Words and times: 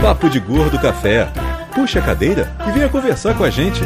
Papo 0.00 0.30
de 0.30 0.38
Gordo 0.38 0.78
Café. 0.78 1.28
Puxa 1.74 1.98
a 1.98 2.02
cadeira 2.02 2.54
e 2.68 2.70
venha 2.70 2.88
conversar 2.88 3.36
com 3.36 3.42
a 3.42 3.50
gente. 3.50 3.80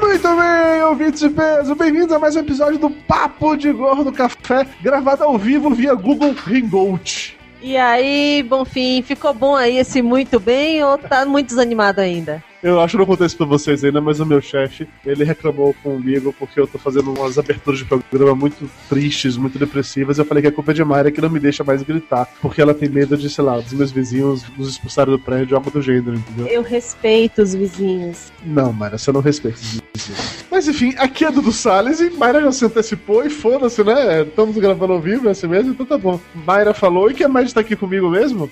Muito 0.00 0.36
bem, 0.36 0.82
ouvintes 0.84 1.20
de 1.20 1.28
peso, 1.28 1.74
bem-vindos 1.74 2.12
a 2.12 2.18
mais 2.18 2.34
um 2.34 2.40
episódio 2.40 2.78
do 2.78 2.90
Papo 2.90 3.56
de 3.56 3.70
Gordo 3.72 4.10
Café, 4.10 4.66
gravado 4.82 5.22
ao 5.22 5.36
vivo 5.36 5.70
via 5.70 5.94
Google 5.94 6.34
Hangout. 6.48 7.38
E 7.60 7.76
aí, 7.76 8.42
Bonfim, 8.42 9.02
ficou 9.02 9.34
bom 9.34 9.54
aí 9.54 9.76
esse 9.76 10.00
muito 10.00 10.40
bem 10.40 10.82
ou 10.82 10.96
tá 10.96 11.26
muito 11.26 11.48
desanimado 11.48 12.00
ainda? 12.00 12.42
Eu 12.62 12.78
acho 12.78 12.92
que 12.92 12.96
não 12.98 13.04
acontece 13.04 13.34
pra 13.34 13.46
vocês 13.46 13.82
ainda, 13.82 14.00
mas 14.02 14.20
o 14.20 14.26
meu 14.26 14.40
chefe, 14.40 14.86
ele 15.04 15.24
reclamou 15.24 15.74
comigo 15.82 16.34
porque 16.38 16.60
eu 16.60 16.66
tô 16.66 16.78
fazendo 16.78 17.12
umas 17.12 17.38
aberturas 17.38 17.78
de 17.78 17.86
programa 17.86 18.34
muito 18.34 18.70
tristes, 18.88 19.36
muito 19.36 19.58
depressivas. 19.58 20.18
Eu 20.18 20.26
falei 20.26 20.42
que 20.42 20.48
a 20.48 20.52
culpa 20.52 20.72
é 20.72 20.74
de 20.74 20.84
Mayra 20.84 21.10
que 21.10 21.22
não 21.22 21.30
me 21.30 21.40
deixa 21.40 21.64
mais 21.64 21.82
gritar, 21.82 22.28
porque 22.42 22.60
ela 22.60 22.74
tem 22.74 22.88
medo 22.88 23.16
de, 23.16 23.30
sei 23.30 23.42
lá, 23.42 23.58
dos 23.58 23.72
meus 23.72 23.90
vizinhos 23.90 24.44
nos 24.58 24.68
expulsarem 24.68 25.12
do 25.12 25.18
prédio, 25.18 25.56
algo 25.56 25.70
do 25.70 25.80
gênero, 25.80 26.14
entendeu? 26.16 26.46
Eu 26.48 26.62
respeito 26.62 27.40
os 27.40 27.54
vizinhos. 27.54 28.30
Não, 28.44 28.72
Mayra, 28.72 28.98
você 28.98 29.10
não 29.10 29.22
respeita 29.22 29.58
os 29.58 29.80
vizinhos. 29.94 30.44
Mas 30.50 30.68
enfim, 30.68 30.94
aqui 30.98 31.24
é 31.24 31.30
Dudu 31.30 31.52
Salles 31.52 32.00
e 32.00 32.10
Mayra 32.10 32.42
já 32.42 32.52
se 32.52 32.64
antecipou 32.66 33.24
e 33.24 33.30
foda-se, 33.30 33.82
né? 33.82 34.22
Estamos 34.22 34.56
gravando 34.58 34.92
ao 34.92 35.00
vivo, 35.00 35.28
é 35.28 35.30
assim 35.30 35.46
mesmo? 35.46 35.72
Então 35.72 35.86
tá 35.86 35.96
bom. 35.96 36.20
Mayra 36.34 36.74
falou 36.74 37.10
e 37.10 37.14
quem 37.14 37.26
mais 37.26 37.52
tá 37.52 37.60
aqui 37.60 37.74
comigo 37.74 38.10
mesmo? 38.10 38.50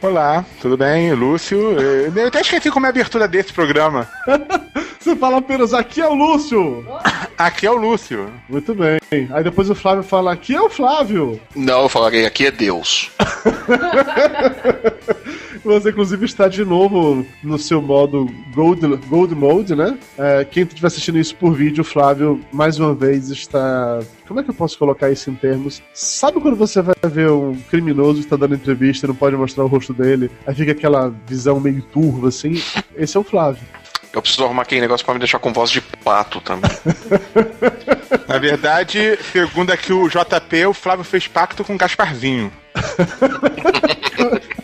Olá, 0.00 0.44
tudo 0.60 0.76
bem? 0.76 1.12
Lúcio. 1.12 1.58
Eu 1.80 2.28
até 2.28 2.40
esqueci 2.40 2.70
como 2.70 2.86
é 2.86 2.88
a 2.88 2.90
abertura 2.90 3.26
desse 3.26 3.52
programa. 3.52 4.08
Você 5.00 5.16
fala 5.16 5.38
apenas, 5.38 5.74
aqui 5.74 6.00
é 6.00 6.06
o 6.06 6.14
Lúcio. 6.14 6.86
Aqui 7.36 7.66
é 7.66 7.70
o 7.70 7.76
Lúcio. 7.76 8.32
Muito 8.48 8.74
bem. 8.74 8.98
Aí 9.12 9.44
depois 9.44 9.70
o 9.70 9.74
Flávio 9.74 10.02
fala, 10.02 10.32
aqui 10.32 10.56
é 10.56 10.60
o 10.60 10.68
Flávio. 10.68 11.40
Não, 11.54 11.82
eu 11.82 11.88
falarei, 11.88 12.26
aqui 12.26 12.46
é 12.46 12.50
Deus. 12.50 13.12
Você, 15.68 15.90
inclusive, 15.90 16.24
está 16.24 16.48
de 16.48 16.64
novo 16.64 17.26
no 17.42 17.58
seu 17.58 17.82
modo 17.82 18.26
Gold, 18.54 18.96
gold 19.06 19.34
Mode, 19.34 19.76
né? 19.76 19.98
É, 20.16 20.42
quem 20.42 20.62
estiver 20.62 20.86
assistindo 20.86 21.18
isso 21.18 21.36
por 21.36 21.52
vídeo, 21.52 21.82
o 21.82 21.84
Flávio, 21.84 22.40
mais 22.50 22.78
uma 22.78 22.94
vez, 22.94 23.28
está. 23.28 24.00
Como 24.26 24.40
é 24.40 24.42
que 24.42 24.48
eu 24.48 24.54
posso 24.54 24.78
colocar 24.78 25.10
isso 25.10 25.30
em 25.30 25.34
termos? 25.34 25.82
Sabe 25.92 26.40
quando 26.40 26.56
você 26.56 26.80
vai 26.80 26.94
ver 27.04 27.30
um 27.30 27.54
criminoso 27.68 28.14
que 28.14 28.24
está 28.24 28.34
dando 28.34 28.54
entrevista 28.54 29.04
e 29.04 29.08
não 29.08 29.14
pode 29.14 29.36
mostrar 29.36 29.62
o 29.62 29.66
rosto 29.66 29.92
dele? 29.92 30.30
Aí 30.46 30.54
fica 30.54 30.72
aquela 30.72 31.14
visão 31.26 31.60
meio 31.60 31.82
turva, 31.82 32.28
assim? 32.28 32.62
Esse 32.96 33.18
é 33.18 33.20
o 33.20 33.24
Flávio. 33.24 33.62
Eu 34.10 34.22
preciso 34.22 34.44
arrumar 34.44 34.62
aquele 34.62 34.80
negócio 34.80 35.04
pra 35.04 35.12
me 35.12 35.20
deixar 35.20 35.38
com 35.38 35.52
voz 35.52 35.70
de 35.70 35.82
pato 35.82 36.40
também. 36.40 36.70
Na 38.26 38.38
verdade, 38.38 39.18
segundo 39.30 39.70
aqui 39.70 39.92
o 39.92 40.08
JP, 40.08 40.64
o 40.66 40.72
Flávio 40.72 41.04
fez 41.04 41.28
pacto 41.28 41.62
com 41.62 41.74
o 41.74 41.78
Gasparzinho. 41.78 42.50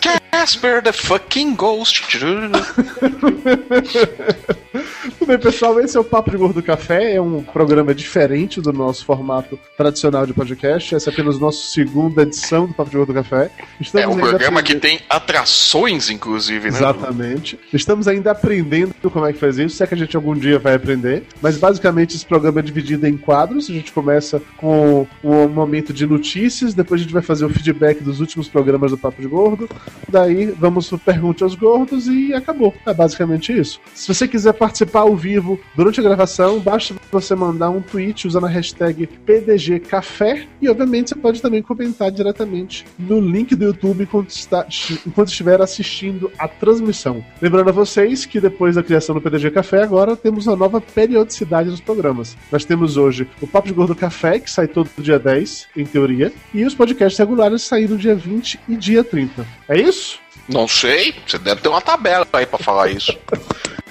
Casper 0.00 0.80
the 0.80 0.92
fucking 0.92 1.56
ghost. 1.56 2.02
Tudo 4.72 5.26
bem, 5.26 5.38
pessoal, 5.38 5.78
esse 5.80 5.96
é 5.96 6.00
o 6.00 6.04
Papo 6.04 6.30
de 6.30 6.36
Gordo 6.38 6.62
Café, 6.62 7.14
é 7.14 7.20
um 7.20 7.42
programa 7.42 7.94
diferente 7.94 8.58
do 8.58 8.72
nosso 8.72 9.04
formato 9.04 9.58
tradicional 9.76 10.24
de 10.24 10.32
podcast. 10.32 10.94
Essa 10.94 11.10
é 11.10 11.12
apenas 11.12 11.36
a 11.36 11.40
nossa 11.40 11.66
segunda 11.66 12.22
edição 12.22 12.66
do 12.66 12.72
Papo 12.72 12.88
de 12.90 12.96
Gordo 12.96 13.12
Café. 13.12 13.50
É 13.94 14.08
um 14.08 14.16
programa 14.16 14.62
que 14.62 14.72
aprendendo- 14.72 14.80
tem 14.80 15.00
atrações, 15.10 16.08
inclusive, 16.08 16.70
né? 16.70 16.76
Exatamente. 16.76 17.58
Estamos 17.72 18.08
ainda 18.08 18.30
aprendendo 18.30 18.94
como 19.10 19.26
é 19.26 19.32
que 19.32 19.38
faz 19.38 19.58
isso, 19.58 19.76
se 19.76 19.82
é 19.82 19.86
que 19.86 19.94
a 19.94 19.98
gente 19.98 20.16
algum 20.16 20.34
dia 20.34 20.58
vai 20.58 20.74
aprender. 20.74 21.24
Mas 21.42 21.58
basicamente 21.58 22.16
esse 22.16 22.24
programa 22.24 22.60
é 22.60 22.62
dividido 22.62 23.06
em 23.06 23.16
quadros. 23.16 23.68
A 23.68 23.72
gente 23.74 23.92
começa 23.92 24.40
com 24.56 25.06
o 25.22 25.48
momento 25.48 25.92
de 25.92 26.06
notícias, 26.06 26.72
depois 26.72 27.00
a 27.00 27.04
gente 27.04 27.12
vai 27.12 27.22
fazer 27.22 27.44
o 27.44 27.50
feedback 27.50 28.02
dos 28.02 28.20
últimos 28.20 28.48
programas 28.48 28.90
do 28.90 28.96
Papo 28.98 29.20
de 29.20 29.28
Gordo. 29.28 29.68
Daí 30.08 30.46
vamos 30.46 30.90
Pergunte 31.04 31.42
aos 31.42 31.54
Gordos 31.54 32.06
e 32.06 32.32
acabou. 32.32 32.72
É 32.86 32.94
basicamente 32.94 33.52
isso. 33.52 33.80
Se 33.94 34.08
você 34.12 34.26
quiser 34.28 34.52
participar 34.62 35.00
ao 35.00 35.16
vivo 35.16 35.58
durante 35.74 35.98
a 35.98 36.02
gravação, 36.04 36.60
basta 36.60 36.94
você 37.10 37.34
mandar 37.34 37.68
um 37.70 37.82
tweet 37.82 38.28
usando 38.28 38.46
a 38.46 38.48
hashtag 38.48 39.08
PDGCafé 39.08 40.46
e 40.60 40.68
obviamente 40.68 41.08
você 41.08 41.16
pode 41.16 41.42
também 41.42 41.60
comentar 41.60 42.12
diretamente 42.12 42.84
no 42.96 43.20
link 43.20 43.56
do 43.56 43.64
YouTube 43.64 44.04
enquanto, 44.04 44.30
está, 44.30 44.64
enquanto 45.04 45.30
estiver 45.30 45.60
assistindo 45.60 46.30
a 46.38 46.46
transmissão. 46.46 47.24
Lembrando 47.40 47.70
a 47.70 47.72
vocês 47.72 48.24
que 48.24 48.38
depois 48.40 48.76
da 48.76 48.84
criação 48.84 49.16
do 49.16 49.20
PDG 49.20 49.50
Café, 49.50 49.82
agora 49.82 50.14
temos 50.14 50.46
uma 50.46 50.54
nova 50.54 50.80
periodicidade 50.80 51.68
nos 51.68 51.80
programas. 51.80 52.36
Nós 52.52 52.64
temos 52.64 52.96
hoje 52.96 53.26
o 53.40 53.48
Papo 53.48 53.66
de 53.66 53.74
Gordo 53.74 53.96
Café, 53.96 54.38
que 54.38 54.48
sai 54.48 54.68
todo 54.68 54.88
dia 54.96 55.18
10, 55.18 55.70
em 55.76 55.84
teoria, 55.84 56.32
e 56.54 56.64
os 56.64 56.72
podcasts 56.72 57.18
regulares 57.18 57.62
saem 57.62 57.88
no 57.88 57.98
dia 57.98 58.14
20 58.14 58.60
e 58.68 58.76
dia 58.76 59.02
30. 59.02 59.44
É 59.68 59.80
isso? 59.80 60.20
Não 60.48 60.66
sei, 60.66 61.14
você 61.26 61.38
deve 61.38 61.60
ter 61.60 61.68
uma 61.68 61.80
tabela 61.80 62.26
aí 62.32 62.46
pra 62.46 62.58
falar 62.58 62.90
isso. 62.90 63.16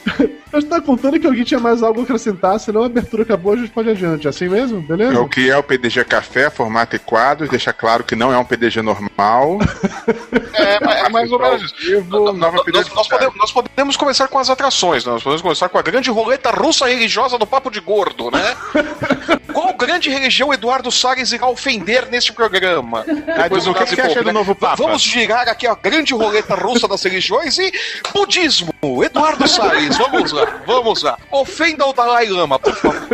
Eu 0.52 0.60
estava 0.60 0.82
contando 0.82 1.18
que 1.18 1.26
alguém 1.26 1.46
tinha 1.46 1.60
mais 1.60 1.82
algo 1.82 2.02
a 2.02 2.04
acrescentar, 2.04 2.60
senão 2.60 2.84
a 2.84 2.86
abertura 2.86 3.24
acabou, 3.24 3.54
a 3.54 3.56
gente 3.56 3.70
pode 3.70 3.88
ir 3.88 3.92
adiante. 3.92 4.28
Assim 4.28 4.50
mesmo? 4.50 4.82
Beleza? 4.82 5.14
É 5.14 5.20
o 5.20 5.28
que 5.28 5.50
é 5.50 5.58
o 5.58 5.64
PDG 5.64 6.04
Café, 6.04 6.50
formato 6.50 6.94
e 6.94 7.00
quadros, 7.00 7.50
deixa 7.50 7.72
claro 7.72 8.04
que 8.04 8.18
não 8.18 8.34
é 8.34 8.38
um 8.38 8.44
PDG 8.44 8.82
normal. 8.82 9.60
É, 10.54 11.06
é 11.06 11.10
mais 11.10 11.32
ou 11.32 11.40
menos 11.40 11.64
isso. 11.64 12.04
Nova 12.06 12.34
Nós, 12.34 12.90
nós 12.90 13.08
podemos, 13.08 13.36
nós 13.38 13.52
podemos 13.52 13.98
começar 13.98 14.28
com 14.28 14.38
as 14.38 14.50
atrações, 14.50 15.06
né? 15.06 15.14
nós 15.14 15.24
podemos 15.24 15.42
começar 15.42 15.70
com 15.70 15.78
a 15.78 15.82
grande 15.82 16.10
roleta 16.10 16.52
russa 16.52 16.88
religiosa 16.88 17.38
do 17.38 17.48
Papo 17.48 17.72
de 17.72 17.80
Gordo, 17.80 18.30
né? 18.30 18.56
Qual 19.54 19.74
grande 19.74 20.10
religião 20.10 20.54
Eduardo 20.54 20.92
Salles 20.92 21.32
irá 21.32 21.48
ofender 21.48 22.08
neste 22.10 22.34
programa? 22.34 23.04
Depois 23.06 23.66
o 23.66 23.74
que 23.74 23.86
que 23.86 23.96
você 23.96 24.02
acha 24.02 24.24
do 24.24 24.34
novo 24.34 24.54
Papa? 24.54 24.76
Vamos 24.76 25.02
girar 25.02 25.48
aqui 25.48 25.66
a 25.66 25.74
grande 25.74 26.14
roleta 26.14 26.41
russa 26.56 26.88
das 26.88 27.02
religiões 27.04 27.58
e 27.58 27.72
budismo. 28.14 28.74
Eduardo 29.04 29.48
Salles, 29.48 29.98
vamos 29.98 30.32
lá, 30.32 30.62
vamos 30.66 31.04
lá. 31.04 31.18
Ofenda 31.32 31.86
o 31.86 31.94
Dalai 31.94 32.28
Lama, 32.28 32.60
por 32.60 32.76
favor. 32.76 33.02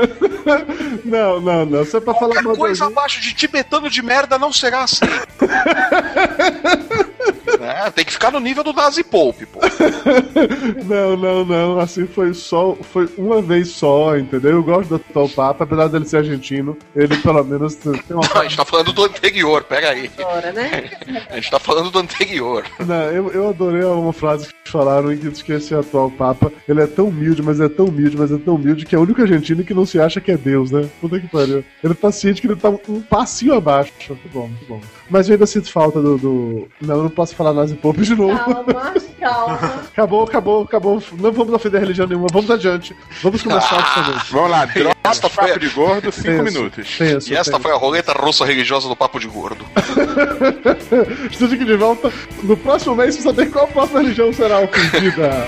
Não, 1.03 1.41
não, 1.41 1.65
não. 1.65 1.85
Só 1.85 1.99
pra 1.99 2.13
falar 2.13 2.35
uma 2.39 2.55
coisa 2.55 2.57
coisa. 2.57 2.85
abaixo 2.85 3.19
de 3.21 3.33
tibetano 3.33 3.89
de 3.89 4.01
merda 4.01 4.38
não 4.38 4.51
será 4.53 4.83
assim. 4.83 5.05
É, 7.59 7.89
tem 7.91 8.05
que 8.05 8.11
ficar 8.11 8.31
no 8.31 8.39
nível 8.39 8.63
do 8.63 8.73
Nazi 8.73 9.03
Pope, 9.03 9.45
pô. 9.45 9.59
Não, 10.85 11.17
não, 11.17 11.45
não. 11.45 11.79
Assim 11.79 12.05
foi 12.07 12.33
só. 12.33 12.75
Foi 12.75 13.09
uma 13.17 13.41
vez 13.41 13.69
só, 13.69 14.17
entendeu? 14.17 14.51
Eu 14.51 14.63
gosto 14.63 14.89
do 14.89 14.95
atual 14.95 15.29
Papa, 15.29 15.63
apesar 15.63 15.88
dele 15.88 16.05
ser 16.05 16.17
argentino. 16.17 16.77
Ele 16.95 17.17
pelo 17.17 17.44
menos 17.44 17.75
tem 17.75 17.94
uma. 18.09 18.21
Não, 18.33 18.41
a 18.41 18.44
gente 18.44 18.57
tá 18.57 18.65
falando 18.65 18.94
do 18.94 19.03
anterior, 19.03 19.63
pera 19.63 19.91
aí. 19.91 20.09
Agora, 20.17 20.51
né? 20.51 20.89
A 21.29 21.35
gente 21.35 21.51
tá 21.51 21.59
falando 21.59 21.89
do 21.89 21.99
anterior. 21.99 22.65
Não, 22.79 23.11
eu, 23.17 23.31
eu 23.31 23.50
adorei 23.50 23.83
uma 23.83 24.13
frase 24.13 24.47
que 24.47 24.72
falaram 24.72 25.11
em 25.11 25.17
que 25.17 25.28
que 25.44 25.51
esse 25.51 25.73
atual 25.73 26.11
Papa 26.11 26.51
ele 26.67 26.81
é 26.81 26.88
tão 26.88 27.07
humilde, 27.07 27.41
mas 27.41 27.59
é 27.59 27.69
tão 27.69 27.85
humilde, 27.85 28.17
mas 28.17 28.31
é 28.31 28.38
tão 28.38 28.55
humilde 28.55 28.85
que 28.85 28.95
é 28.95 28.97
o 28.97 29.01
único 29.01 29.22
argentino 29.22 29.63
que 29.63 29.73
não 29.73 29.85
se 29.85 30.00
acha 30.00 30.22
que 30.22 30.31
é 30.31 30.38
Deus, 30.38 30.72
né? 30.72 30.88
Puta 31.01 31.19
que 31.19 31.27
pariu. 31.27 31.63
Ele 31.83 31.94
tá 31.94 32.11
ciente 32.11 32.41
que 32.41 32.47
ele 32.47 32.56
tá 32.56 32.69
um, 32.69 32.79
um 32.89 33.01
passinho 33.01 33.53
abaixo. 33.53 33.94
Muito 34.09 34.29
bom, 34.29 34.47
muito 34.47 34.66
bom. 34.67 34.81
Mas 35.09 35.27
eu 35.27 35.33
ainda 35.33 35.45
sinto 35.45 35.72
falta 35.72 36.01
do. 36.01 36.17
do... 36.17 36.67
Não, 36.81 36.97
eu 36.97 37.03
não 37.03 37.09
posso 37.09 37.35
falar 37.35 37.53
Nazi 37.53 37.75
Pope 37.75 38.01
de 38.01 38.16
novo. 38.16 38.38
Calma, 38.38 38.94
calma. 39.19 39.55
Acabou, 39.97 40.23
acabou, 40.23 40.63
acabou. 40.63 41.03
Não 41.19 41.31
vamos 41.31 41.53
ofender 41.53 41.79
religião 41.81 42.07
nenhuma, 42.07 42.28
vamos 42.31 42.50
adiante. 42.51 42.95
Vamos 43.23 43.41
começar 43.41 43.79
justamente. 43.83 44.31
Vamos 44.31 44.51
lá, 44.51 44.66
droga, 44.66 44.95
Esta 45.03 45.29
foi- 45.29 45.47
papo 45.47 45.59
de 45.59 45.69
gordo, 45.69 46.11
5 46.11 46.23
Penso, 46.28 46.44
minutos. 46.44 46.95
Penso, 46.97 47.31
E 47.31 47.35
esta 47.35 47.51
penso. 47.53 47.63
foi 47.63 47.72
a 47.72 47.75
roleta 47.75 48.13
russa 48.13 48.45
religiosa 48.45 48.88
do 48.88 48.95
Papo 48.95 49.19
de 49.19 49.27
Gordo. 49.27 49.66
Estamos 51.31 51.53
aqui 51.53 51.66
de 51.66 51.75
volta 51.75 52.11
no 52.44 52.56
próximo 52.57 52.95
mês 52.95 53.16
pra 53.16 53.23
saber 53.23 53.50
qual 53.51 53.67
próxima 53.67 54.01
religião 54.01 54.31
será 54.33 54.59
ofendida. 54.59 55.47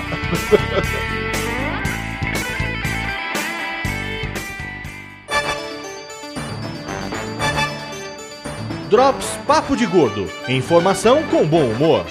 Drops 8.88 9.26
Papo 9.46 9.76
de 9.76 9.86
Gordo. 9.86 10.26
Informação 10.48 11.22
com 11.24 11.46
bom 11.46 11.64
humor. 11.70 12.04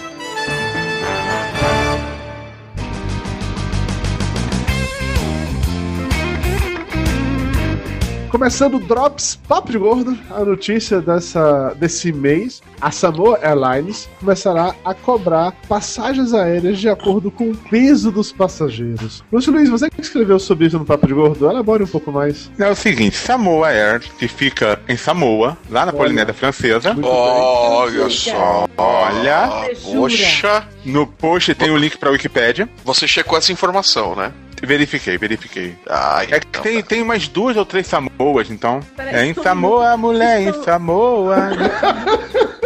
Começando 8.29 8.75
o 8.75 8.79
Drops 8.79 9.39
Papo 9.47 9.71
de 9.71 9.77
Gordo, 9.79 10.15
a 10.29 10.45
notícia 10.45 11.01
dessa, 11.01 11.73
desse 11.79 12.11
mês, 12.11 12.61
a 12.79 12.91
Samoa 12.91 13.39
Airlines 13.41 14.07
começará 14.19 14.75
a 14.85 14.93
cobrar 14.93 15.51
passagens 15.67 16.31
aéreas 16.31 16.77
de 16.77 16.87
acordo 16.87 17.31
com 17.31 17.49
o 17.49 17.57
peso 17.57 18.11
dos 18.11 18.31
passageiros. 18.31 19.23
Lúcio 19.31 19.51
Luiz, 19.51 19.67
você 19.67 19.89
que 19.89 19.99
escreveu 19.99 20.37
sobre 20.37 20.67
isso 20.67 20.77
no 20.77 20.85
Papo 20.85 21.07
de 21.07 21.13
Gordo, 21.13 21.49
elabore 21.49 21.83
um 21.83 21.87
pouco 21.87 22.11
mais. 22.11 22.51
É 22.59 22.69
o 22.69 22.75
seguinte, 22.75 23.17
Samoa 23.17 23.69
Air, 23.69 24.01
que 24.19 24.27
fica 24.27 24.79
em 24.87 24.95
Samoa, 24.95 25.57
lá 25.67 25.87
na 25.87 25.91
Polinésia 25.91 26.33
Francesa. 26.33 26.95
Olha 27.01 28.09
só. 28.11 28.67
Olha? 28.77 29.69
Poxa, 29.83 30.67
no 30.85 31.07
post 31.07 31.55
tem 31.55 31.71
o 31.71 31.77
link 31.77 31.97
pra 31.97 32.11
Wikipédia. 32.11 32.69
você 32.85 33.07
checou 33.07 33.39
essa 33.39 33.51
informação, 33.51 34.15
né? 34.15 34.31
Verifiquei, 34.61 35.17
verifiquei. 35.17 35.75
Ah, 35.87 36.23
É 36.23 36.39
que 36.39 36.47
então 36.47 36.61
tem, 36.61 36.81
tá. 36.81 36.87
tem 36.87 37.01
umas 37.01 37.27
duas 37.27 37.55
ou 37.57 37.65
três 37.65 37.87
Samoas, 37.87 38.49
então. 38.51 38.79
Peraí, 38.95 39.15
É 39.15 39.25
em 39.25 39.33
Samoa, 39.33 39.95
mulher, 39.97 40.41
em 40.41 40.53
Samoa. 40.63 41.49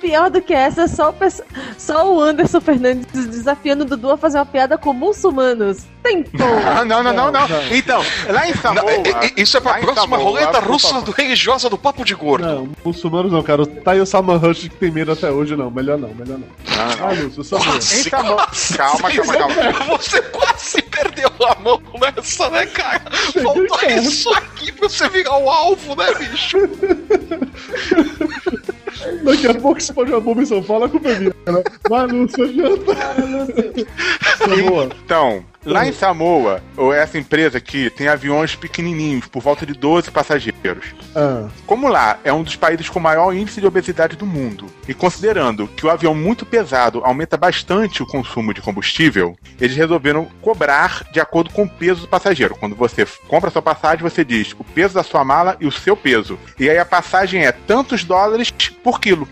Pior 0.00 0.30
do 0.30 0.40
que 0.40 0.54
essa, 0.54 0.82
é 0.82 0.88
só 0.88 1.10
o, 1.10 1.14
só 1.78 2.14
o 2.14 2.20
Anderson 2.20 2.60
Fernandes 2.60 3.26
desafiando 3.26 3.84
o 3.84 3.86
Dudu 3.86 4.10
a 4.12 4.16
fazer 4.16 4.38
uma 4.38 4.46
piada 4.46 4.78
com 4.78 4.92
muçulmanos. 4.92 5.84
Tentou! 6.02 6.40
Ah, 6.70 6.84
não, 6.84 7.02
não, 7.02 7.12
não, 7.12 7.30
não. 7.32 7.46
Então, 7.70 8.02
lá 8.28 8.48
em 8.48 8.54
Samoa. 8.54 8.90
é- 8.90 9.26
é- 9.26 9.32
isso 9.36 9.56
é 9.56 9.60
pra 9.60 9.72
lá 9.72 9.78
próxima 9.78 10.02
Samoa, 10.02 10.18
roleta 10.22 10.62
por 10.62 10.70
russa 10.70 11.00
do 11.02 11.10
religiosa 11.10 11.68
do 11.68 11.76
Papo 11.76 12.04
de 12.04 12.14
Gordo. 12.14 12.46
Não, 12.46 12.68
muçulmanos 12.84 13.32
não, 13.32 13.42
cara. 13.42 13.66
Tá 13.66 13.90
aí 13.92 14.00
o 14.00 14.06
Salman 14.06 14.36
Rushdie 14.38 14.70
que 14.70 14.76
tem 14.76 14.90
medo 14.90 15.12
até 15.12 15.30
hoje, 15.30 15.56
não. 15.56 15.70
Melhor 15.70 15.98
não, 15.98 16.08
melhor 16.14 16.38
não. 16.38 16.46
Ah, 16.78 16.96
não. 16.96 17.08
Ah, 17.08 17.12
Lúcio, 17.12 17.44
só 17.44 17.58
mesmo. 17.58 17.76
Em 17.76 17.80
Samoa. 17.80 18.46
Calma, 18.76 19.10
calma, 19.10 19.36
calma. 19.36 19.54
Você 19.98 20.22
quase 20.22 20.82
perdeu 20.82 21.30
a 21.46 21.54
mão 21.60 21.80
nessa, 22.00 22.48
né, 22.50 22.66
cara? 22.66 23.02
Faltou 23.42 23.66
isso 24.02 24.32
aqui 24.34 24.72
pra 24.72 24.88
você 24.88 25.08
virar 25.08 25.36
o 25.38 25.50
alvo, 25.50 25.94
né, 25.96 26.06
bicho? 26.14 26.58
Daqui 29.24 29.46
a 29.46 29.54
pouco 29.54 29.80
se 29.80 29.92
pode 29.92 30.10
uma 30.10 30.20
bomba 30.20 30.42
em 30.42 30.46
São 30.46 30.62
Paulo, 30.62 30.84
a 30.84 30.88
culpa 30.88 31.08
é 31.10 31.18
minha, 31.18 31.34
né? 31.46 31.62
Vai, 31.88 32.06
Lúcio, 32.06 32.44
adianta. 32.44 32.96
Então, 35.04 35.44
lá 35.64 35.86
em 35.86 35.92
Samoa, 35.92 36.62
ou 36.76 36.92
essa 36.92 37.18
empresa 37.18 37.58
aqui 37.58 37.90
tem 37.90 38.08
aviões 38.08 38.54
pequenininhos, 38.54 39.26
por 39.26 39.42
volta 39.42 39.66
de 39.66 39.72
12 39.72 40.10
passageiros. 40.10 40.94
Ah, 41.14 41.48
Como 41.66 41.88
lá 41.88 42.18
é 42.24 42.32
um 42.32 42.42
dos 42.42 42.56
países 42.56 42.88
com 42.88 43.00
maior 43.00 43.32
índice 43.34 43.60
de 43.60 43.66
obesidade 43.66 44.16
do 44.16 44.26
mundo, 44.26 44.66
e 44.88 44.94
considerando 44.94 45.68
que 45.68 45.86
o 45.86 45.90
avião 45.90 46.14
muito 46.14 46.46
pesado 46.46 47.02
aumenta 47.04 47.36
bastante 47.36 48.02
o 48.02 48.06
consumo 48.06 48.54
de 48.54 48.60
combustível, 48.60 49.36
eles 49.60 49.76
resolveram 49.76 50.26
cobrar 50.40 51.04
de 51.12 51.20
acordo 51.20 51.50
com 51.50 51.64
o 51.64 51.68
peso 51.68 52.02
do 52.02 52.08
passageiro. 52.08 52.56
Quando 52.56 52.74
você 52.76 53.06
compra 53.28 53.50
sua 53.50 53.62
passagem, 53.62 54.02
você 54.02 54.24
diz 54.24 54.54
o 54.58 54.64
peso 54.64 54.94
da 54.94 55.02
sua 55.02 55.24
mala 55.24 55.56
e 55.60 55.66
o 55.66 55.72
seu 55.72 55.96
peso. 55.96 56.38
E 56.58 56.68
aí 56.68 56.78
a 56.78 56.84
passagem 56.84 57.44
é 57.44 57.52
tantos 57.52 58.04
dólares 58.04 58.50
por 58.82 59.00
quilo. 59.00 59.28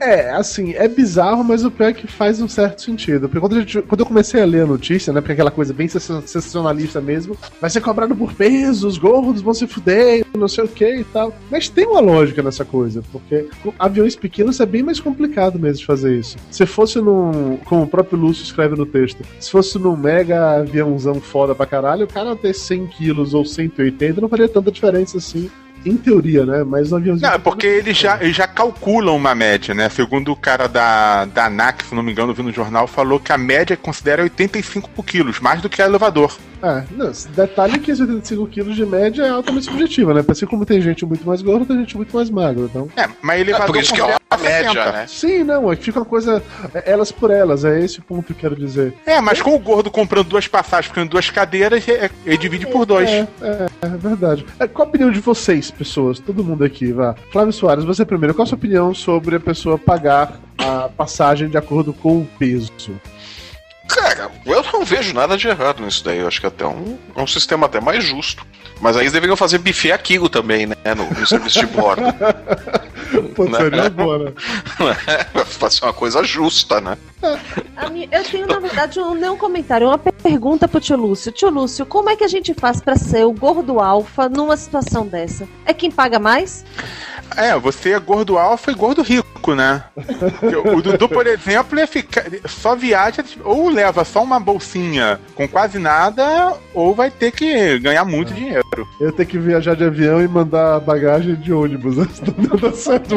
É, 0.00 0.30
assim, 0.30 0.72
é 0.74 0.88
bizarro, 0.88 1.44
mas 1.44 1.64
o 1.64 1.70
pior 1.70 1.88
é 1.88 1.92
que 1.92 2.06
faz 2.06 2.40
um 2.40 2.48
certo 2.48 2.82
sentido. 2.82 3.28
Porque 3.28 3.40
quando, 3.40 3.60
gente- 3.60 3.82
quando 3.82 4.00
eu 4.00 4.06
comecei 4.06 4.40
a 4.42 4.44
ler 4.44 4.62
a 4.62 4.66
notícia, 4.66 5.12
né, 5.12 5.20
porque 5.20 5.32
é 5.32 5.34
aquela 5.34 5.50
coisa 5.50 5.72
bem 5.72 5.88
sensa- 5.88 6.20
sensacionalista 6.22 7.00
mesmo, 7.00 7.36
vai 7.60 7.70
ser 7.70 7.80
cobrado 7.80 8.14
por 8.16 8.32
peso, 8.34 8.86
os 8.88 8.98
gordos 8.98 9.40
vão 9.42 9.54
se 9.54 9.66
fuder, 9.66 10.24
não 10.36 10.48
sei 10.48 10.64
o 10.64 10.68
que 10.68 10.96
e 11.00 11.04
tal. 11.04 11.32
Mas 11.50 11.68
tem 11.68 11.86
uma 11.86 12.00
lógica 12.00 12.42
nessa 12.42 12.64
coisa, 12.64 13.02
porque 13.12 13.46
aviões 13.78 14.16
pequenos 14.16 14.58
é 14.60 14.66
bem 14.66 14.82
mais 14.82 14.98
complicado 15.00 15.58
mesmo 15.58 15.78
de 15.78 15.86
fazer 15.86 16.18
isso. 16.18 16.36
Se 16.50 16.66
fosse 16.66 17.00
num, 17.00 17.58
como 17.64 17.82
o 17.82 17.86
próprio 17.86 18.18
Lúcio 18.18 18.42
escreve 18.42 18.76
no 18.76 18.86
texto, 18.86 19.22
se 19.38 19.50
fosse 19.50 19.78
num 19.78 19.96
mega 19.96 20.58
aviãozão 20.60 21.14
foda 21.20 21.54
pra 21.54 21.66
caralho, 21.66 22.04
o 22.04 22.08
cara 22.08 22.34
ter 22.36 22.54
100 22.54 22.86
quilos 22.86 23.34
ou 23.34 23.44
180 23.44 24.20
não 24.20 24.28
faria 24.28 24.48
tanta 24.48 24.70
diferença 24.70 25.18
assim. 25.18 25.50
Em 25.84 25.96
teoria, 25.96 26.44
né? 26.44 26.64
Mas 26.64 26.92
um 26.92 26.96
aviãozinho. 26.96 27.28
Não, 27.28 27.36
é 27.36 27.38
porque 27.38 27.66
eles 27.66 27.96
já, 27.96 28.22
eles 28.22 28.36
já 28.36 28.46
calculam 28.46 29.16
uma 29.16 29.34
média, 29.34 29.74
né? 29.74 29.88
Segundo 29.88 30.32
o 30.32 30.36
cara 30.36 30.68
da, 30.68 31.24
da 31.26 31.46
ANAC, 31.46 31.84
se 31.84 31.94
não 31.94 32.02
me 32.02 32.12
engano, 32.12 32.34
vi 32.34 32.42
no 32.42 32.52
jornal, 32.52 32.86
falou 32.86 33.18
que 33.20 33.32
a 33.32 33.38
média 33.38 33.76
considera 33.76 34.22
85 34.22 34.90
por 34.90 35.04
quilos, 35.04 35.40
mais 35.40 35.60
do 35.60 35.68
que 35.68 35.82
a 35.82 35.86
elevador. 35.86 36.36
É, 36.62 36.84
não, 36.92 37.10
detalhe 37.34 37.74
é 37.74 37.78
que 37.80 37.90
esses 37.90 38.00
85 38.00 38.46
quilos 38.46 38.76
de 38.76 38.86
média 38.86 39.24
é 39.24 39.30
altamente 39.30 39.64
subjetiva, 39.66 40.14
né? 40.14 40.24
Assim 40.28 40.46
como 40.46 40.64
tem 40.64 40.80
gente 40.80 41.04
muito 41.04 41.26
mais 41.26 41.42
gorda, 41.42 41.64
tem 41.64 41.78
gente 41.78 41.96
muito 41.96 42.14
mais 42.14 42.30
magra, 42.30 42.62
então... 42.62 42.88
É, 42.96 43.08
mas 43.20 43.38
É 43.38 43.40
elevador 43.40 43.66
por 43.66 43.76
isso 43.82 43.92
que 43.92 44.00
é 44.00 44.04
considera 44.04 44.20
uma 44.30 44.38
média, 44.38 44.70
60. 44.70 44.92
né? 44.92 45.06
Sim, 45.08 45.42
não, 45.42 45.72
é 45.72 45.74
que 45.76 45.82
fica 45.82 45.98
uma 45.98 46.04
coisa... 46.04 46.40
é 46.72 46.92
elas 46.92 47.10
por 47.10 47.32
elas, 47.32 47.64
é 47.64 47.80
esse 47.80 47.98
o 47.98 48.02
ponto 48.02 48.26
que 48.26 48.32
eu 48.32 48.36
quero 48.36 48.54
dizer. 48.54 48.94
É, 49.04 49.20
mas 49.20 49.42
com 49.42 49.56
o 49.56 49.58
gordo 49.58 49.90
comprando 49.90 50.28
duas 50.28 50.46
passagens, 50.46 50.86
ficando 50.86 51.10
duas 51.10 51.28
cadeiras, 51.30 51.86
é- 51.88 52.04
é- 52.06 52.10
ele 52.24 52.38
divide 52.38 52.66
por 52.66 52.86
dois. 52.86 53.10
É, 53.10 53.26
é, 53.42 53.66
é 53.82 53.88
verdade. 53.88 54.46
É, 54.60 54.68
qual 54.68 54.86
a 54.86 54.88
opinião 54.88 55.10
de 55.10 55.18
vocês, 55.18 55.71
pessoas? 55.72 56.18
Todo 56.18 56.44
mundo 56.44 56.64
aqui, 56.64 56.92
vá. 56.92 57.14
Flávio 57.30 57.52
Soares, 57.52 57.84
você 57.84 58.04
primeiro, 58.04 58.34
qual 58.34 58.44
a 58.44 58.46
sua 58.46 58.56
opinião 58.56 58.94
sobre 58.94 59.36
a 59.36 59.40
pessoa 59.40 59.78
pagar 59.78 60.40
a 60.58 60.88
passagem 60.88 61.48
de 61.48 61.56
acordo 61.56 61.92
com 61.92 62.18
o 62.18 62.28
peso? 62.38 62.70
Cara, 63.88 64.30
eu 64.46 64.62
não 64.72 64.84
vejo 64.84 65.12
nada 65.12 65.36
de 65.36 65.48
errado 65.48 65.82
nisso 65.82 66.04
daí. 66.04 66.18
Eu 66.18 66.28
acho 66.28 66.40
que 66.40 66.46
até 66.46 66.66
um, 66.66 66.98
é 67.14 67.20
um 67.20 67.26
sistema 67.26 67.66
até 67.66 67.80
mais 67.80 68.04
justo. 68.04 68.46
Mas 68.80 68.96
aí 68.96 69.04
eles 69.04 69.12
deveriam 69.12 69.36
fazer 69.36 69.58
buffet 69.58 69.92
aquilo 69.92 70.28
também, 70.28 70.66
né? 70.66 70.74
No, 70.96 71.08
no 71.08 71.26
serviço 71.26 71.60
de 71.60 71.66
bordo. 71.66 72.02
Pô, 73.34 73.46
seria 73.56 73.90
boa, 73.90 74.18
né? 74.18 74.32
Fazer 75.46 75.84
uma 75.84 75.92
coisa 75.92 76.24
justa, 76.24 76.80
né? 76.80 76.96
Eu 78.10 78.24
tenho, 78.24 78.46
na 78.46 78.58
verdade, 78.58 78.98
um, 78.98 79.14
não 79.14 79.34
um 79.34 79.38
comentário, 79.38 79.86
uma 79.86 79.98
pergunta 79.98 80.66
pro 80.66 80.80
tio 80.80 80.96
Lúcio. 80.96 81.30
Tio 81.30 81.50
Lúcio, 81.50 81.86
como 81.86 82.10
é 82.10 82.16
que 82.16 82.24
a 82.24 82.28
gente 82.28 82.54
faz 82.54 82.80
pra 82.80 82.96
ser 82.96 83.24
o 83.24 83.32
gordo 83.32 83.78
alfa 83.78 84.28
numa 84.28 84.56
situação 84.56 85.06
dessa? 85.06 85.46
É 85.64 85.72
quem 85.72 85.90
paga 85.90 86.18
mais? 86.18 86.64
É, 87.36 87.58
você 87.58 87.92
é 87.92 87.98
gordo 87.98 88.38
alfa 88.38 88.70
e 88.70 88.74
gordo 88.74 89.02
rico, 89.02 89.54
né? 89.54 89.84
O 90.74 90.82
Dudu, 90.82 91.08
por 91.08 91.26
exemplo, 91.26 91.78
ia 91.78 91.86
ficar, 91.86 92.24
só 92.46 92.74
viaja, 92.74 93.24
ou 93.44 93.68
leva 93.68 93.81
só 94.04 94.22
uma 94.22 94.38
bolsinha 94.38 95.18
com 95.34 95.46
quase 95.48 95.78
nada, 95.78 96.54
ou 96.74 96.94
vai 96.94 97.10
ter 97.10 97.30
que 97.32 97.78
ganhar 97.78 98.04
muito 98.04 98.32
dinheiro. 98.32 98.62
Eu 99.00 99.12
tenho 99.12 99.28
que 99.28 99.38
viajar 99.38 99.74
de 99.74 99.84
avião 99.84 100.22
e 100.22 100.28
mandar 100.28 100.80
bagagem 100.80 101.34
de 101.34 101.52
ônibus. 101.52 101.96
Não 102.36 102.56
dá 102.60 102.72
certo, 102.72 103.08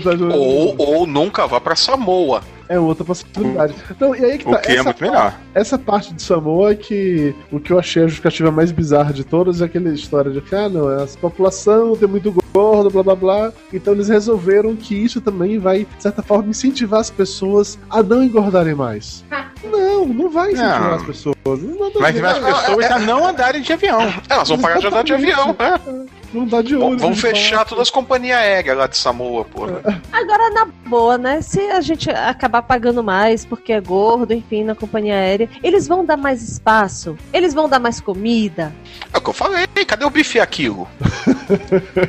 tarde- 0.00 0.24
Ou, 0.24 0.74
ou 0.78 1.06
nunca 1.06 1.46
vá 1.46 1.60
pra 1.60 1.76
Samoa. 1.76 2.42
É 2.68 2.78
outra 2.78 3.04
possibilidade. 3.04 3.74
Não, 3.98 4.14
e 4.14 4.24
aí 4.24 4.38
que 4.38 4.46
O 4.48 4.52
tá. 4.52 4.58
que 4.58 4.68
é 4.72 4.74
essa 4.74 4.84
muito 4.84 4.98
parte- 4.98 5.10
melhor. 5.10 5.34
Essa 5.54 5.78
parte 5.78 6.14
de 6.14 6.22
Samoa 6.22 6.72
é 6.72 6.74
que 6.74 7.34
o 7.50 7.58
que 7.58 7.72
eu 7.72 7.78
achei 7.78 8.02
a 8.02 8.06
justificativa 8.06 8.50
mais 8.50 8.70
bizarra 8.70 9.12
de 9.12 9.24
todas 9.24 9.60
é 9.60 9.64
aquela 9.64 9.88
história 9.90 10.30
de 10.30 10.40
que, 10.40 10.54
ah, 10.54 10.68
não, 10.68 10.86
a 10.88 11.06
população 11.20 11.96
tem 11.96 12.06
muito 12.08 12.34
gordo, 12.52 12.90
blá 12.90 13.02
blá 13.02 13.14
blá. 13.16 13.52
Então 13.72 13.94
eles 13.94 14.08
resolveram 14.08 14.76
que 14.76 14.94
isso 14.94 15.20
também 15.20 15.58
vai, 15.58 15.86
de 15.96 16.02
certa 16.02 16.22
forma, 16.22 16.50
incentivar 16.50 17.00
as 17.00 17.10
pessoas 17.10 17.78
a 17.88 18.02
não 18.02 18.22
engordarem 18.22 18.74
mais. 18.74 19.24
Não, 19.68 20.06
não 20.06 20.30
vai 20.30 20.52
incentivar 20.52 20.82
Não. 20.82 20.94
as 20.94 21.02
pessoas. 21.02 21.36
Não 21.44 21.90
vai 22.00 22.12
as 22.16 22.38
pessoas 22.38 22.90
a 22.92 22.98
não 23.00 23.26
andarem 23.26 23.60
de 23.60 23.72
avião. 23.72 23.98
Elas 24.28 24.48
vão 24.48 24.56
pagar 24.58 24.78
de 24.78 24.86
andar 24.86 25.02
de 25.02 25.12
avião, 25.14 25.48
né? 25.58 26.06
Não 26.32 26.46
dá 26.46 26.60
de 26.62 26.74
Vão, 26.74 26.88
ônibus. 26.88 27.02
vão 27.02 27.12
de 27.12 27.20
fechar 27.20 27.64
todas 27.64 27.82
as 27.82 27.90
companhias 27.90 28.38
aéreas 28.38 28.76
lá 28.76 28.86
de 28.86 28.96
Samoa, 28.96 29.44
porra. 29.44 29.80
Agora, 30.12 30.50
na 30.50 30.66
boa, 30.86 31.16
né? 31.16 31.40
Se 31.40 31.58
a 31.70 31.80
gente 31.80 32.10
acabar 32.10 32.62
pagando 32.62 33.02
mais 33.02 33.44
porque 33.46 33.72
é 33.72 33.80
gordo, 33.80 34.32
enfim, 34.34 34.62
na 34.64 34.74
companhia 34.74 35.14
aérea, 35.14 35.48
eles 35.62 35.88
vão 35.88 36.04
dar 36.04 36.16
mais 36.16 36.42
espaço? 36.42 37.16
Eles 37.32 37.54
vão 37.54 37.68
dar 37.68 37.78
mais 37.78 38.00
comida? 38.00 38.72
É 39.12 39.16
o 39.18 39.20
que 39.20 39.30
eu 39.30 39.32
falei, 39.32 39.66
cadê 39.86 40.04
o 40.04 40.10
buffet 40.10 40.40
aquilo? 40.40 40.86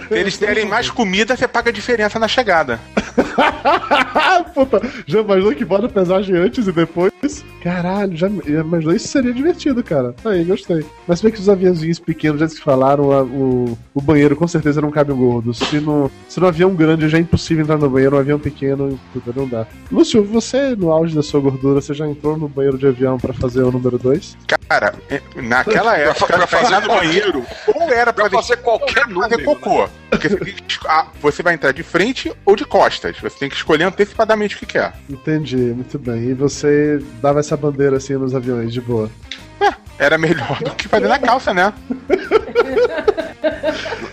Se 0.09 0.13
eles 0.15 0.37
derem 0.37 0.65
mais 0.65 0.89
comida, 0.89 1.35
você 1.37 1.47
paga 1.47 1.69
a 1.69 1.73
diferença 1.73 2.19
na 2.19 2.27
chegada. 2.27 2.79
Puta, 4.53 4.81
já 5.05 5.19
imaginou 5.21 5.53
que 5.55 5.65
bota 5.65 5.85
a 5.85 5.89
pesagem 5.89 6.35
antes 6.35 6.67
e 6.67 6.71
depois? 6.71 7.11
Caralho, 7.63 8.15
já 8.15 8.27
já 8.29 8.61
imaginou? 8.61 8.95
Isso 8.95 9.07
seria 9.09 9.33
divertido, 9.33 9.83
cara. 9.83 10.15
Aí, 10.25 10.43
gostei. 10.43 10.85
Mas 11.07 11.21
bem 11.21 11.31
que 11.31 11.39
os 11.39 11.49
aviãozinhos 11.49 11.99
pequenos, 11.99 12.39
já 12.39 12.47
que 12.47 12.59
falaram, 12.61 13.11
a- 13.11 13.23
o, 13.23 13.77
o 13.93 14.01
banheiro 14.09 14.35
com 14.35 14.47
certeza 14.47 14.81
não 14.81 14.89
cabe 14.89 15.11
um 15.11 15.17
gordo. 15.17 15.53
Se 15.53 15.79
no, 15.79 16.09
se 16.27 16.39
no 16.39 16.47
avião 16.47 16.73
grande 16.73 17.07
já 17.07 17.17
é 17.17 17.21
impossível 17.21 17.63
entrar 17.63 17.77
no 17.77 17.89
banheiro, 17.89 18.15
no 18.15 18.21
avião 18.21 18.39
pequeno, 18.39 18.99
puta, 19.13 19.31
não 19.35 19.47
dá. 19.47 19.67
Lúcio, 19.91 20.23
você, 20.23 20.75
no 20.75 20.91
auge 20.91 21.13
da 21.15 21.21
sua 21.21 21.39
gordura, 21.39 21.79
você 21.79 21.93
já 21.93 22.07
entrou 22.07 22.35
no 22.35 22.47
banheiro 22.47 22.77
de 22.77 22.87
avião 22.87 23.17
pra 23.19 23.33
fazer 23.33 23.61
o 23.61 23.71
número 23.71 23.99
2? 23.99 24.35
Cara, 24.67 24.95
é, 25.09 25.21
naquela 25.35 25.95
época, 25.97 26.25
pra 26.25 26.37
pra 26.37 26.47
fazer 26.47 26.79
no 26.79 26.87
banheiro, 26.87 27.45
ou 27.67 27.81
era 27.91 28.11
pra, 28.11 28.29
Pra 28.29 28.41
fazer 28.41 28.57
qualquer 28.57 29.07
número. 29.07 29.43
cocô. 29.43 29.87
Porque 30.09 30.27
ah, 30.87 31.07
você 31.21 31.43
vai 31.43 31.53
entrar 31.53 31.71
de 31.71 31.83
frente 31.83 32.31
ou 32.45 32.55
de 32.55 32.65
costas. 32.65 33.17
Você 33.19 33.39
tem 33.39 33.49
que 33.49 33.55
escolher 33.55 33.83
antecipadamente 33.83 34.55
o 34.55 34.59
que 34.59 34.65
quer. 34.65 34.93
Entendi, 35.09 35.55
muito 35.55 35.97
bem. 35.99 36.29
E 36.29 36.33
você 36.33 36.99
dava 37.21 37.39
essa 37.39 37.55
bandeira 37.55 37.97
assim 37.97 38.13
nos 38.13 38.33
aviões, 38.33 38.73
de 38.73 38.81
boa. 38.81 39.09
Era 39.99 40.17
melhor 40.17 40.57
do 40.63 40.71
que 40.71 40.87
fazer 40.87 41.09
na 41.09 41.19
calça, 41.19 41.53
né? 41.53 41.73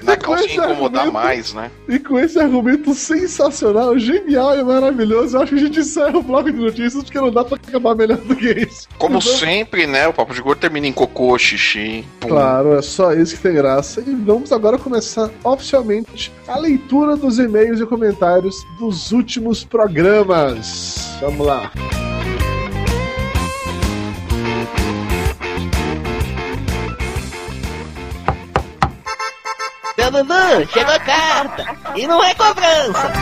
Na 0.02 0.16
calça 0.16 0.44
incomodar 0.44 1.10
mais, 1.12 1.52
né? 1.54 1.70
E 1.88 1.98
com 1.98 2.18
esse 2.18 2.38
argumento 2.38 2.92
sensacional, 2.94 3.96
genial 3.98 4.58
e 4.58 4.64
maravilhoso, 4.64 5.36
eu 5.36 5.42
acho 5.42 5.52
que 5.54 5.58
a 5.58 5.64
gente 5.64 5.80
encerra 5.80 6.18
o 6.18 6.22
bloco 6.22 6.50
de 6.50 6.58
notícias 6.58 7.04
porque 7.04 7.18
não 7.18 7.30
dá 7.30 7.44
pra 7.44 7.56
acabar 7.56 7.94
melhor 7.94 8.18
do 8.18 8.34
que 8.34 8.50
isso. 8.50 8.88
Como 8.98 9.18
Então, 9.18 9.32
sempre, 9.32 9.86
né? 9.86 10.08
O 10.08 10.12
Papo 10.12 10.34
de 10.34 10.40
Gordo 10.40 10.58
termina 10.58 10.86
em 10.86 10.92
cocô, 10.92 11.38
xixi. 11.38 12.04
pum. 12.20 12.28
Claro, 12.28 12.74
é 12.76 12.82
só 12.82 13.12
isso 13.12 13.36
que 13.36 13.42
tem 13.42 13.54
graça. 13.54 14.00
E 14.00 14.14
vamos 14.14 14.52
agora 14.52 14.78
começar 14.78 15.30
oficialmente 15.44 16.32
a 16.48 16.58
leitura 16.58 17.16
dos 17.16 17.38
e-mails 17.38 17.80
e 17.80 17.86
comentários 17.86 18.56
dos 18.78 19.12
últimos 19.12 19.64
programas. 19.64 21.16
Vamos 21.20 21.46
lá. 21.46 21.70
Dudu, 30.16 30.66
chegou 30.72 30.94
a 30.94 30.98
carta! 30.98 31.76
E 31.94 32.06
não 32.06 32.24
é 32.24 32.34
cobrança! 32.34 33.12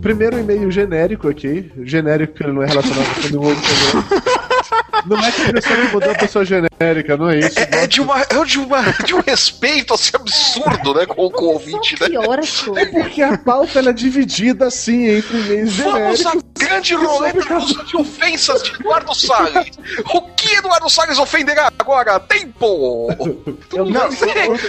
Primeiro 0.00 0.38
e-mail 0.38 0.70
genérico 0.70 1.28
aqui. 1.28 1.72
Genérico 1.82 2.34
que 2.34 2.44
ele 2.44 2.52
não 2.52 2.62
é 2.62 2.66
relacionado 2.66 3.14
com 3.14 3.28
nenhum 3.28 3.44
outro. 3.46 4.28
Não 5.06 5.18
é 5.18 5.32
que 5.32 5.42
a 5.42 5.52
pessoa 5.52 5.76
que 5.76 5.92
mudou 5.92 6.10
a 6.10 6.14
pessoa 6.14 6.44
genérica, 6.44 7.16
não 7.16 7.30
é 7.30 7.38
isso. 7.38 7.58
É, 7.58 7.84
é 7.84 7.86
de, 7.86 8.00
uma, 8.00 8.20
é 8.20 8.44
de, 8.44 8.58
uma, 8.58 8.82
de 9.04 9.14
um 9.14 9.20
respeito 9.20 9.94
assim, 9.94 10.10
absurdo, 10.14 10.94
né, 10.94 11.06
com, 11.06 11.30
com 11.30 11.44
o 11.44 11.52
ouvinte, 11.54 11.96
Só 11.96 12.04
né? 12.04 12.10
piora 12.10 12.42
as 12.42 12.68
É 12.76 12.86
porque 12.86 13.22
a 13.22 13.38
pauta 13.38 13.78
ela 13.78 13.90
é 13.90 13.92
dividida 13.92 14.66
assim 14.66 15.06
entre 15.06 15.38
e-mails 15.38 15.72
genéricos. 15.72 16.24
Grande 16.68 16.94
roleta 16.94 17.58
russa 17.58 17.84
de 17.84 17.96
ofensas 17.96 18.62
de 18.62 18.72
Eduardo 18.74 19.14
Salles. 19.14 19.70
O 20.12 20.20
que 20.20 20.54
Eduardo 20.54 20.88
Salles 20.90 21.18
ofenderá 21.18 21.72
agora? 21.78 22.20
Tempo! 22.20 23.08
Não, 23.72 23.86
não 23.86 24.08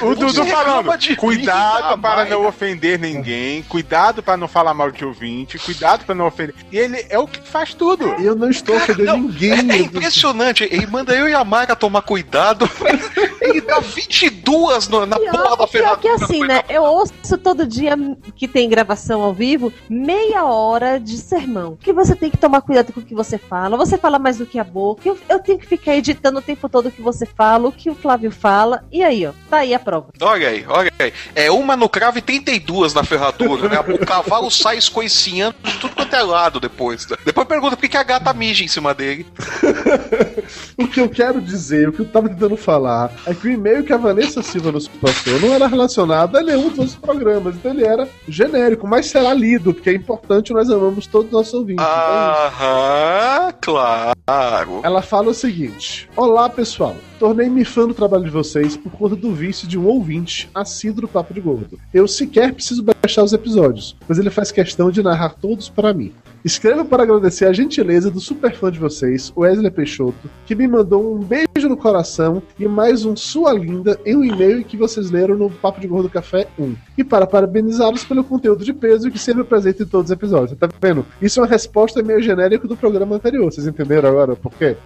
o, 0.08 0.12
o 0.12 0.16
Dudu 0.16 0.46
falando, 0.46 0.98
de 0.98 1.10
mim, 1.10 1.16
cuidado 1.16 1.94
ah, 1.94 1.98
para 1.98 2.26
não 2.26 2.46
ofender 2.48 2.98
ninguém, 2.98 3.64
cuidado 3.64 4.24
para 4.24 4.38
não 4.38 4.48
falar 4.48 4.74
mal 4.74 4.92
de 4.92 5.04
ouvinte, 5.04 5.60
cuidado 5.60 6.06
para 6.06 6.16
não 6.16 6.28
ofender. 6.28 6.56
E 6.72 6.78
ele 6.78 7.06
é 7.10 7.20
o 7.20 7.28
que 7.28 7.48
faz 7.48 7.74
tudo. 7.74 8.06
Eu 8.20 8.36
não 8.36 8.50
estou 8.50 8.76
ofendendo 8.76 9.06
Não, 9.06 9.18
ninguém. 9.20 9.72
É, 9.72 9.76
é 9.76 9.78
impressionante. 9.80 10.64
Ele 10.64 10.88
manda 10.88 11.14
eu 11.14 11.28
e 11.28 11.34
a 11.34 11.44
Mara 11.44 11.76
tomar 11.76 12.02
cuidado. 12.02 12.70
Ele 13.42 13.62
dá 13.62 13.80
22 13.80 14.88
no, 14.90 15.06
na 15.06 15.18
porra 15.18 15.32
Pior, 15.32 15.50
da 15.50 15.56
pior 15.56 15.68
ferradura. 15.68 16.00
que 16.02 16.08
assim, 16.24 16.44
né? 16.46 16.62
Eu 16.70 16.84
ouço 16.84 17.38
todo 17.42 17.66
dia 17.66 17.96
que 18.36 18.48
tem 18.48 18.70
gravação 18.70 19.22
ao 19.22 19.34
vivo, 19.34 19.74
meia 19.90 20.46
hora 20.46 21.00
de 21.00 21.18
sermão. 21.18 21.78
Que 21.90 21.94
você 21.94 22.16
tem 22.16 22.30
que 22.30 22.38
tomar 22.38 22.62
cuidado 22.62 22.94
com 22.94 23.00
o 23.00 23.04
que 23.04 23.16
você 23.16 23.40
fala. 23.40 23.76
Você 23.76 23.98
fala 23.98 24.20
mais 24.20 24.38
do 24.38 24.46
que 24.46 24.60
a 24.60 24.64
boca. 24.64 25.10
Eu, 25.10 25.18
eu 25.28 25.40
tenho 25.40 25.58
que 25.58 25.66
ficar 25.66 25.96
editando 25.96 26.38
o 26.38 26.42
tempo 26.42 26.70
todo 26.70 26.86
o 26.86 26.92
que 26.92 27.02
você 27.02 27.26
fala, 27.26 27.68
o 27.68 27.72
que 27.72 27.90
o 27.90 27.96
Flávio 27.96 28.30
fala. 28.30 28.84
E 28.92 29.02
aí, 29.02 29.26
ó, 29.26 29.32
tá 29.50 29.58
aí 29.58 29.74
a 29.74 29.80
prova. 29.80 30.10
Olha 30.22 30.50
aí, 30.50 30.64
olha 30.70 30.94
aí. 31.00 31.12
É 31.34 31.50
uma 31.50 31.76
no 31.76 31.90
cravo 31.90 32.20
e 32.20 32.22
32 32.22 32.94
na 32.94 33.04
ferradura, 33.04 33.68
né? 33.68 33.80
O 33.80 34.06
cavalo 34.06 34.52
sai 34.52 34.78
escoicinhando 34.78 35.56
de 35.64 35.80
tudo 35.80 35.96
quanto 35.96 36.16
é 36.16 36.22
lado 36.22 36.60
depois. 36.60 37.08
né? 37.08 37.18
Depois 37.26 37.48
pergunta 37.48 37.76
por 37.76 37.90
que 37.90 37.98
a 37.98 38.04
gata 38.04 38.32
mija 38.34 38.64
em 38.64 38.68
cima 38.68 38.94
dele. 38.94 39.26
O 40.78 40.88
que 40.88 41.00
eu 41.00 41.10
quero 41.10 41.42
dizer, 41.42 41.90
o 41.90 41.92
que 41.92 42.00
eu 42.00 42.06
tava 42.06 42.30
tentando 42.30 42.56
falar, 42.58 43.12
é 43.26 43.34
que 43.34 43.48
o 43.48 43.52
e-mail 43.52 43.84
que 43.84 43.94
a 43.94 43.98
Vanessa 43.98 44.42
Silva 44.42 44.72
nos 44.72 44.88
passou 44.88 45.40
não 45.40 45.54
era 45.54 45.68
relacionado 45.68 46.38
a 46.38 46.42
nenhum 46.42 46.70
dos 46.70 46.80
outros 46.80 46.96
programas, 46.96 47.56
então 47.56 47.72
ele 47.72 47.86
era 47.86 48.08
genérico, 48.28 48.88
mas 48.88 49.08
será 49.08 49.34
lido, 49.34 49.74
porque 49.74 49.90
é 49.90 49.94
importante, 49.94 50.54
nós 50.54 50.70
amamos 50.70 51.06
todos 51.06 51.28
os 51.28 51.34
nossos 51.34 51.54
ouvintes. 51.54 51.79
Aham, 51.82 53.54
claro. 53.62 54.82
Ela 54.84 55.02
fala 55.02 55.30
o 55.30 55.34
seguinte: 55.34 56.10
Olá 56.14 56.50
pessoal, 56.50 56.98
tornei-me 57.18 57.64
fã 57.64 57.88
do 57.88 57.94
trabalho 57.94 58.26
de 58.26 58.30
vocês 58.30 58.76
por 58.76 58.92
conta 58.92 59.16
do 59.16 59.34
vício 59.34 59.66
de 59.66 59.80
um 59.80 59.86
ouvinte 59.86 60.50
assíduo 60.54 61.08
Papo 61.08 61.34
de 61.34 61.40
Gordo. 61.40 61.80
Eu 61.94 62.06
sequer 62.06 62.54
preciso 62.54 62.84
baixar 62.84 63.24
os 63.24 63.32
episódios, 63.32 63.96
mas 64.10 64.20
ele 64.20 64.30
faz 64.30 64.52
questão 64.52 64.92
de 64.92 65.02
narrar 65.02 65.36
todos 65.36 65.70
para 65.70 65.94
mim. 65.94 66.14
Escrevo 66.44 66.86
para 66.86 67.04
agradecer 67.04 67.46
a 67.46 67.54
gentileza 67.54 68.10
do 68.10 68.20
super 68.20 68.56
fã 68.56 68.72
de 68.72 68.80
vocês, 68.80 69.32
Wesley 69.36 69.70
Peixoto, 69.70 70.30
que 70.46 70.56
me 70.56 70.68
mandou 70.68 71.16
um 71.16 71.20
beijo 71.20 71.68
no 71.68 71.76
coração 71.76 72.42
e 72.58 72.66
mais 72.68 73.04
um 73.04 73.16
sua 73.16 73.54
linda 73.54 74.00
em 74.06 74.16
um 74.16 74.24
e-mail 74.24 74.64
que 74.64 74.78
vocês 74.78 75.12
leram 75.12 75.36
no 75.36 75.50
Papo 75.50 75.82
de 75.82 75.88
Gordo 75.88 76.10
Café 76.10 76.48
1. 76.58 76.76
E 76.98 77.04
para 77.04 77.28
parabenizá-los 77.28 78.06
pelo 78.06 78.24
conteúdo 78.24 78.64
de 78.64 78.72
peso 78.72 79.12
que 79.12 79.20
sempre 79.20 79.44
presente 79.44 79.84
em 79.84 79.86
todos 79.86 80.10
os 80.10 80.16
episódios. 80.16 80.58
Tá 80.58 80.70
vendo? 80.82 81.06
Isso 81.22 81.40
é 81.40 81.44
uma 81.44 81.50
resposta 81.50 82.02
meio 82.02 82.22
genérica 82.22 82.68
do 82.68 82.78
programa 82.78 83.16
anterior. 83.16 83.52
Vocês 83.52 83.68
entenderam 83.68 84.10
agora 84.10 84.36
por 84.36 84.54
quê? 84.54 84.78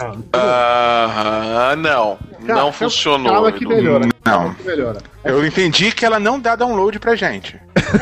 Ah, 0.00 0.12
bom. 0.14 0.22
Aham, 0.32 1.76
não. 1.76 2.18
Calma, 2.46 2.62
não 2.62 2.72
funcionou. 2.72 3.32
Calma 3.32 3.52
que 3.52 3.66
melhora. 3.66 4.08
Não. 4.28 4.54
Melhora. 4.64 4.98
Eu 5.24 5.44
entendi 5.44 5.92
que 5.92 6.04
ela 6.04 6.18
não 6.18 6.38
dá 6.38 6.54
download 6.56 6.98
pra 6.98 7.14
gente. 7.14 7.60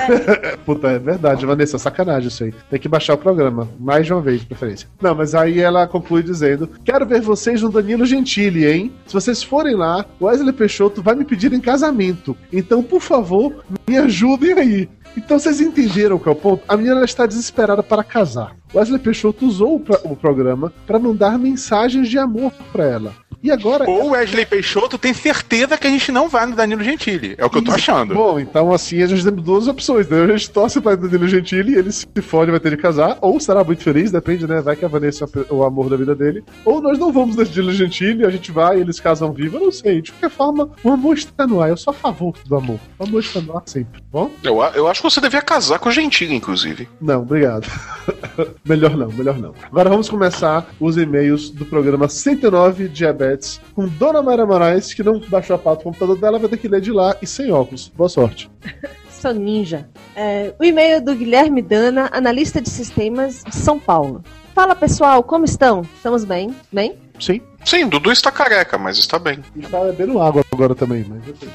Puta, 0.64 0.88
é 0.88 0.98
verdade, 0.98 1.46
Vanessa, 1.46 1.78
sacanagem 1.78 2.28
isso 2.28 2.44
aí. 2.44 2.54
Tem 2.70 2.78
que 2.78 2.88
baixar 2.88 3.14
o 3.14 3.18
programa, 3.18 3.68
mais 3.78 4.06
de 4.06 4.12
uma 4.12 4.20
vez, 4.20 4.40
de 4.40 4.46
preferência. 4.46 4.88
Não, 5.00 5.14
mas 5.14 5.34
aí 5.34 5.60
ela 5.60 5.86
conclui 5.86 6.22
dizendo: 6.22 6.68
Quero 6.84 7.06
ver 7.06 7.20
vocês 7.20 7.62
no 7.62 7.70
Danilo 7.70 8.04
Gentili, 8.04 8.66
hein? 8.66 8.92
Se 9.06 9.14
vocês 9.14 9.42
forem 9.42 9.74
lá, 9.74 10.04
Wesley 10.20 10.52
Peixoto 10.52 11.02
vai 11.02 11.14
me 11.14 11.24
pedir 11.24 11.52
em 11.52 11.60
casamento. 11.60 12.36
Então, 12.52 12.82
por 12.82 13.00
favor, 13.00 13.64
me 13.88 13.98
ajudem 13.98 14.52
aí. 14.54 14.88
Então 15.16 15.38
vocês 15.38 15.60
entenderam 15.60 16.18
qual 16.18 16.34
é 16.34 16.38
o 16.38 16.40
ponto? 16.40 16.62
A 16.68 16.76
menina 16.76 17.04
está 17.04 17.26
desesperada 17.26 17.82
para 17.82 18.04
casar. 18.04 18.54
Wesley 18.74 18.98
Peixoto 18.98 19.46
usou 19.46 19.76
o, 19.76 19.80
pro- 19.80 20.00
o 20.04 20.16
programa 20.16 20.72
para 20.86 20.98
mandar 20.98 21.38
mensagens 21.38 22.08
de 22.08 22.18
amor 22.18 22.52
para 22.72 22.84
ela. 22.84 23.14
E 23.42 23.50
agora. 23.50 23.88
Ou 23.88 24.10
Wesley 24.10 24.44
Peixoto 24.44 24.98
tem 24.98 25.14
certeza 25.14 25.76
que 25.78 25.86
a 25.86 25.90
gente 25.90 26.10
não 26.10 26.28
vai 26.28 26.46
no 26.46 26.56
Danilo 26.56 26.82
Gentili. 26.82 27.34
É 27.38 27.44
o 27.44 27.50
que 27.50 27.58
eu 27.58 27.64
tô 27.64 27.70
achando. 27.70 28.14
Bom, 28.14 28.40
então 28.40 28.72
assim 28.72 29.02
a 29.02 29.06
gente 29.06 29.22
tem 29.22 29.32
duas 29.32 29.68
opções, 29.68 30.08
né? 30.08 30.20
A 30.22 30.26
gente 30.26 30.50
torce 30.50 30.80
pra 30.80 30.96
Danilo 30.96 31.28
Gentili, 31.28 31.74
ele 31.76 31.92
se 31.92 32.06
fode, 32.22 32.50
vai 32.50 32.58
ter 32.58 32.70
de 32.70 32.76
casar, 32.76 33.18
ou 33.20 33.38
será 33.38 33.62
muito 33.62 33.82
feliz, 33.82 34.10
depende, 34.10 34.46
né? 34.48 34.60
Vai 34.60 34.74
que 34.74 34.84
a 34.84 34.88
Vanessa 34.88 35.24
é 35.26 35.52
o 35.54 35.62
amor 35.62 35.88
da 35.88 35.96
vida 35.96 36.14
dele. 36.14 36.42
Ou 36.64 36.80
nós 36.82 36.98
não 36.98 37.12
vamos 37.12 37.36
no 37.36 37.44
Danilo 37.44 37.72
Gentili, 37.72 38.24
a 38.26 38.30
gente 38.30 38.50
vai, 38.50 38.80
eles 38.80 38.98
casam 38.98 39.32
vivo, 39.32 39.58
eu 39.58 39.64
não 39.64 39.72
sei. 39.72 40.02
De 40.02 40.12
qualquer 40.12 40.30
forma, 40.30 40.70
o 40.82 40.90
amor 40.90 41.16
está 41.16 41.46
no 41.46 41.60
ar, 41.60 41.68
eu 41.70 41.76
sou 41.76 41.92
a 41.92 41.94
favor 41.94 42.34
do 42.46 42.56
amor. 42.56 42.80
O 42.98 43.04
amor 43.04 43.20
está 43.20 43.40
no 43.40 43.56
ar 43.56 43.62
sempre, 43.66 44.02
bom? 44.10 44.30
Eu, 44.42 44.60
eu 44.74 44.88
acho 44.88 45.05
você 45.10 45.20
devia 45.20 45.42
casar 45.42 45.78
com 45.78 45.88
o 45.88 45.92
Gentili, 45.92 46.34
inclusive. 46.34 46.88
Não, 47.00 47.22
obrigado. 47.22 47.66
melhor 48.64 48.96
não, 48.96 49.08
melhor 49.08 49.38
não. 49.38 49.54
Agora 49.70 49.88
vamos 49.88 50.08
começar 50.08 50.66
os 50.80 50.96
e-mails 50.96 51.50
do 51.50 51.64
programa 51.64 52.08
109 52.08 52.88
Diabetes 52.88 53.60
com 53.74 53.86
Dona 53.86 54.22
Mayra 54.22 54.46
Moraes, 54.46 54.92
que 54.92 55.02
não 55.02 55.20
baixou 55.20 55.56
a 55.56 55.58
pauta 55.58 55.80
do 55.80 55.84
computador 55.84 56.18
dela, 56.18 56.38
vai 56.38 56.48
ter 56.48 56.56
que 56.56 56.68
ler 56.68 56.80
de 56.80 56.92
lá 56.92 57.16
e 57.22 57.26
sem 57.26 57.50
óculos. 57.52 57.90
Boa 57.96 58.08
sorte. 58.08 58.50
Sou 59.10 59.32
ninja. 59.32 59.88
É, 60.14 60.52
o 60.58 60.64
e-mail 60.64 61.02
do 61.02 61.14
Guilherme 61.14 61.62
Dana, 61.62 62.10
analista 62.12 62.60
de 62.60 62.68
sistemas 62.68 63.42
de 63.44 63.56
São 63.56 63.78
Paulo. 63.78 64.22
Fala 64.54 64.74
pessoal, 64.74 65.22
como 65.22 65.44
estão? 65.44 65.82
Estamos 65.96 66.24
bem? 66.24 66.54
Bem? 66.72 66.96
Sim. 67.18 67.40
Sim, 67.66 67.88
Dudu 67.88 68.12
está 68.12 68.30
careca, 68.30 68.78
mas 68.78 68.96
está 68.96 69.18
bem. 69.18 69.40
E 69.56 69.60
tá 69.62 69.80
bebendo 69.80 70.20
água 70.22 70.44
agora 70.52 70.72
também, 70.72 71.04
mas 71.08 71.28
ok. 71.28 71.48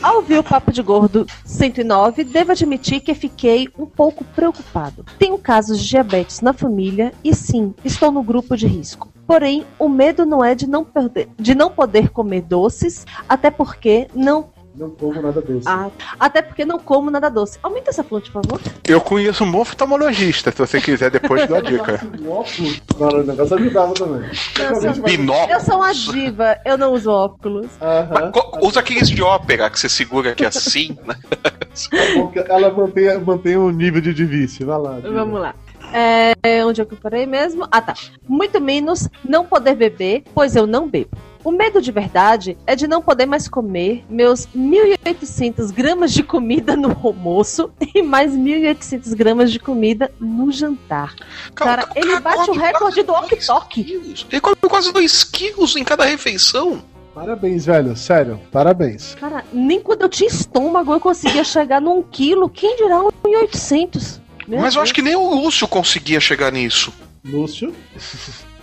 Ao 0.00 0.16
ouvir 0.16 0.38
o 0.38 0.44
Papo 0.44 0.70
de 0.70 0.80
Gordo 0.80 1.26
109, 1.44 2.22
devo 2.22 2.52
admitir 2.52 3.00
que 3.00 3.12
fiquei 3.14 3.68
um 3.76 3.84
pouco 3.84 4.22
preocupado. 4.24 5.04
Tenho 5.18 5.36
casos 5.38 5.80
de 5.80 5.88
diabetes 5.88 6.40
na 6.40 6.52
família 6.52 7.12
e 7.24 7.34
sim, 7.34 7.74
estou 7.84 8.12
no 8.12 8.22
grupo 8.22 8.56
de 8.56 8.66
risco. 8.68 9.08
Porém, 9.26 9.66
o 9.76 9.88
medo 9.88 10.24
não 10.24 10.44
é 10.44 10.54
de 10.54 10.68
não, 10.68 10.84
perder- 10.84 11.28
de 11.36 11.52
não 11.52 11.68
poder 11.68 12.10
comer 12.10 12.42
doces, 12.42 13.04
até 13.28 13.50
porque 13.50 14.06
não, 14.14 14.50
Não 14.76 14.90
como 14.90 15.22
nada 15.22 15.40
doce. 15.40 15.66
ah, 15.66 15.88
até 16.20 16.42
porque 16.42 16.64
não 16.64 16.78
como 16.78 17.10
nada 17.10 17.30
doce. 17.30 17.58
Aumenta 17.62 17.90
essa 17.90 18.04
fonte, 18.04 18.30
por 18.30 18.42
favor. 18.44 18.60
Eu 18.86 19.00
conheço 19.00 19.42
um 19.44 19.50
bom 19.50 19.60
oftalmologista, 19.60 20.50
se 20.52 20.58
você 20.58 20.80
quiser 20.80 21.10
depois 21.10 21.48
dar 21.48 21.58
a 21.58 21.60
dica. 21.62 22.00
Óculos, 22.28 22.82
não, 22.98 23.08
o 23.08 23.22
negócio 23.24 23.56
ajudava 23.56 23.94
também. 23.94 24.30
Eu 24.58 24.94
sou, 24.94 25.02
Binóculos. 25.02 25.50
eu 25.50 25.60
sou 25.60 25.76
uma 25.76 25.92
diva, 25.94 26.58
eu 26.64 26.76
não 26.76 26.92
uso 26.92 27.10
óculos. 27.10 27.68
Aham. 27.80 28.30
Co- 28.32 28.58
Usa 28.66 28.80
aqueles 28.80 29.08
de 29.08 29.22
ópera 29.22 29.70
que 29.70 29.78
você 29.80 29.88
segura 29.88 30.30
aqui 30.32 30.44
assim, 30.44 30.96
né? 31.06 31.14
Ela 32.48 32.70
mantém, 32.70 33.18
mantém 33.20 33.56
um 33.56 33.70
nível 33.70 34.00
de 34.00 34.24
vício. 34.24 34.66
Vai 34.66 34.78
lá. 34.78 34.96
diga. 34.96 35.10
Vamos 35.12 35.40
lá. 35.40 35.54
É, 35.92 36.64
onde 36.64 36.80
é 36.80 36.84
que 36.84 36.94
eu 36.94 36.98
parei 36.98 37.26
mesmo? 37.26 37.66
Ah, 37.70 37.80
tá. 37.80 37.94
Muito 38.28 38.60
menos 38.60 39.08
não 39.24 39.44
poder 39.44 39.74
beber, 39.76 40.24
pois 40.34 40.56
eu 40.56 40.66
não 40.66 40.88
bebo. 40.88 41.10
O 41.46 41.52
medo 41.52 41.80
de 41.80 41.92
verdade 41.92 42.58
é 42.66 42.74
de 42.74 42.88
não 42.88 43.00
poder 43.00 43.24
mais 43.24 43.46
comer 43.46 44.04
meus 44.10 44.48
1.800 44.48 45.70
gramas 45.70 46.12
de 46.12 46.24
comida 46.24 46.74
no 46.74 46.90
almoço 47.04 47.70
e 47.94 48.02
mais 48.02 48.32
1.800 48.32 49.14
gramas 49.14 49.52
de 49.52 49.60
comida 49.60 50.10
no 50.18 50.50
jantar. 50.50 51.14
Cara, 51.54 51.88
ele 51.94 52.18
bate 52.18 52.50
o 52.50 52.52
recorde 52.52 53.04
do 53.04 53.12
Ok. 53.12 53.86
Ele 54.28 54.40
come 54.40 54.56
quase 54.56 54.92
2 54.92 55.22
quilos 55.22 55.76
em 55.76 55.84
cada 55.84 56.04
refeição. 56.04 56.82
Parabéns, 57.14 57.64
velho. 57.64 57.96
Sério, 57.96 58.40
parabéns. 58.50 59.14
Cara, 59.14 59.44
nem 59.52 59.78
quando 59.78 60.02
eu 60.02 60.08
tinha 60.08 60.28
estômago 60.28 60.94
eu 60.94 60.98
conseguia 60.98 61.44
chegar 61.44 61.80
num 61.80 62.02
quilo. 62.02 62.48
Quem 62.48 62.74
dirá 62.76 63.00
um 63.00 63.10
1.800? 63.24 64.20
Meu 64.48 64.60
Mas 64.62 64.74
eu 64.74 64.82
acho 64.82 64.92
Deus. 64.92 64.96
que 64.96 65.02
nem 65.02 65.14
o 65.14 65.32
Lúcio 65.32 65.68
conseguia 65.68 66.18
chegar 66.18 66.50
nisso. 66.50 66.92
Lúcio. 67.24 67.72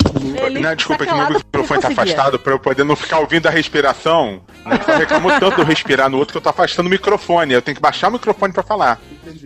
Ele 0.46 0.60
Não, 0.60 0.76
desculpa, 0.76 1.04
é 1.04 1.08
que 1.08 1.14
meu 1.14 1.30
microfone 1.30 1.82
tá 1.82 1.88
afastado 1.90 2.40
pra 2.40 2.54
eu 2.54 2.60
poder 2.60 2.84
não 2.84 2.96
ficar 2.96 3.20
ouvindo 3.20 3.48
a 3.48 3.50
respiração. 3.52 4.42
Eu 4.66 4.84
só 4.84 4.98
reclamo 4.98 5.30
tanto 5.40 5.56
de 5.56 5.62
eu 5.62 5.66
respirar 5.66 6.10
no 6.10 6.18
outro 6.18 6.32
que 6.34 6.38
eu 6.38 6.42
tô 6.42 6.50
afastando 6.50 6.88
o 6.88 6.90
microfone. 6.90 7.54
Eu 7.54 7.62
tenho 7.62 7.76
que 7.76 7.82
baixar 7.82 8.10
o 8.10 8.12
microfone 8.12 8.54
pra 8.54 8.64
falar. 8.64 9.00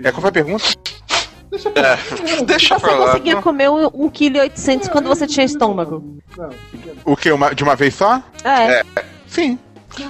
É 0.04 0.12
qual 0.12 0.22
foi 0.22 0.30
a 0.30 0.34
pergunta? 0.34 0.64
Deixa 1.50 1.70
pra 1.70 1.82
É, 1.88 1.98
deixa 2.44 2.76
Você 2.78 2.86
pra 2.86 2.96
lá. 2.96 3.06
conseguia 3.08 3.42
comer 3.42 3.70
um 3.70 3.90
1,8 3.90 4.52
kg 4.82 4.90
quando 4.92 5.08
você 5.08 5.26
tinha 5.26 5.46
estômago. 5.46 6.18
O 7.06 7.16
que? 7.16 7.30
de 7.56 7.64
uma 7.64 7.76
vez 7.76 7.96
só? 7.96 8.22
É. 8.44 8.84
Sim. 9.28 9.58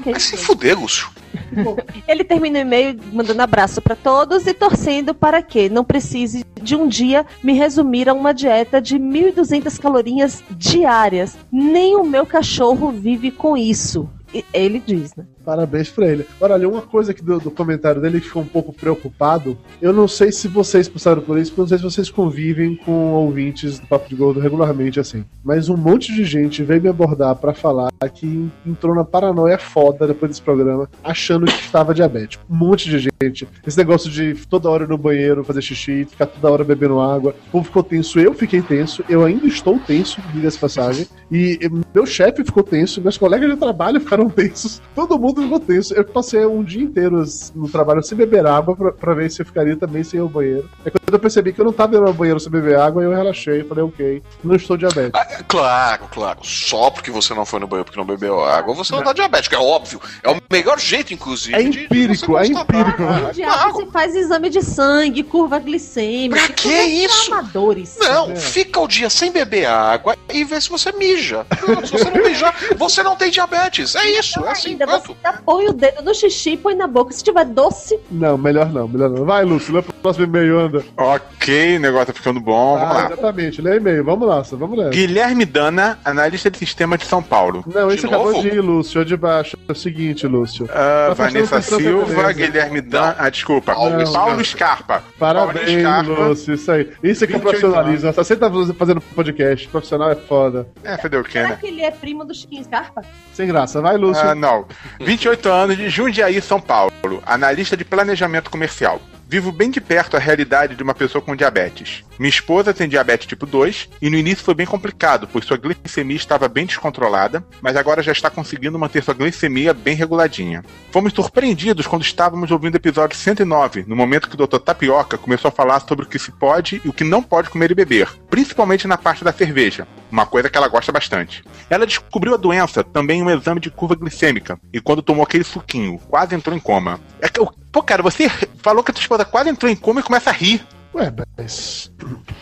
Mas 0.06 0.24
se 0.24 0.38
fuder, 0.38 0.78
Lúcio. 0.80 1.08
Ele 2.08 2.24
termina 2.24 2.60
o 2.60 2.62
e-mail 2.62 3.00
mandando 3.12 3.42
abraço 3.42 3.82
pra 3.82 3.96
todos 3.96 4.48
e 4.48 4.54
torcendo 4.54 5.14
para 5.14 5.42
que 5.42 5.70
não 5.70 5.84
precise 5.84 6.46
de 6.62 6.76
um 6.76 6.88
dia 6.88 7.26
me 7.44 7.54
resumir 7.54 8.10
a 8.10 8.14
uma 8.14 8.34
dieta 8.34 8.82
de 8.82 8.98
1.200 8.98 9.80
calorias 9.80 10.44
diárias. 10.52 11.38
Nem 11.52 11.96
o 11.96 12.04
meu 12.04 12.26
cachorro 12.26 12.92
vive 12.92 13.32
com 13.32 13.56
isso. 13.56 14.10
Ele 14.54 14.82
diz, 14.86 15.16
né? 15.16 15.26
Parabéns 15.48 15.90
pra 15.90 16.06
ele. 16.06 16.28
Agora, 16.36 16.56
olha, 16.56 16.68
uma 16.68 16.82
coisa 16.82 17.12
aqui 17.12 17.24
do, 17.24 17.40
do 17.40 17.50
comentário 17.50 18.02
dele 18.02 18.20
que 18.20 18.28
ficou 18.28 18.42
um 18.42 18.48
pouco 18.48 18.74
preocupado. 18.74 19.58
Eu 19.82 19.94
não 19.94 20.06
sei 20.06 20.30
se 20.30 20.46
vocês 20.46 20.90
passaram 20.90 21.22
por 21.22 21.40
isso, 21.40 21.52
porque 21.52 21.62
eu 21.62 21.64
não 21.64 21.70
sei 21.70 21.78
se 21.78 21.84
vocês 21.86 22.10
convivem 22.10 22.76
com 22.76 23.14
ouvintes 23.14 23.80
do 23.80 23.88
Papo 23.88 24.10
de 24.10 24.16
Gordo 24.16 24.42
regularmente 24.42 25.00
assim. 25.00 25.24
Mas 25.42 25.70
um 25.70 25.78
monte 25.78 26.14
de 26.14 26.26
gente 26.26 26.64
veio 26.64 26.82
me 26.82 26.90
abordar 26.90 27.34
pra 27.38 27.54
falar 27.54 27.88
que 28.14 28.50
entrou 28.66 28.94
na 28.94 29.06
paranoia 29.06 29.58
foda 29.58 30.06
depois 30.06 30.32
desse 30.32 30.42
programa, 30.42 30.90
achando 31.02 31.46
que 31.46 31.54
estava 31.54 31.94
diabético. 31.94 32.44
Um 32.50 32.58
monte 32.58 32.90
de 32.90 33.00
gente. 33.00 33.48
Esse 33.66 33.78
negócio 33.78 34.12
de 34.12 34.36
toda 34.50 34.70
hora 34.70 34.84
ir 34.84 34.90
no 34.90 34.98
banheiro 34.98 35.46
fazer 35.46 35.62
xixi, 35.62 36.04
ficar 36.04 36.26
toda 36.26 36.52
hora 36.52 36.66
bebendo 36.66 37.00
água. 37.00 37.34
O 37.48 37.52
povo 37.52 37.66
ficou 37.68 37.84
tenso, 37.84 38.20
eu 38.20 38.34
fiquei 38.34 38.62
tenso, 38.62 39.02
eu 39.08 39.24
ainda 39.24 39.48
estou 39.48 39.80
tenso, 39.80 40.20
diga-se 40.34 40.60
passagem. 40.60 41.08
E 41.32 41.58
meu 41.96 42.06
chefe 42.06 42.44
ficou 42.44 42.64
tenso, 42.64 43.00
meus 43.02 43.18
colegas 43.18 43.50
de 43.50 43.56
trabalho 43.56 44.02
ficaram 44.02 44.28
tensos, 44.30 44.82
todo 44.94 45.18
mundo 45.18 45.37
tenso. 45.60 45.94
Eu 45.94 46.04
passei 46.06 46.46
um 46.46 46.64
dia 46.64 46.82
inteiro 46.84 47.24
no 47.56 47.70
trabalho 47.70 48.04
sem 48.04 48.18
beber 48.18 48.46
água 48.46 48.76
pra, 48.76 48.92
pra 48.92 49.14
ver 49.14 49.30
se 49.32 49.42
eu 49.42 49.46
ficaria 49.46 49.76
também 49.76 50.04
sem 50.04 50.20
ir 50.20 50.24
ao 50.24 50.30
banheiro. 50.30 50.70
É 50.86 50.90
quando 50.90 51.14
eu 51.14 51.20
percebi 51.20 51.54
que 51.54 51.62
eu 51.62 51.66
não 51.66 51.74
tava 51.74 51.96
indo 51.96 52.06
ao 52.08 52.14
banheiro 52.14 52.40
sem 52.40 52.52
beber 52.52 52.78
água, 52.80 53.04
eu 53.04 53.12
relaxei, 53.12 53.64
falei, 53.64 53.84
ok, 53.84 54.24
não 54.44 54.56
estou 54.56 54.78
diabético. 54.78 55.18
Ah, 55.18 55.44
claro, 55.48 56.08
claro. 56.12 56.40
Só 56.44 56.90
porque 56.90 57.12
você 57.12 57.34
não 57.34 57.46
foi 57.46 57.60
no 57.60 57.68
banheiro 57.68 57.86
porque 57.86 58.00
não 58.00 58.06
bebeu 58.06 58.44
água, 58.44 58.74
você 58.74 58.94
não 58.94 59.04
tá 59.04 59.14
diabético. 59.14 59.56
É 59.56 59.60
óbvio. 59.60 60.00
É 60.24 60.30
o 60.30 60.38
melhor 60.52 60.80
jeito, 60.80 61.14
inclusive. 61.14 61.56
É 61.56 61.64
de- 61.64 61.70
de 61.70 61.84
empírico, 61.86 62.32
você 62.34 62.44
é 62.44 62.48
empírico. 62.48 63.04
Ah, 63.04 63.32
claro. 63.34 63.74
você 63.74 63.86
faz 63.88 64.16
exame 64.16 64.50
de 64.50 64.62
sangue, 64.62 65.24
curva 65.24 65.60
glicêmica. 65.60 66.40
Pra 66.46 66.54
que 66.54 66.74
é 66.74 66.86
isso? 66.86 67.34
Amadores. 67.34 67.98
Não, 68.00 68.32
É. 68.32 68.36
fica 68.36 68.80
o 68.80 68.88
dia 68.88 69.10
sem 69.10 69.32
beber 69.32 69.66
água 69.66 70.16
e 70.34 70.44
vê 70.44 70.60
se 70.60 70.70
você 70.70 70.92
mija. 70.92 71.46
Não, 71.68 71.86
se 71.86 71.92
você 71.92 72.10
não 72.10 72.24
mijar, 72.24 72.56
você 72.78 73.04
não 73.04 73.16
tem 73.16 73.30
diabetes. 73.30 73.96
É 73.96 74.10
isso, 74.12 74.40
é 74.46 74.52
assim, 74.52 74.70
Ainda 74.72 74.86
pronto. 74.88 75.18
Ainda 75.28 75.42
põe 75.46 75.68
o 75.68 75.74
dedo 75.74 76.04
no 76.04 76.14
xixi 76.14 76.52
e 76.52 76.58
põe 76.58 76.76
na 76.76 76.88
boca. 76.88 77.12
Se 77.14 77.24
tiver 77.24 77.46
doce, 77.46 78.00
Não, 78.10 78.38
melhor 78.38 78.72
não, 78.72 78.88
melhor 78.88 79.10
não. 79.10 79.26
Vai, 79.26 79.44
Lúcio, 79.44 79.74
lê 79.74 79.82
pro 79.82 79.94
próximo 79.94 80.26
e-mail, 80.26 80.60
anda. 80.60 80.84
Ok, 80.96 81.78
o 81.78 81.80
negócio 81.80 82.08
tá 82.08 82.14
ficando 82.14 82.40
bom. 82.40 82.78
Vamos 82.78 82.96
Ah, 82.96 83.00
lá. 83.02 83.06
exatamente, 83.08 83.62
lê 83.62 83.78
e-mail, 83.78 84.04
vamos 84.04 84.28
lá, 84.28 84.42
vamos 84.52 84.78
ler. 84.78 84.90
Guilherme 84.90 85.46
Dana, 85.46 86.00
analista 86.04 86.50
de 86.50 86.58
sistema 86.58 86.98
de 86.98 87.06
São 87.06 87.22
Paulo. 87.22 87.64
Não, 87.68 87.88
De 87.90 87.96
esse 87.96 88.06
acabou 88.06 88.42
de 88.42 88.48
ir, 88.48 88.62
Lúcio, 88.62 89.04
de 89.04 89.16
baixo. 89.18 89.58
É 89.68 89.72
o 89.72 89.76
seguinte, 89.76 90.26
Lúcio. 90.28 90.68
Tá 90.68 91.14
prestando 91.16 91.46
Vanessa 91.46 91.62
Silva. 91.62 92.34
Guilherme 92.34 92.82
Dan. 92.82 93.16
Ah, 93.18 93.30
desculpa. 93.30 93.74
Paulo 93.74 93.92
Paulo, 94.12 94.44
Scarpa. 94.44 94.44
Scarpa. 94.44 95.04
Parabéns, 95.20 95.84
Paulo 95.84 96.06
Scarpa. 96.06 96.24
Lúcio, 96.30 96.54
isso 96.54 96.72
aí. 96.72 96.90
Isso 97.04 97.24
aqui 97.24 97.34
é 97.34 97.38
28 97.38 97.42
profissionalismo. 97.42 98.14
Você 98.14 98.36
tá 98.36 98.52
fazendo 98.78 99.02
podcast, 99.02 99.68
profissional 99.68 100.12
é 100.12 100.16
foda. 100.16 100.68
É, 100.84 100.98
fazer 100.98 101.18
o 101.18 101.24
quê, 101.24 101.32
será 101.32 101.50
né? 101.50 101.58
que 101.60 101.68
ele 101.68 101.82
é 101.82 101.92
primo 101.92 102.24
do 102.26 102.34
Chiquinho 102.34 102.64
Scarpa? 102.64 103.02
Sem 103.34 103.48
graça, 103.48 103.82
vai, 103.82 103.98
Lúcio. 103.98 104.24
Ah, 104.28 104.36
não. 104.36 104.66
28 105.08 105.50
anos 105.54 105.78
de 105.78 105.90
Jundiaí, 105.90 106.42
São 106.42 106.60
Paulo. 106.60 107.24
Analista 107.26 107.78
de 107.78 107.86
planejamento 107.86 108.52
comercial. 108.52 109.00
Vivo 109.30 109.52
bem 109.52 109.70
de 109.70 109.82
perto 109.82 110.16
a 110.16 110.20
realidade 110.22 110.74
de 110.74 110.82
uma 110.82 110.96
pessoa 110.96 111.22
com 111.22 111.36
diabetes. 111.36 112.02
Minha 112.18 112.30
esposa 112.30 112.74
tem 112.74 112.88
diabetes 112.88 113.28
tipo 113.28 113.46
2 113.46 113.90
e 114.02 114.10
no 114.10 114.16
início 114.16 114.44
foi 114.44 114.56
bem 114.56 114.66
complicado, 114.66 115.28
pois 115.30 115.44
sua 115.44 115.58
glicemia 115.58 116.16
estava 116.16 116.48
bem 116.48 116.66
descontrolada, 116.66 117.46
mas 117.62 117.76
agora 117.76 118.02
já 118.02 118.14
está 118.14 118.30
conseguindo 118.30 118.80
manter 118.80 119.04
sua 119.04 119.14
glicemia 119.14 119.74
bem 119.74 119.96
reguladinha. 119.96 120.64
Fomos 120.94 121.12
surpreendidos 121.12 121.86
quando 121.86 122.04
estávamos 122.04 122.52
ouvindo 122.52 122.76
o 122.76 122.78
episódio 122.78 123.18
109, 123.18 123.84
no 123.86 123.98
momento 123.98 124.30
que 124.30 124.42
o 124.42 124.48
Dr. 124.48 124.60
Tapioca 124.60 125.18
começou 125.18 125.50
a 125.50 125.52
falar 125.52 125.82
sobre 125.82 126.06
o 126.06 126.08
que 126.08 126.18
se 126.18 126.32
pode 126.32 126.82
e 126.86 126.88
o 126.88 126.94
que 126.94 127.04
não 127.04 127.22
pode 127.22 127.50
comer 127.50 127.70
e 127.70 127.76
beber, 127.76 128.08
principalmente 128.30 128.88
na 128.88 128.98
parte 128.98 129.26
da 129.26 129.34
cerveja, 129.34 129.86
uma 130.10 130.26
coisa 130.26 130.50
que 130.50 130.58
ela 130.58 130.70
gosta 130.70 130.94
bastante. 130.94 131.44
Ela 131.70 131.86
descobriu 131.86 132.34
a 132.34 132.38
doença 132.38 132.82
também 132.82 133.20
em 133.20 133.24
um 133.24 133.30
exame 133.30 133.60
de 133.60 133.70
curva 133.70 133.94
glicêmica, 133.94 134.58
e 134.72 134.80
quando 134.80 135.02
tomou 135.02 135.24
aquele 135.24 135.44
suquinho, 135.44 136.00
quase 136.08 136.34
entrou 136.34 136.56
em 136.56 136.62
coma. 136.62 136.98
É 137.22 137.28
que 137.28 137.42
eu- 137.42 137.54
Pô, 137.72 137.82
cara, 137.84 138.02
você 138.02 138.30
falou 138.62 138.84
que 138.84 138.92
a 138.92 138.94
tua 138.94 139.02
esposa 139.02 139.26
quase 139.26 139.50
entrou 139.50 139.72
em 139.72 139.76
coma 139.76 140.00
e 140.00 140.04
começa 140.04 140.30
a 140.30 140.34
rir. 140.34 140.66
Ué, 140.96 141.14
mas. 141.38 141.92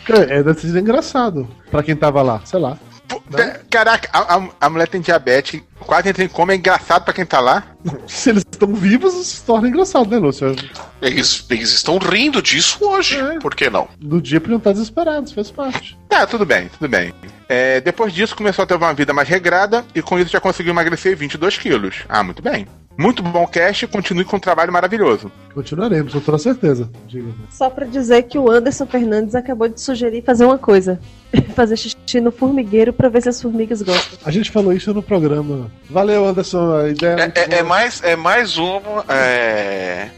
É, 0.08 0.42
deve 0.42 0.60
ser 0.60 0.78
engraçado. 0.78 1.48
Pra 1.70 1.82
quem 1.82 1.96
tava 1.96 2.22
lá, 2.22 2.40
sei 2.44 2.60
lá. 2.60 2.78
Pô, 3.08 3.22
é, 3.38 3.60
Caraca, 3.70 4.08
a, 4.12 4.36
a- 4.36 4.48
a 4.62 4.70
mulher 4.70 4.88
tem 4.88 5.00
diabetes, 5.00 5.60
quase 5.78 6.08
entra 6.08 6.24
em 6.24 6.28
coma, 6.28 6.52
é 6.52 6.56
engraçado 6.56 7.04
pra 7.04 7.12
quem 7.14 7.24
tá 7.24 7.38
lá. 7.38 7.62
Se 8.08 8.30
eles 8.30 8.42
estão 8.50 8.74
vivos, 8.74 9.14
se 9.28 9.44
torna 9.44 9.68
engraçado, 9.68 10.10
né, 10.10 10.16
Lúcio? 10.18 10.56
Eles, 11.00 11.44
eles 11.50 11.70
estão 11.70 11.98
rindo 11.98 12.42
disso 12.42 12.78
hoje. 12.80 13.16
É. 13.20 13.38
Por 13.38 13.54
que 13.54 13.70
não? 13.70 13.86
No 14.00 14.20
dia 14.20 14.40
podiam 14.40 14.58
estar 14.58 14.72
desesperados, 14.72 15.32
faz 15.32 15.50
parte. 15.52 15.96
Tá, 16.08 16.26
tudo 16.26 16.44
bem, 16.44 16.68
tudo 16.68 16.88
bem. 16.88 17.12
É, 17.48 17.80
depois 17.80 18.12
disso, 18.12 18.34
começou 18.34 18.62
a 18.64 18.66
ter 18.66 18.74
uma 18.74 18.92
vida 18.92 19.12
mais 19.12 19.28
regrada 19.28 19.84
e 19.94 20.02
com 20.02 20.18
isso 20.18 20.30
já 20.30 20.40
conseguiu 20.40 20.72
emagrecer 20.72 21.16
22 21.16 21.58
quilos. 21.58 21.96
Ah, 22.08 22.24
muito 22.24 22.42
bem. 22.42 22.66
Muito 22.98 23.22
bom 23.22 23.46
cast 23.46 23.84
e 23.84 23.88
continue 23.88 24.24
com 24.24 24.36
um 24.36 24.40
trabalho 24.40 24.72
maravilhoso. 24.72 25.30
Continuaremos, 25.52 26.12
com 26.14 26.20
toda 26.20 26.38
certeza. 26.38 26.88
Diga. 27.06 27.28
Só 27.50 27.68
pra 27.68 27.84
dizer 27.84 28.22
que 28.22 28.38
o 28.38 28.50
Anderson 28.50 28.86
Fernandes 28.86 29.34
acabou 29.34 29.68
de 29.68 29.80
sugerir 29.80 30.22
fazer 30.22 30.44
uma 30.46 30.58
coisa. 30.58 30.98
Fazer 31.54 31.76
xixi 31.76 32.20
no 32.20 32.30
formigueiro 32.30 32.92
pra 32.92 33.08
ver 33.08 33.20
se 33.22 33.28
as 33.28 33.42
formigas 33.42 33.82
gostam. 33.82 34.18
A 34.24 34.30
gente 34.30 34.50
falou 34.50 34.72
isso 34.72 34.94
no 34.94 35.02
programa. 35.02 35.70
Valeu, 35.90 36.24
Anderson. 36.24 36.74
A 36.76 36.88
ideia 36.88 37.16
é, 37.34 37.40
É, 37.40 37.54
é- 37.56 37.58
é 37.58 37.62
mais, 37.62 38.02
é 38.02 38.16
mais 38.16 38.56
um. 38.56 38.80
É... 39.08 40.08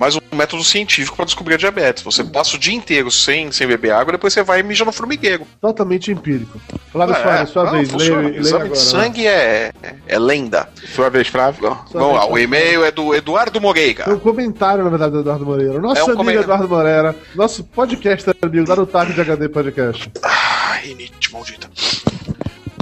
Mais 0.00 0.16
um 0.16 0.20
método 0.34 0.64
científico 0.64 1.14
para 1.14 1.26
descobrir 1.26 1.54
a 1.54 1.58
diabetes. 1.58 2.02
Você 2.02 2.24
passa 2.24 2.56
o 2.56 2.58
dia 2.58 2.72
inteiro 2.74 3.10
sem, 3.10 3.52
sem 3.52 3.66
beber 3.66 3.90
água, 3.92 4.12
depois 4.12 4.32
você 4.32 4.42
vai 4.42 4.60
e 4.60 4.62
mija 4.62 4.82
no 4.82 4.92
formigueiro. 4.92 5.46
totalmente 5.60 6.10
empírico. 6.10 6.58
Flávio 6.90 7.14
É, 7.14 7.22
Soares, 7.22 7.50
sua 7.50 7.64
não, 7.64 7.72
vez. 7.72 7.90
funciona. 7.90 8.20
Leia, 8.22 8.30
leia 8.30 8.40
Exame 8.40 8.64
agora. 8.64 8.72
de 8.72 8.78
sangue 8.78 9.26
é, 9.26 9.72
é 10.06 10.18
lenda. 10.18 10.70
Sua 10.94 11.10
vez, 11.10 11.28
Flávio. 11.28 11.76
Vamos 11.92 12.16
lá, 12.16 12.26
o 12.26 12.38
e-mail 12.38 12.82
é 12.82 12.90
do 12.90 13.14
Eduardo 13.14 13.60
Moreira. 13.60 14.04
É 14.04 14.10
um 14.10 14.18
comentário, 14.18 14.82
na 14.82 14.88
verdade, 14.88 15.12
do 15.12 15.20
Eduardo 15.20 15.44
Moreira. 15.44 15.78
Nosso 15.78 16.00
É 16.00 16.02
um 16.02 16.06
amigo 16.06 16.16
comentário. 16.16 16.44
Eduardo 16.46 16.68
Moreira, 16.68 17.16
nosso 17.34 17.62
podcast 17.64 18.30
amigo 18.40 18.66
lá 18.70 18.74
do 18.76 18.86
Tarde 18.86 19.12
de 19.12 19.20
HD 19.20 19.48
Podcast. 19.50 20.10
Ah, 20.22 20.78
rinite 20.82 21.30
maldita. 21.30 21.68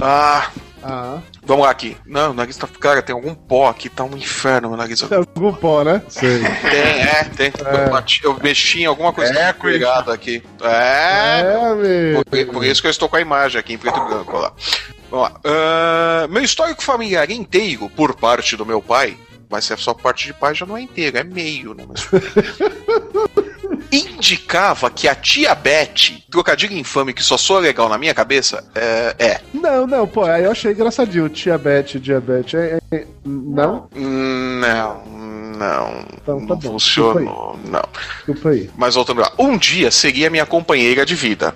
Ah, 0.01 0.49
Ah, 0.83 1.19
vamos 1.43 1.65
lá 1.65 1.71
aqui. 1.71 1.97
Não, 2.05 2.31
o 2.31 2.33
nariz 2.33 2.55
tá. 2.57 2.67
Cara, 2.79 3.01
tem 3.01 3.13
algum 3.13 3.33
pó 3.35 3.67
aqui, 3.69 3.89
tá 3.89 4.03
um 4.03 4.15
inferno 4.15 4.69
meu 4.69 4.77
nariz. 4.77 5.01
tem 5.01 5.17
algum 5.17 5.53
pó, 5.53 5.83
né? 5.83 6.01
Sei. 6.07 6.39
Tem, 6.39 7.01
é, 7.01 7.23
tem. 7.35 7.51
Eu, 7.59 7.89
bati- 7.89 8.21
eu 8.23 8.37
mexi 8.41 8.81
em 8.81 8.85
alguma 8.85 9.11
coisa 9.11 9.33
É, 9.37 9.51
que 9.53 9.67
ligado 9.67 10.11
aqui. 10.11 10.41
É. 10.61 11.41
É, 11.41 11.55
amigo. 11.71 12.25
Por, 12.25 12.45
por 12.53 12.65
isso 12.65 12.81
que 12.81 12.87
eu 12.87 12.91
estou 12.91 13.09
com 13.09 13.15
a 13.17 13.21
imagem 13.21 13.59
aqui 13.59 13.73
em 13.73 13.77
preto 13.77 13.99
e 13.99 14.05
branco. 14.05 14.37
Lá. 14.37 14.53
Vamos 15.11 15.29
lá. 15.29 15.39
Ah, 15.43 16.27
meu 16.29 16.43
histórico 16.43 16.81
familiar 16.83 17.29
inteiro, 17.29 17.89
por 17.89 18.15
parte 18.15 18.55
do 18.55 18.65
meu 18.65 18.81
pai, 18.81 19.17
mas 19.49 19.65
se 19.65 19.73
é 19.73 19.77
só 19.77 19.93
parte 19.93 20.27
de 20.27 20.33
pai, 20.33 20.53
já 20.55 20.65
não 20.65 20.77
é 20.77 20.81
inteiro, 20.81 21.17
é 21.17 21.23
meio, 21.23 21.73
né? 21.73 21.83
Mas... 21.87 22.07
Indicava 23.91 24.89
que 24.89 25.07
a 25.07 25.15
tia 25.15 25.55
Beth, 25.55 26.21
trocadilho 26.29 26.77
infame 26.77 27.13
que 27.13 27.23
só 27.23 27.37
soa 27.37 27.59
legal 27.59 27.89
na 27.89 27.97
minha 27.97 28.13
cabeça, 28.13 28.63
é. 28.75 29.15
é. 29.17 29.41
Não, 29.53 29.87
não, 29.87 30.07
pô, 30.07 30.23
aí 30.25 30.43
eu 30.43 30.51
achei 30.51 30.71
engraçadinho. 30.71 31.27
Diabetes, 31.29 32.01
diabetes. 32.01 32.53
É, 32.53 32.79
é- 32.91 33.05
não? 33.25 33.87
Não, 33.95 35.03
não. 35.57 36.05
Então 36.13 36.39
tá 36.41 36.53
não 36.53 36.57
bom, 36.57 36.61
funcionou, 36.61 37.59
não. 37.65 37.83
Desculpa 38.17 38.49
aí. 38.49 38.69
Mas 38.77 38.95
voltando 38.95 39.21
lá. 39.21 39.31
Um 39.37 39.57
dia 39.57 39.89
seria 39.91 40.29
minha 40.29 40.45
companheira 40.45 41.05
de 41.05 41.15
vida. 41.15 41.55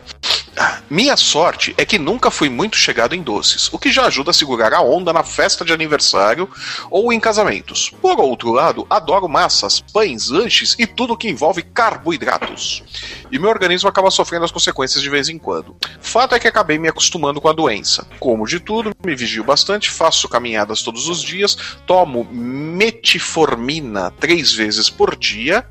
Minha 0.90 1.18
sorte 1.18 1.74
é 1.78 1.86
que 1.86 1.98
nunca 1.98 2.30
fui 2.30 2.50
muito 2.50 2.76
chegado 2.78 3.16
em 3.16 3.22
doces, 3.22 3.72
o 3.74 3.80
que 3.80 3.92
já 3.92 4.06
ajuda 4.06 4.32
a 4.32 4.34
segurar 4.34 4.74
a 4.74 4.82
onda 4.82 5.12
na 5.12 5.24
festa 5.24 5.66
de 5.66 5.74
aniversário 5.74 6.48
ou 6.92 7.12
em 7.12 7.20
casamentos. 7.20 7.92
Por 8.02 8.20
outro 8.20 8.52
lado, 8.52 8.86
adoro 8.90 9.28
massas, 9.28 9.80
pães, 9.80 10.30
lanches 10.30 10.76
e 10.78 10.86
tudo 10.86 11.18
que 11.18 11.30
envolve 11.30 11.64
carboidratos. 11.64 12.84
E 13.32 13.40
meu 13.40 13.50
organismo 13.50 13.90
acaba 13.90 14.12
sofrendo 14.12 14.46
as 14.46 14.52
consequências 14.52 15.02
de 15.02 15.10
vez 15.10 15.30
em 15.30 15.40
quando. 15.40 15.76
Fato 16.00 16.36
é 16.36 16.40
que 16.40 16.48
acabei 16.48 16.78
me 16.78 16.88
acostumando 16.88 17.42
com 17.42 17.50
a 17.50 17.54
doença. 17.54 18.06
Como 18.20 18.46
de 18.46 18.60
tudo, 18.60 18.92
me 19.04 19.16
vigio 19.16 19.44
bastante, 19.44 19.90
faço 19.90 20.30
caminhadas 20.30 20.84
todos 20.84 21.08
os 21.08 21.22
dias, 21.22 21.58
tomo 21.88 22.28
metformina 22.32 24.12
três 24.12 24.54
vezes 24.54 24.90
por 24.90 25.16
dia. 25.16 25.66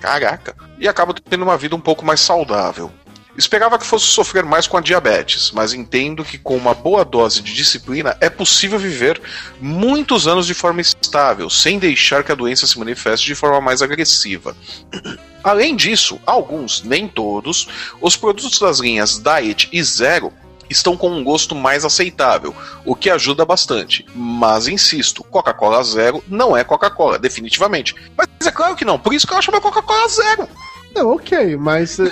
Caraca. 0.00 0.56
E 0.78 0.88
acabo 0.88 1.14
tendo 1.14 1.42
uma 1.42 1.56
vida 1.56 1.76
um 1.76 1.80
pouco 1.80 2.04
mais 2.04 2.20
saudável. 2.20 2.90
Esperava 3.36 3.78
que 3.78 3.86
fosse 3.86 4.06
sofrer 4.06 4.44
mais 4.44 4.66
com 4.66 4.76
a 4.76 4.80
diabetes, 4.80 5.50
mas 5.52 5.72
entendo 5.72 6.24
que 6.24 6.36
com 6.36 6.56
uma 6.56 6.74
boa 6.74 7.04
dose 7.04 7.40
de 7.40 7.54
disciplina 7.54 8.16
é 8.20 8.28
possível 8.28 8.78
viver 8.78 9.20
muitos 9.58 10.28
anos 10.28 10.46
de 10.46 10.52
forma 10.52 10.82
estável, 10.82 11.48
sem 11.48 11.78
deixar 11.78 12.22
que 12.22 12.32
a 12.32 12.34
doença 12.34 12.66
se 12.66 12.78
manifeste 12.78 13.26
de 13.26 13.34
forma 13.34 13.60
mais 13.60 13.80
agressiva. 13.80 14.54
Além 15.42 15.74
disso, 15.74 16.20
alguns, 16.26 16.82
nem 16.82 17.08
todos, 17.08 17.66
os 18.00 18.16
produtos 18.16 18.58
das 18.58 18.78
linhas 18.78 19.18
Diet 19.18 19.68
e 19.72 19.82
Zero 19.82 20.32
estão 20.68 20.96
com 20.96 21.10
um 21.10 21.24
gosto 21.24 21.54
mais 21.54 21.84
aceitável, 21.84 22.54
o 22.84 22.94
que 22.94 23.10
ajuda 23.10 23.44
bastante. 23.44 24.04
Mas 24.14 24.68
insisto, 24.68 25.24
Coca-Cola 25.24 25.82
Zero 25.82 26.22
não 26.28 26.56
é 26.56 26.64
Coca-Cola, 26.64 27.18
definitivamente. 27.18 27.94
Mas 28.16 28.28
é 28.46 28.50
claro 28.50 28.76
que 28.76 28.84
não, 28.84 28.98
por 28.98 29.14
isso 29.14 29.26
que 29.26 29.34
eu 29.34 29.42
chamo 29.42 29.60
Coca-Cola 29.60 30.08
Zero. 30.08 30.48
Não, 30.94 31.14
ok, 31.14 31.56
mas 31.56 31.98
eh, 31.98 32.10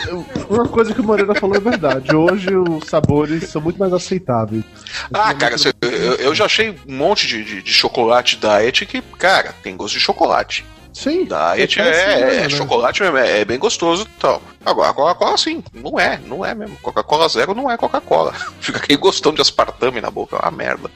uma 0.49 0.67
coisa 0.67 0.95
que 0.95 1.01
o 1.01 1.05
Moreira 1.05 1.35
falou 1.35 1.57
é 1.57 1.61
verdade. 1.61 2.15
Hoje 2.15 2.55
os 2.57 2.87
sabores 2.89 3.45
são 3.49 3.61
muito 3.61 3.79
mais 3.79 3.93
aceitáveis. 3.93 4.65
Ah, 5.13 5.35
cara, 5.35 5.57
eu, 5.83 6.15
eu 6.17 6.35
já 6.35 6.47
achei 6.47 6.71
um 6.89 6.97
monte 6.97 7.27
de, 7.27 7.45
de, 7.45 7.63
de 7.63 7.73
chocolate 7.73 8.37
diet 8.37 8.87
que, 8.87 9.03
cara, 9.03 9.55
tem 9.63 9.77
gosto 9.77 9.95
de 9.95 10.01
chocolate. 10.01 10.65
Sim. 10.93 11.25
Diet 11.25 11.81
É 11.81 11.83
é, 11.83 11.91
assim 11.91 12.01
é, 12.03 12.27
mesmo, 12.27 12.43
né? 12.43 12.49
chocolate 12.51 13.03
mesmo, 13.03 13.17
é, 13.19 13.41
é 13.41 13.45
bem 13.45 13.59
gostoso 13.59 14.03
e 14.05 14.21
tal. 14.21 14.43
Agora, 14.65 14.91
a 14.91 14.95
Coca-Cola, 14.95 15.37
sim, 15.39 15.63
não 15.73 15.99
é, 15.99 16.19
não 16.27 16.45
é 16.45 16.55
mesmo. 16.55 16.77
Coca-Cola 16.83 17.29
zero 17.29 17.55
não 17.55 17.71
é 17.71 17.77
Coca-Cola. 17.77 18.33
Fica 18.61 18.79
aquele 18.79 18.99
gostão 18.99 19.33
de 19.33 19.41
aspartame 19.41 20.01
na 20.01 20.11
boca, 20.11 20.37
é 20.37 20.41
uma 20.41 20.51
merda. 20.51 20.91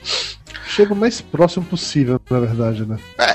Chega 0.66 0.92
o 0.92 0.96
mais 0.96 1.20
próximo 1.20 1.64
possível, 1.64 2.20
na 2.28 2.40
verdade, 2.40 2.84
né? 2.84 2.98
É, 3.18 3.33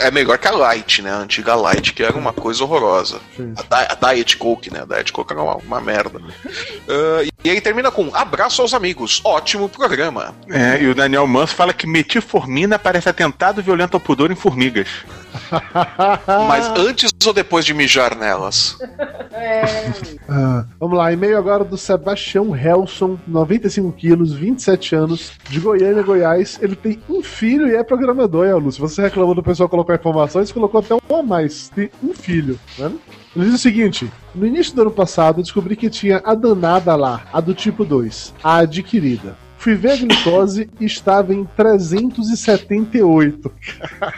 é 0.00 0.10
melhor 0.10 0.38
que 0.38 0.48
a 0.48 0.52
Light, 0.52 1.02
né? 1.02 1.10
A 1.10 1.18
antiga 1.18 1.54
Light, 1.54 1.92
que 1.92 2.02
era 2.02 2.16
uma 2.16 2.32
coisa 2.32 2.62
horrorosa. 2.64 3.18
A, 3.38 3.62
Di- 3.62 3.88
a 3.90 4.12
Diet 4.12 4.36
Coke, 4.36 4.72
né? 4.72 4.82
A 4.82 4.84
Diet 4.94 5.12
Coke 5.12 5.32
era 5.32 5.42
uma, 5.42 5.56
uma 5.56 5.80
merda. 5.80 6.20
Ah, 6.88 7.22
e 7.44 7.50
aí 7.50 7.60
termina 7.60 7.90
com 7.90 8.14
abraço 8.14 8.62
aos 8.62 8.72
amigos. 8.72 9.20
Ótimo 9.24 9.68
programa. 9.68 10.34
É, 10.48 10.82
e 10.82 10.86
o 10.86 10.94
Daniel 10.94 11.26
Manso 11.26 11.54
fala 11.54 11.72
que 11.72 11.86
metilformina 11.86 12.78
parece 12.78 13.08
atentado 13.08 13.62
violento 13.62 13.94
ao 13.94 14.00
pudor 14.00 14.30
em 14.30 14.36
formigas. 14.36 14.88
Mas 16.48 16.68
antes 16.78 17.10
ou 17.26 17.32
depois 17.32 17.64
de 17.64 17.74
mijar 17.74 18.16
nelas? 18.16 18.78
Ah, 20.28 20.64
vamos 20.78 20.96
lá, 20.96 21.12
e-mail 21.12 21.36
agora 21.36 21.64
do 21.64 21.76
Sebastião 21.76 22.56
Helson, 22.56 23.18
95 23.26 23.92
quilos, 23.92 24.32
27 24.32 24.94
anos, 24.94 25.32
de 25.48 25.60
Goiânia, 25.60 26.02
Goiás. 26.02 26.58
Ele 26.62 26.76
tem 26.76 27.00
um 27.08 27.22
filho 27.22 27.68
e 27.68 27.74
é 27.76 27.82
programador, 27.82 28.46
é, 28.46 28.54
Lúcio? 28.54 28.80
Você 28.80 29.02
reclamou 29.02 29.34
do 29.34 29.42
pessoal 29.42 29.63
colocar 29.68 29.94
informações, 29.94 30.50
colocou 30.52 30.80
até 30.80 30.94
um 30.94 31.16
a 31.16 31.22
mais. 31.22 31.68
Tem 31.70 31.90
um 32.02 32.12
filho, 32.14 32.58
né? 32.78 32.90
Ele 33.34 33.44
diz 33.46 33.54
o 33.54 33.58
seguinte: 33.58 34.10
no 34.34 34.46
início 34.46 34.74
do 34.74 34.82
ano 34.82 34.90
passado, 34.90 35.38
eu 35.40 35.42
descobri 35.42 35.74
que 35.76 35.90
tinha 35.90 36.20
a 36.24 36.34
danada 36.34 36.94
lá, 36.96 37.22
a 37.32 37.40
do 37.40 37.52
tipo 37.54 37.84
2, 37.84 38.34
a 38.42 38.58
adquirida. 38.58 39.36
Fui 39.58 39.74
ver 39.74 39.92
a 39.92 39.96
glicose 39.96 40.68
e 40.78 40.84
estava 40.84 41.32
em 41.32 41.42
378. 41.56 43.50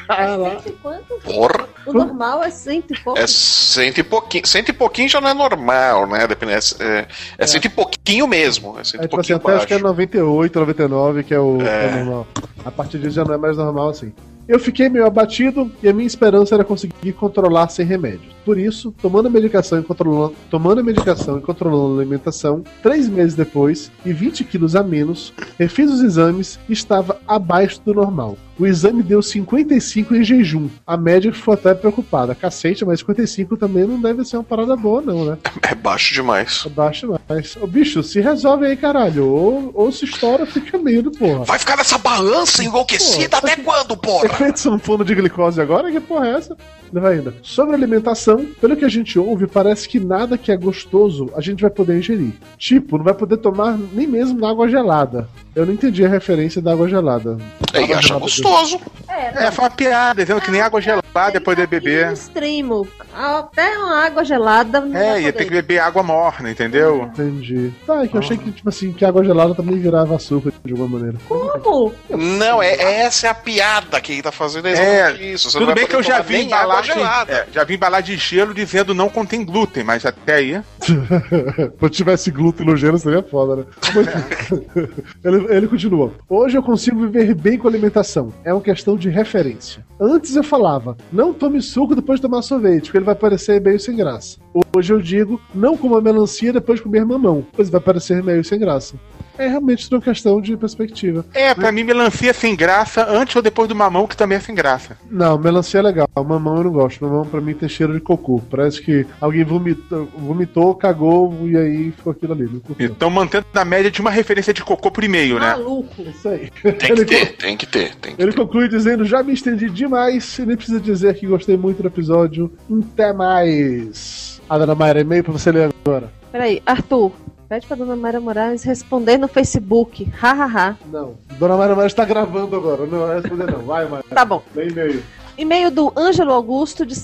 Caraca. 0.08 0.50
Cento 0.60 0.68
e 0.68 0.72
quanto? 0.72 1.14
Porra, 1.22 1.68
O 1.86 1.92
normal 1.92 2.42
é 2.42 2.50
cento 2.50 2.92
e 2.92 2.98
pouco. 2.98 3.18
é 3.18 3.26
cento 3.28 3.98
e 3.98 4.02
pouquinho. 4.02 4.44
Cento 4.46 4.68
e 4.70 4.72
pouquinho 4.72 5.08
já 5.08 5.20
não 5.20 5.28
é 5.28 5.34
normal, 5.34 6.08
né? 6.08 6.26
Dependendo, 6.26 6.58
é, 6.80 7.06
é, 7.38 7.46
cento 7.46 7.64
e 7.66 7.68
pouquinho 7.68 8.26
mesmo. 8.26 8.76
É 8.78 8.82
cento 8.84 9.02
É, 9.02 9.04
e 9.04 9.08
tipo 9.08 9.20
assim, 9.20 9.34
pouquinho 9.34 9.54
até 9.54 9.56
acho 9.58 9.66
que 9.68 9.74
é 9.74 9.78
baixo. 9.78 9.86
98, 9.88 10.58
99, 10.58 11.22
que 11.22 11.32
é 11.34 11.38
o, 11.38 11.58
que 11.58 11.64
é 11.64 11.84
É. 11.84 11.86
o 11.92 11.96
normal. 12.04 12.26
A 12.64 12.70
partir 12.72 12.98
disso 12.98 13.12
já 13.14 13.24
não 13.24 13.34
é 13.34 13.38
mais 13.38 13.56
normal 13.56 13.90
assim. 13.90 14.12
Eu 14.48 14.60
fiquei 14.60 14.88
meio 14.88 15.06
abatido 15.06 15.72
e 15.82 15.88
a 15.88 15.92
minha 15.92 16.06
esperança 16.06 16.54
era 16.54 16.62
conseguir 16.62 17.12
controlar 17.14 17.68
sem 17.68 17.84
remédios. 17.84 18.32
Por 18.44 18.56
isso, 18.56 18.94
tomando 19.02 19.26
a 19.26 19.30
medicação 19.30 19.80
e 19.80 19.82
controlando, 19.82 20.36
tomando 20.48 20.80
a 20.80 20.84
medicação 20.84 21.38
e 21.38 21.40
controlando 21.40 21.98
a 21.98 22.02
alimentação, 22.02 22.62
três 22.80 23.08
meses 23.08 23.34
depois 23.34 23.90
e 24.04 24.12
20 24.12 24.44
quilos 24.44 24.76
a 24.76 24.84
menos, 24.84 25.34
refiz 25.58 25.90
os 25.90 26.00
exames 26.00 26.60
e 26.68 26.72
estava 26.72 27.18
abaixo 27.26 27.80
do 27.84 27.92
normal. 27.92 28.36
O 28.58 28.66
exame 28.66 29.02
deu 29.02 29.20
55 29.20 30.14
em 30.14 30.24
jejum. 30.24 30.68
A 30.86 30.96
médica 30.96 31.34
ficou 31.34 31.52
até 31.52 31.74
preocupada. 31.74 32.34
Cacete, 32.34 32.84
mas 32.84 33.00
55 33.00 33.56
também 33.56 33.86
não 33.86 34.00
deve 34.00 34.24
ser 34.24 34.38
uma 34.38 34.44
parada 34.44 34.74
boa, 34.74 35.02
não, 35.02 35.24
né? 35.26 35.38
É 35.62 35.74
baixo 35.74 36.14
demais. 36.14 36.62
Abaixo 36.64 37.18
mais. 37.28 37.56
Ô 37.56 37.66
bicho, 37.66 38.02
se 38.02 38.20
resolve 38.20 38.66
aí, 38.66 38.76
caralho. 38.76 39.26
Ou, 39.26 39.70
ou 39.74 39.92
se 39.92 40.06
estoura, 40.06 40.46
fica 40.46 40.78
medo, 40.78 41.10
porra. 41.10 41.44
Vai 41.44 41.58
ficar 41.58 41.76
nessa 41.76 41.98
balança 41.98 42.64
enlouquecida 42.64 43.36
até 43.36 43.56
quando, 43.56 43.96
porra? 43.96 44.26
Efeito 44.26 44.58
sanfona 44.58 45.04
de 45.04 45.14
glicose 45.14 45.60
agora? 45.60 45.92
Que 45.92 46.00
porra 46.00 46.28
é 46.28 46.32
essa? 46.32 46.56
Vai 46.92 47.14
ainda. 47.14 47.34
Sobre 47.42 47.74
alimentação, 47.74 48.46
pelo 48.60 48.76
que 48.76 48.84
a 48.84 48.88
gente 48.88 49.18
ouve, 49.18 49.46
parece 49.46 49.88
que 49.88 50.00
nada 50.00 50.38
que 50.38 50.50
é 50.50 50.56
gostoso 50.56 51.30
a 51.34 51.40
gente 51.40 51.60
vai 51.60 51.70
poder 51.70 51.98
ingerir. 51.98 52.32
Tipo, 52.56 52.96
não 52.96 53.04
vai 53.04 53.14
poder 53.14 53.36
tomar 53.38 53.76
nem 53.92 54.06
mesmo 54.06 54.40
na 54.40 54.48
água 54.48 54.68
gelada. 54.68 55.28
Eu 55.56 55.64
não 55.64 55.72
entendi 55.72 56.04
a 56.04 56.08
referência 56.08 56.60
da 56.60 56.72
água 56.72 56.86
gelada. 56.86 57.38
Água 57.72 57.96
acha 57.96 58.08
gelada- 58.08 58.20
gostoso. 58.20 58.78
É, 59.08 59.50
foi 59.50 59.64
uma 59.64 59.70
piada, 59.70 60.22
dizendo 60.22 60.40
que 60.42 60.50
nem 60.50 60.60
água 60.60 60.80
gelada 60.82 61.02
é 61.34 61.40
poder 61.40 61.62
No 61.62 61.68
beber. 61.68 62.12
extremo. 62.12 62.86
Até 63.14 63.78
uma 63.78 64.04
água 64.04 64.22
gelada. 64.22 64.80
não 64.80 64.94
É, 64.94 65.12
ia 65.12 65.14
poder. 65.14 65.32
ter 65.32 65.44
que 65.44 65.50
beber 65.50 65.78
água 65.78 66.02
morna, 66.02 66.50
entendeu? 66.50 67.04
Entendi. 67.04 67.72
Tá, 67.86 68.04
é 68.04 68.08
que 68.08 68.14
eu 68.14 68.18
achei 68.20 68.36
que, 68.36 68.52
tipo 68.52 68.68
assim, 68.68 68.92
que 68.92 69.02
água 69.06 69.24
gelada 69.24 69.54
também 69.54 69.78
virava 69.78 70.14
açúcar 70.16 70.52
de 70.62 70.72
alguma 70.72 70.98
maneira. 70.98 71.16
Como? 71.26 71.94
Não, 72.10 72.62
é, 72.62 72.74
essa 73.04 73.28
é 73.28 73.30
a 73.30 73.34
piada 73.34 73.98
que 74.02 74.12
ele 74.12 74.22
tá 74.22 74.30
fazendo. 74.32 74.66
É 74.68 74.72
exatamente 74.72 75.32
isso. 75.32 75.50
Você 75.50 75.58
Tudo 75.58 75.72
bem 75.74 75.86
que 75.86 75.96
eu 75.96 76.02
já 76.02 76.20
vi 76.20 76.42
embalagem, 76.42 76.94
é, 77.28 77.46
já 77.50 77.64
vi 77.64 77.74
embalagem 77.76 78.14
de 78.14 78.22
gelo 78.22 78.52
dizendo 78.52 78.94
não 78.94 79.08
contém 79.08 79.42
glúten, 79.42 79.82
mas 79.82 80.04
até 80.04 80.34
aí. 80.34 80.60
Se 81.80 81.90
tivesse 81.90 82.30
glúten 82.30 82.66
no 82.66 82.76
gelo, 82.76 82.98
seria 82.98 83.22
foda, 83.22 83.56
né? 83.56 83.64
Mas- 83.94 84.06
ele, 85.24 85.45
ele 85.48 85.68
continua. 85.68 86.12
Hoje 86.28 86.56
eu 86.56 86.62
consigo 86.62 87.00
viver 87.00 87.34
bem 87.34 87.58
com 87.58 87.68
alimentação. 87.68 88.32
É 88.44 88.52
uma 88.52 88.62
questão 88.62 88.96
de 88.96 89.08
referência. 89.08 89.84
Antes 90.00 90.36
eu 90.36 90.42
falava, 90.42 90.96
não 91.12 91.32
tome 91.32 91.60
suco 91.62 91.94
depois 91.94 92.18
de 92.18 92.22
tomar 92.22 92.42
sorvete, 92.42 92.84
porque 92.84 92.98
ele 92.98 93.04
vai 93.04 93.14
parecer 93.14 93.60
meio 93.60 93.80
sem 93.80 93.96
graça. 93.96 94.38
Hoje 94.76 94.92
eu 94.92 95.00
digo, 95.00 95.40
não 95.54 95.76
coma 95.76 96.00
melancia 96.00 96.52
depois 96.52 96.78
de 96.78 96.84
comer 96.84 97.04
mamão, 97.04 97.44
pois 97.52 97.70
vai 97.70 97.80
parecer 97.80 98.22
meio 98.22 98.44
sem 98.44 98.58
graça. 98.58 98.96
É 99.38 99.46
realmente 99.48 99.88
uma 99.92 100.00
questão 100.00 100.40
de 100.40 100.56
perspectiva. 100.56 101.24
É, 101.34 101.54
pra 101.54 101.70
mim 101.72 101.84
melancia 101.84 102.30
é 102.30 102.32
sem 102.32 102.54
graça 102.56 103.06
antes 103.08 103.34
ou 103.36 103.42
depois 103.42 103.68
do 103.68 103.74
mamão, 103.74 104.06
que 104.06 104.16
também 104.16 104.36
é 104.38 104.40
sem 104.40 104.54
graça. 104.54 104.96
Não, 105.10 105.38
melancia 105.38 105.80
é 105.80 105.82
legal. 105.82 106.08
Mamão 106.16 106.56
eu 106.58 106.64
não 106.64 106.72
gosto. 106.72 107.04
Mamão 107.04 107.24
pra 107.26 107.40
mim 107.40 107.54
tem 107.54 107.68
cheiro 107.68 107.92
de 107.92 108.00
cocô. 108.00 108.40
Parece 108.50 108.80
que 108.82 109.06
alguém 109.20 109.44
vomitou, 109.44 110.08
vomitou 110.18 110.74
cagou 110.74 111.46
e 111.48 111.56
aí 111.56 111.90
ficou 111.92 112.12
aquilo 112.12 112.32
ali. 112.32 112.62
Então 112.78 113.10
mantendo 113.10 113.46
na 113.52 113.64
média 113.64 113.90
de 113.90 114.00
uma 114.00 114.10
referência 114.10 114.52
de 114.54 114.62
cocô 114.64 114.90
por 114.90 115.04
e-mail, 115.04 115.38
né? 115.38 115.50
Maluco. 115.50 116.02
Isso 116.02 116.28
aí. 116.28 116.50
Tem 116.62 116.72
que 116.74 116.92
Ele- 116.92 117.04
ter, 117.04 117.36
tem 117.36 117.56
que 117.56 117.66
ter, 117.66 117.94
tem 117.96 118.16
que 118.16 118.22
Ele 118.22 118.32
ter. 118.32 118.38
conclui 118.38 118.68
dizendo: 118.68 119.04
Já 119.04 119.22
me 119.22 119.32
estendi 119.32 119.68
demais 119.70 120.38
e 120.38 120.46
nem 120.46 120.56
precisa 120.56 120.80
dizer 120.80 121.14
que 121.14 121.26
gostei 121.26 121.56
muito 121.56 121.82
do 121.82 121.88
episódio. 121.88 122.50
Até 122.92 123.12
mais. 123.12 124.40
A 124.48 124.58
dona 124.58 124.74
Mayra, 124.74 125.00
e-mail 125.00 125.24
pra 125.24 125.32
você 125.32 125.50
ler 125.50 125.70
agora. 125.84 126.10
Peraí, 126.32 126.62
Arthur. 126.64 127.12
Pede 127.48 127.66
pra 127.66 127.76
dona 127.76 127.94
Mayra 127.94 128.20
Moraes 128.20 128.64
responder 128.64 129.18
no 129.18 129.28
Facebook. 129.28 130.04
Hahaha. 130.20 130.76
Não. 130.86 131.14
Dona 131.38 131.56
Mayra 131.56 131.74
Moraes 131.74 131.92
está 131.92 132.04
gravando 132.04 132.56
agora. 132.56 132.86
Não 132.86 133.06
vai 133.06 133.20
responder, 133.20 133.50
não. 133.50 133.60
Vai, 133.60 133.88
Mayra. 133.88 134.04
Tá 134.08 134.24
bom. 134.24 134.42
Lê 134.54 134.68
e-mail. 134.68 135.02
E-mail 135.38 135.70
do 135.70 135.92
Ângelo 135.96 136.32
Augusto 136.32 136.84
de 136.84 136.94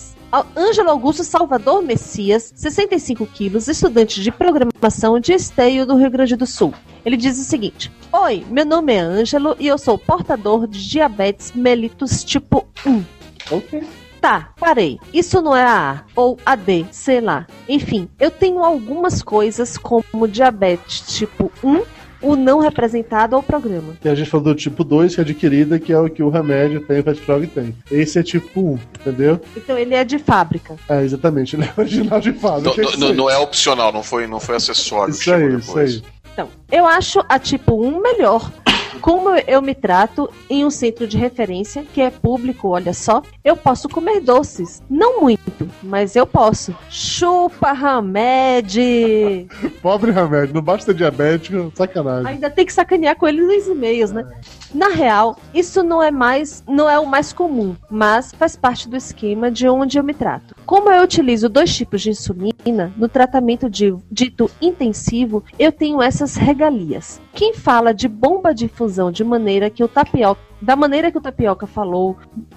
Ângelo 0.57 0.89
Augusto 0.89 1.23
Salvador 1.23 1.83
Messias, 1.83 2.53
65 2.57 3.27
quilos, 3.27 3.69
estudante 3.69 4.23
de 4.23 4.33
programação 4.33 5.21
de 5.21 5.35
Esteio 5.35 5.85
do 5.85 5.97
Rio 5.97 6.11
Grande 6.11 6.35
do 6.35 6.47
Sul. 6.47 6.73
Ele 7.05 7.17
diz 7.17 7.39
o 7.39 7.45
seguinte: 7.45 7.93
Oi, 8.11 8.45
meu 8.51 8.65
nome 8.65 8.95
é 8.95 8.99
Ângelo 8.99 9.55
e 9.61 9.69
eu 9.69 9.77
sou 9.77 9.99
portador 9.99 10.67
de 10.67 10.89
diabetes 10.89 11.53
mellitus 11.53 12.25
tipo 12.25 12.67
1. 12.87 13.05
Ok. 13.51 13.85
Tá, 14.23 14.51
parei. 14.59 14.99
Isso 15.13 15.43
não 15.43 15.55
é 15.57 15.65
a 15.65 15.91
A 15.91 16.03
ou 16.15 16.39
a 16.47 16.55
D, 16.55 16.87
sei 16.93 17.21
lá. 17.21 17.45
Enfim, 17.69 18.09
eu 18.21 18.31
tenho 18.31 18.63
algumas 18.63 19.21
coisas 19.21 19.77
como 19.77 20.29
diabetes 20.29 21.01
tipo 21.19 21.51
1, 21.63 21.83
o 22.23 22.37
não 22.37 22.61
representado 22.61 23.35
ao 23.35 23.43
programa. 23.43 23.95
E 24.05 24.09
a 24.09 24.15
gente 24.15 24.31
falou 24.31 24.45
do 24.45 24.55
tipo 24.55 24.85
2, 24.85 25.13
que 25.17 25.21
é 25.21 25.25
adquirida, 25.25 25.77
que 25.81 25.93
é 25.93 25.99
o 25.99 26.09
que 26.09 26.23
o 26.23 26.29
remédio 26.31 26.81
tem, 26.87 27.01
o 27.01 27.05
Pet 27.05 27.21
Frog 27.21 27.49
tem. 27.49 27.77
Esse 27.91 28.21
é 28.21 28.23
tipo 28.23 28.61
1, 28.61 28.79
entendeu? 29.01 29.41
Então 29.57 29.77
ele 29.77 29.93
é 29.97 30.05
de 30.05 30.21
fábrica. 30.21 30.77
É, 30.89 31.03
exatamente. 31.03 31.57
Ele 31.57 31.65
é 31.65 31.73
original 31.77 32.21
de 32.21 32.33
fábrica. 32.33 32.81
é 32.81 32.85
não- 32.85 32.91
isso 32.91 33.01
não- 33.01 33.15
não 33.15 33.29
é 33.31 33.39
opcional, 33.39 33.93
não 33.93 34.05
foi, 34.05 34.29
não 34.29 34.39
foi 34.39 34.55
acessório. 34.55 35.11
Isso 35.11 35.35
aí, 35.35 35.49
isso 35.57 35.67
depois. 35.67 35.95
aí. 35.97 36.03
Então, 36.33 36.49
eu 36.71 36.87
acho 36.87 37.21
a 37.29 37.41
tipo 37.41 37.75
1 37.75 38.01
melhor. 38.01 38.53
Como 39.01 39.31
eu 39.47 39.61
me 39.63 39.75
trato 39.75 40.29
em 40.49 40.65
um 40.65 40.71
centro 40.71 41.07
de 41.07 41.17
referência, 41.17 41.85
que 41.93 42.01
é 42.01 42.11
público, 42.11 42.69
olha 42.69 42.93
só, 42.93 43.23
eu 43.45 43.57
posso 43.57 43.89
comer 43.89 44.21
doces. 44.21 44.83
Não 44.89 45.21
muito, 45.23 45.69
mas 45.83 46.15
eu 46.17 46.27
posso. 46.27 46.75
Chupa, 46.91 47.71
Hamed! 47.71 49.49
Pobre 49.83 50.11
remédio, 50.11 50.55
não 50.55 50.63
basta 50.63 50.93
diabético, 50.95 51.73
sacanagem. 51.75 52.27
Ainda 52.33 52.51
tem 52.51 52.65
que 52.67 52.73
sacanear 52.73 53.17
com 53.17 53.27
ele 53.27 53.41
nos 53.43 53.67
e-mails, 53.67 54.13
né? 54.13 54.27
Na 54.75 54.89
real, 54.89 55.39
isso 55.53 55.83
não 55.83 56.03
é 56.03 56.11
mais, 56.11 56.63
não 56.67 56.89
é 56.89 56.99
o 56.99 57.07
mais 57.07 57.33
comum, 57.33 57.77
mas 57.91 58.33
faz 58.33 58.57
parte 58.57 58.89
do 58.89 58.97
esquema 58.97 59.51
de 59.51 59.69
onde 59.69 59.99
eu 59.99 60.05
me 60.05 60.15
trato. 60.15 60.55
Como 60.65 60.91
eu 60.91 61.03
utilizo 61.03 61.49
dois 61.49 61.75
tipos 61.77 62.01
de 62.01 62.11
insulina 62.11 62.93
no 62.97 63.09
tratamento 63.09 63.69
de- 63.69 63.95
dito 64.11 64.51
intensivo, 64.63 65.45
eu 65.59 65.71
tenho 65.71 66.01
essas 66.01 66.37
regalias. 66.37 67.21
Quem 67.35 67.53
fala 67.55 67.93
de 67.93 68.09
bomba 68.09 68.55
de 68.55 68.69
infusão 68.83 69.13
de 69.13 69.23
maneira 69.23 69.71
que 69.71 69.85
o 69.85 69.89
tapioca, 69.89 70.41
da 70.61 70.75
maneira 70.75 71.11
que 71.11 71.19
o 71.19 71.21
tapioca 71.21 71.67
falou, 71.67 72.17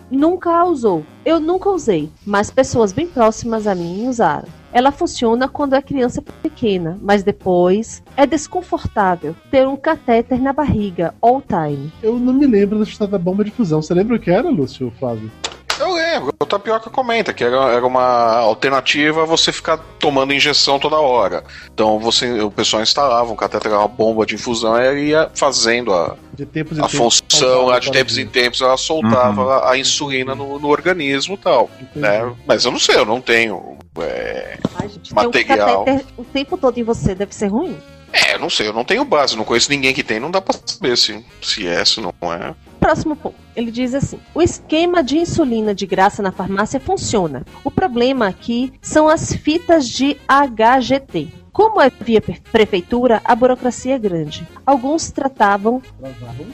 nunca 0.09 0.51
a 0.51 0.65
usou. 0.65 1.05
Eu 1.23 1.39
nunca 1.39 1.69
usei, 1.69 2.09
mas 2.25 2.49
pessoas 2.49 2.91
bem 2.91 3.07
próximas 3.07 3.67
a 3.67 3.75
mim 3.75 4.07
usaram. 4.07 4.47
Ela 4.73 4.91
funciona 4.91 5.47
quando 5.47 5.73
é 5.73 5.81
criança 5.81 6.21
pequena, 6.43 6.97
mas 7.01 7.23
depois 7.23 8.03
é 8.17 8.25
desconfortável 8.25 9.35
ter 9.49 9.67
um 9.67 9.77
catéter 9.77 10.41
na 10.41 10.51
barriga 10.51 11.13
all 11.21 11.41
time. 11.41 11.91
Eu 12.01 12.19
não 12.19 12.33
me 12.33 12.45
lembro 12.45 12.83
da 13.09 13.17
bomba 13.17 13.43
de 13.43 13.51
fusão. 13.51 13.81
Você 13.81 13.93
lembra 13.93 14.17
o 14.17 14.19
que 14.19 14.31
era, 14.31 14.49
Lúcio 14.49 14.91
Flávio? 14.99 15.31
Eu 15.79 15.97
É, 15.97 16.19
o 16.19 16.45
Tapioca 16.45 16.89
comenta 16.89 17.33
que 17.33 17.43
era, 17.43 17.71
era 17.71 17.85
uma 17.85 18.37
alternativa 18.37 19.23
a 19.23 19.25
você 19.25 19.51
ficar 19.51 19.77
tomando 19.99 20.33
injeção 20.33 20.79
toda 20.79 20.97
hora. 20.97 21.43
Então 21.73 21.99
você, 21.99 22.41
o 22.41 22.51
pessoal 22.51 22.81
instalava 22.81 23.31
um 23.31 23.35
cateter, 23.35 23.71
uma 23.71 23.87
bomba 23.87 24.25
de 24.25 24.35
infusão, 24.35 24.77
e 24.95 25.09
ia 25.09 25.29
fazendo 25.33 25.93
a, 25.93 26.15
De 26.33 26.45
tempos 26.45 26.77
em 26.77 26.81
a 26.81 26.87
tempos, 26.87 27.21
função, 27.29 27.65
lá 27.65 27.79
de 27.79 27.91
tempos 27.91 28.17
em 28.17 28.27
tempos, 28.27 28.61
ela 28.61 28.77
soltava 28.77 29.69
a 29.69 29.77
insulina 29.77 30.35
no, 30.35 30.59
no 30.59 30.67
organismo 30.67 31.35
e 31.35 31.37
tal. 31.37 31.69
Entendi. 31.79 31.99
Né? 31.99 32.35
Mas 32.45 32.65
eu 32.65 32.71
não 32.71 32.79
sei, 32.79 32.95
eu 32.95 33.05
não 33.05 33.21
tenho. 33.21 33.77
é, 33.99 34.57
Ai, 34.75 34.89
gente, 34.89 35.13
Material. 35.13 35.83
Ter 35.83 35.91
um 35.91 35.95
catéter 35.95 36.05
o 36.17 36.23
tempo 36.23 36.57
todo 36.57 36.77
em 36.77 36.83
você 36.83 37.15
deve 37.15 37.33
ser 37.33 37.47
ruim. 37.47 37.77
É, 38.15 38.35
eu 38.35 38.39
não 38.39 38.49
sei, 38.49 38.67
eu 38.67 38.73
não 38.73 38.85
tenho 38.85 39.03
base, 39.03 39.35
não 39.35 39.43
conheço 39.43 39.69
ninguém 39.69 39.93
que 39.93 40.03
tem, 40.03 40.21
não 40.21 40.31
dá 40.31 40.39
pra 40.39 40.55
saber 40.65 40.97
se, 40.97 41.23
se 41.41 41.67
é, 41.67 41.83
se 41.83 41.99
não 41.99 42.13
é. 42.33 42.55
Próximo 42.79 43.15
ponto. 43.15 43.35
Ele 43.55 43.71
diz 43.71 43.93
assim: 43.93 44.19
o 44.33 44.41
esquema 44.41 45.03
de 45.03 45.17
insulina 45.17 45.73
de 45.73 45.85
graça 45.85 46.21
na 46.21 46.31
farmácia 46.31 46.79
funciona. 46.79 47.45
O 47.63 47.71
problema 47.71 48.27
aqui 48.27 48.73
são 48.81 49.07
as 49.07 49.33
fitas 49.33 49.87
de 49.87 50.17
HGT. 50.27 51.29
Como 51.51 51.79
é 51.81 51.89
via 51.89 52.19
pre- 52.19 52.41
prefeitura, 52.51 53.21
a 53.23 53.33
burocracia 53.33 53.95
é 53.95 53.97
grande. 53.97 54.45
Alguns 54.65 55.09
tratavam, 55.09 55.81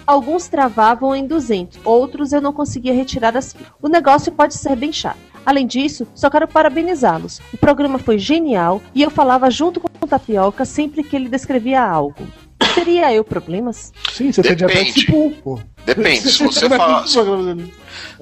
alguns 0.05 0.47
travavam 0.47 1.15
em 1.15 1.25
200, 1.25 1.79
outros 1.83 2.31
eu 2.31 2.39
não 2.39 2.53
conseguia 2.53 2.93
retirar 2.93 3.35
as 3.35 3.51
fitas. 3.51 3.73
O 3.81 3.87
negócio 3.89 4.31
pode 4.31 4.53
ser 4.53 4.75
bem 4.75 4.93
chato. 4.93 5.17
Além 5.43 5.65
disso, 5.65 6.05
só 6.13 6.29
quero 6.29 6.47
parabenizá-los. 6.47 7.41
O 7.51 7.57
programa 7.57 7.97
foi 7.97 8.19
genial 8.19 8.79
e 8.93 9.01
eu 9.01 9.09
falava 9.09 9.49
junto 9.49 9.79
com 9.79 9.87
o 9.99 10.07
Tapioca 10.07 10.65
sempre 10.65 11.03
que 11.03 11.15
ele 11.15 11.27
descrevia 11.27 11.81
algo. 11.83 12.27
Teria 12.75 13.13
eu 13.13 13.23
problemas? 13.23 13.91
Sim, 14.11 14.31
você 14.31 14.41
tem 14.41 14.55
Depende. 14.55 14.73
diabetes 14.73 15.03
tipo 15.03 15.27
1, 15.27 15.31
pô. 15.33 15.59
Depende, 15.85 16.31
se 16.31 16.43
você 16.43 16.69
dele. 16.69 17.73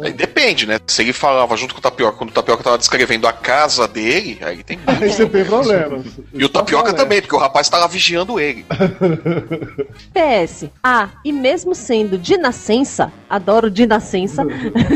Aí 0.01 0.13
Depende, 0.13 0.65
né? 0.65 0.79
Se 0.87 1.01
ele 1.01 1.13
falava 1.13 1.55
junto 1.57 1.73
com 1.73 1.79
o 1.79 1.81
Tapioca, 1.81 2.17
quando 2.17 2.29
o 2.29 2.33
Tapioca 2.33 2.63
tava 2.63 2.77
descrevendo 2.77 3.27
a 3.27 3.33
casa 3.33 3.87
dele, 3.87 4.39
aí 4.41 4.63
tem. 4.63 4.79
Aí 4.87 5.11
você 5.11 5.25
tem 5.25 5.45
problema. 5.45 6.03
E 6.33 6.43
o 6.43 6.49
Tapioca 6.49 6.93
também, 6.93 7.21
porque 7.21 7.35
o 7.35 7.39
rapaz 7.39 7.69
tava 7.69 7.87
vigiando 7.87 8.39
ele. 8.39 8.65
PS. 10.13 10.65
Ah, 10.83 11.09
e 11.23 11.31
mesmo 11.31 11.75
sendo 11.75 12.17
de 12.17 12.37
nascença, 12.37 13.11
adoro 13.29 13.69
de 13.69 13.85
nascença, 13.85 14.43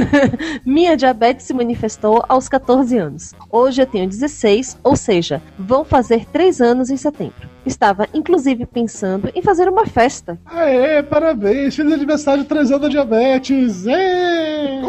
minha 0.66 0.96
diabetes 0.96 1.46
se 1.46 1.54
manifestou 1.54 2.24
aos 2.28 2.48
14 2.48 2.98
anos. 2.98 3.34
Hoje 3.50 3.82
eu 3.82 3.86
tenho 3.86 4.08
16, 4.08 4.78
ou 4.84 4.96
seja, 4.96 5.42
vão 5.60 5.84
fazer 5.84 6.26
3 6.26 6.62
anos 6.62 6.90
em 6.90 6.98
setembro. 6.98 7.53
Estava 7.66 8.08
inclusive 8.14 8.66
pensando 8.66 9.32
em 9.34 9.42
fazer 9.42 9.70
uma 9.70 9.86
festa. 9.86 10.40
Aê, 10.46 11.02
parabéns. 11.02 11.76
Feliz 11.76 11.94
aniversário, 11.94 12.44
3 12.44 12.72
anos 12.72 12.90
de 12.90 12.92
diabetes. 12.92 13.86
Ê! 13.88 14.82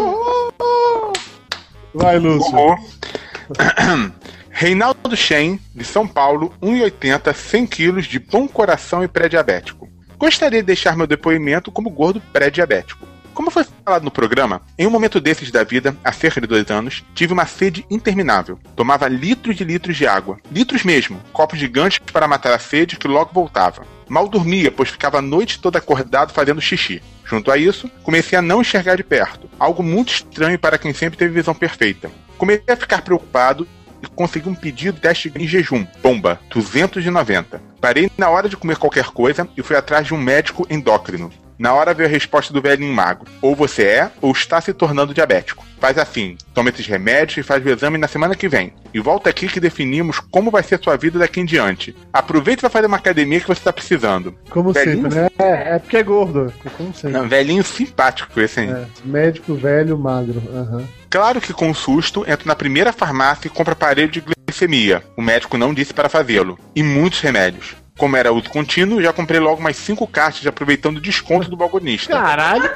Vai, 1.94 2.18
Lúcio. 2.18 2.56
Uhum. 2.56 4.12
Reinaldo 4.50 5.16
Shen, 5.16 5.58
de 5.74 5.84
São 5.84 6.06
Paulo, 6.06 6.52
1,80, 6.62 7.34
100 7.34 7.66
quilos, 7.66 8.06
de 8.06 8.18
bom 8.20 8.46
coração 8.46 9.02
e 9.02 9.08
pré-diabético. 9.08 9.88
Gostaria 10.16 10.60
de 10.60 10.66
deixar 10.66 10.96
meu 10.96 11.08
depoimento 11.08 11.72
como 11.72 11.90
gordo 11.90 12.20
pré-diabético. 12.32 13.13
Como 13.35 13.51
foi 13.51 13.66
falado 13.85 14.05
no 14.05 14.12
programa, 14.12 14.62
em 14.79 14.87
um 14.87 14.90
momento 14.90 15.20
desses 15.20 15.51
da 15.51 15.64
vida, 15.64 15.97
há 16.05 16.12
cerca 16.12 16.40
de 16.40 16.47
dois 16.47 16.70
anos, 16.70 17.05
tive 17.16 17.33
uma 17.33 17.44
sede 17.44 17.85
interminável. 17.90 18.61
Tomava 18.77 19.09
litros 19.09 19.57
de 19.57 19.64
litros 19.64 19.97
de 19.97 20.07
água. 20.07 20.38
Litros 20.53 20.85
mesmo, 20.85 21.20
copos 21.33 21.59
gigantes 21.59 21.99
para 21.99 22.29
matar 22.29 22.55
a 22.55 22.61
sede 22.61 22.97
que 22.97 23.09
logo 23.09 23.33
voltava. 23.35 23.85
Mal 24.09 24.29
dormia, 24.29 24.70
pois 24.70 24.90
ficava 24.90 25.18
a 25.18 25.23
noite 25.23 25.59
toda 25.59 25.79
acordado 25.79 26.33
fazendo 26.33 26.61
xixi. 26.61 27.03
Junto 27.25 27.51
a 27.51 27.59
isso, 27.59 27.90
comecei 28.05 28.38
a 28.38 28.42
não 28.42 28.61
enxergar 28.61 28.97
de 28.97 29.03
perto, 29.03 29.51
algo 29.59 29.83
muito 29.83 30.12
estranho 30.12 30.59
para 30.59 30.79
quem 30.79 30.94
sempre 30.94 31.18
teve 31.18 31.35
visão 31.35 31.55
perfeita. 31.55 32.11
Comecei 32.38 32.73
a 32.73 32.77
ficar 32.77 33.03
preocupado 33.03 33.66
e 34.01 34.07
consegui 34.07 34.49
um 34.49 34.55
pedido 34.55 35.01
teste 35.01 35.33
em 35.35 35.49
jejum. 35.49 35.85
Bomba, 36.01 36.38
290. 36.51 37.61
Parei 37.81 38.11
na 38.16 38.31
hora 38.31 38.49
de 38.49 38.57
comer 38.57 38.77
qualquer 38.77 39.07
coisa 39.07 39.49
e 39.57 39.62
fui 39.62 39.75
atrás 39.75 40.07
de 40.07 40.14
um 40.14 40.18
médico 40.18 40.66
endócrino. 40.70 41.33
Na 41.59 41.73
hora 41.73 41.95
veio 41.95 42.09
a 42.09 42.12
resposta 42.12 42.53
do 42.53 42.61
velhinho 42.61 42.93
magro. 42.93 43.27
Ou 43.40 43.55
você 43.55 43.85
é, 43.85 44.11
ou 44.21 44.33
está 44.33 44.61
se 44.61 44.73
tornando 44.73 45.14
diabético. 45.14 45.64
Faz 45.79 45.99
assim, 45.99 46.37
toma 46.55 46.71
esses 46.71 46.87
remédios 46.87 47.38
e 47.38 47.43
faz 47.43 47.64
o 47.64 47.69
exame 47.69 47.99
na 47.99 48.09
semana 48.09 48.35
que 48.35 48.49
vem. 48.49 48.73
E 48.93 49.01
volta 49.01 49.29
aqui 49.29 49.49
que 49.49 49.61
definimos 49.61 50.19
como 50.19 50.51
vai 50.51 50.62
ser 50.62 50.81
sua 50.83 50.97
vida 50.97 51.19
daqui 51.19 51.40
em 51.40 51.45
diante. 51.45 51.95
Aproveita 52.12 52.61
e 52.61 52.62
vai 52.62 52.71
fazer 52.71 52.87
uma 52.87 52.97
academia 52.97 53.40
que 53.40 53.47
você 53.47 53.61
está 53.61 53.73
precisando. 53.73 54.35
Como 54.51 54.73
Velhinho? 54.73 55.03
sempre, 55.03 55.19
né? 55.19 55.29
É, 55.38 55.75
é 55.75 55.79
porque 55.79 55.97
é 55.97 56.03
gordo. 56.03 56.53
Como 56.77 56.95
sempre. 56.95 57.19
Não, 57.19 57.29
velhinho 57.29 57.62
simpático 57.62 58.40
esse 58.40 58.61
aí. 58.61 58.69
É, 58.71 58.87
médico 59.05 59.55
velho, 59.55 59.99
magro. 59.99 60.43
Aham. 60.55 60.88
Claro 61.11 61.40
que 61.40 61.53
com 61.53 61.73
susto, 61.75 62.25
entro 62.27 62.49
na 62.49 62.57
primeira 62.57 62.93
farmácia 62.93 63.47
e 63.47 63.51
compro 63.51 63.73
aparelho 63.73 64.11
de 64.11 64.21
glicemia. 64.21 65.03
O 65.17 65.23
médico 65.23 65.59
não 65.59 65.75
disse 65.75 65.93
para 65.93 66.09
fazê-lo. 66.09 66.59
E 66.75 66.83
muitos 66.83 67.21
remédios. 67.21 67.77
Como 67.96 68.16
era 68.16 68.33
uso 68.33 68.50
contínuo, 68.50 69.00
já 69.00 69.12
comprei 69.12 69.40
logo 69.40 69.62
mais 69.62 69.76
cinco 69.76 70.07
caixas, 70.07 70.46
aproveitando 70.46 70.96
o 70.96 71.00
desconto 71.00 71.48
do 71.48 71.57
balconista. 71.57 72.12
Caralho! 72.12 72.70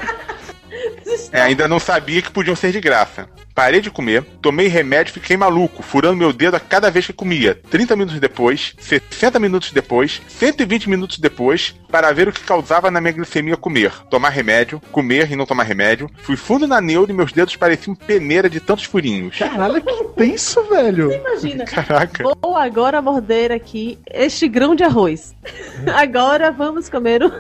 É, 1.32 1.40
ainda 1.40 1.68
não 1.68 1.78
sabia 1.78 2.22
que 2.22 2.30
podiam 2.30 2.56
ser 2.56 2.72
de 2.72 2.80
graça. 2.80 3.28
Parei 3.54 3.80
de 3.80 3.90
comer, 3.90 4.22
tomei 4.40 4.68
remédio 4.68 5.10
e 5.10 5.14
fiquei 5.14 5.36
maluco, 5.36 5.82
furando 5.82 6.16
meu 6.16 6.32
dedo 6.32 6.56
a 6.56 6.60
cada 6.60 6.90
vez 6.92 7.06
que 7.06 7.12
comia. 7.12 7.60
30 7.68 7.96
minutos 7.96 8.20
depois, 8.20 8.74
60 8.78 9.40
minutos 9.40 9.72
depois, 9.72 10.22
120 10.28 10.88
minutos 10.88 11.18
depois, 11.18 11.74
para 11.90 12.12
ver 12.12 12.28
o 12.28 12.32
que 12.32 12.44
causava 12.44 12.88
na 12.88 13.00
minha 13.00 13.12
glicemia 13.12 13.56
comer. 13.56 13.92
Tomar 14.08 14.28
remédio, 14.28 14.80
comer 14.92 15.32
e 15.32 15.34
não 15.34 15.44
tomar 15.44 15.64
remédio. 15.64 16.08
Fui 16.18 16.36
fundo 16.36 16.68
na 16.68 16.80
neura 16.80 17.10
e 17.10 17.14
meus 17.14 17.32
dedos 17.32 17.56
pareciam 17.56 17.96
peneira 17.96 18.48
de 18.48 18.60
tantos 18.60 18.84
furinhos. 18.84 19.36
Caralho, 19.36 19.82
que 19.82 20.04
tenso, 20.16 20.62
velho! 20.68 21.12
Imagina. 21.12 21.64
Caraca. 21.64 22.22
Vou 22.22 22.56
agora 22.56 23.02
morder 23.02 23.50
aqui 23.50 23.98
este 24.08 24.46
grão 24.46 24.76
de 24.76 24.84
arroz. 24.84 25.34
Agora 25.94 26.50
vamos 26.50 26.88
comer 26.88 27.22
o. 27.22 27.30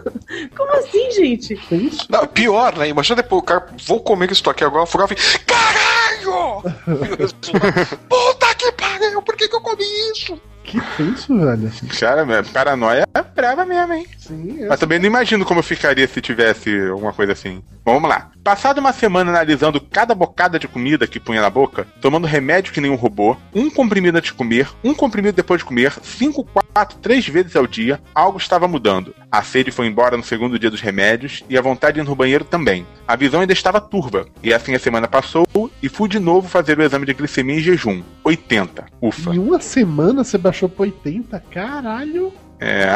Como 0.56 0.72
assim, 0.76 1.10
gente? 1.12 1.60
Não, 2.08 2.26
pior, 2.26 2.76
né? 2.76 2.88
Imagina 2.88 3.17
depois 3.22 3.42
o 3.42 3.44
cara, 3.44 3.66
vou 3.86 4.00
comer 4.00 4.30
isso 4.30 4.48
aqui 4.48 4.64
agora, 4.64 4.86
furava 4.86 5.12
e. 5.12 5.16
Caralho! 5.16 6.62
Puta 8.08 8.54
que 8.54 8.72
pariu, 8.72 9.22
por 9.22 9.36
que, 9.36 9.48
que 9.48 9.56
eu 9.56 9.60
comi 9.60 9.84
isso? 10.12 10.40
Que 10.68 10.78
tenso, 10.98 11.34
velho. 11.34 11.72
Cara, 11.98 12.26
minha 12.26 12.42
paranoia 12.42 13.08
é 13.14 13.22
brava 13.22 13.64
mesmo, 13.64 13.94
hein? 13.94 14.06
Sim, 14.18 14.58
eu 14.60 14.68
Mas 14.68 14.78
também 14.78 14.98
não 14.98 15.06
imagino 15.06 15.42
como 15.42 15.60
eu 15.60 15.64
ficaria 15.64 16.06
se 16.06 16.20
tivesse 16.20 16.70
alguma 16.90 17.12
coisa 17.14 17.32
assim. 17.32 17.62
Bom, 17.82 17.94
vamos 17.94 18.10
lá. 18.10 18.30
Passado 18.44 18.78
uma 18.78 18.92
semana 18.92 19.30
analisando 19.30 19.80
cada 19.80 20.14
bocada 20.14 20.58
de 20.58 20.68
comida 20.68 21.06
que 21.06 21.18
punha 21.18 21.40
na 21.40 21.48
boca, 21.48 21.86
tomando 22.02 22.26
remédio 22.26 22.72
que 22.72 22.82
nem 22.82 22.90
um 22.90 22.96
robô, 22.96 23.34
um 23.54 23.70
comprimido 23.70 24.18
antes 24.18 24.30
de 24.30 24.36
comer, 24.36 24.68
um 24.84 24.92
comprimido 24.92 25.36
depois 25.36 25.60
de 25.60 25.64
comer, 25.64 25.94
cinco, 26.02 26.44
quatro, 26.44 26.98
três 26.98 27.26
vezes 27.26 27.56
ao 27.56 27.66
dia, 27.66 28.00
algo 28.14 28.38
estava 28.38 28.68
mudando. 28.68 29.14
A 29.30 29.42
sede 29.42 29.70
foi 29.70 29.86
embora 29.86 30.16
no 30.16 30.22
segundo 30.22 30.58
dia 30.58 30.70
dos 30.70 30.80
remédios 30.80 31.44
e 31.48 31.56
a 31.56 31.62
vontade 31.62 31.94
de 31.94 32.00
ir 32.00 32.04
no 32.04 32.14
banheiro 32.14 32.44
também. 32.44 32.86
A 33.06 33.16
visão 33.16 33.40
ainda 33.40 33.52
estava 33.52 33.80
turva. 33.80 34.26
E 34.42 34.52
assim 34.52 34.74
a 34.74 34.78
semana 34.78 35.08
passou 35.08 35.46
e 35.82 35.88
fui 35.88 36.08
de 36.08 36.18
novo 36.18 36.48
fazer 36.48 36.78
o 36.78 36.82
exame 36.82 37.06
de 37.06 37.14
glicemia 37.14 37.56
em 37.56 37.60
jejum. 37.60 38.02
80. 38.24 38.86
Ufa. 39.00 39.34
Em 39.34 39.38
uma 39.38 39.60
semana 39.60 40.24
você 40.24 40.36
baixou 40.36 40.57
pra 40.66 40.84
80? 40.84 41.38
Caralho! 41.50 42.32
É. 42.60 42.88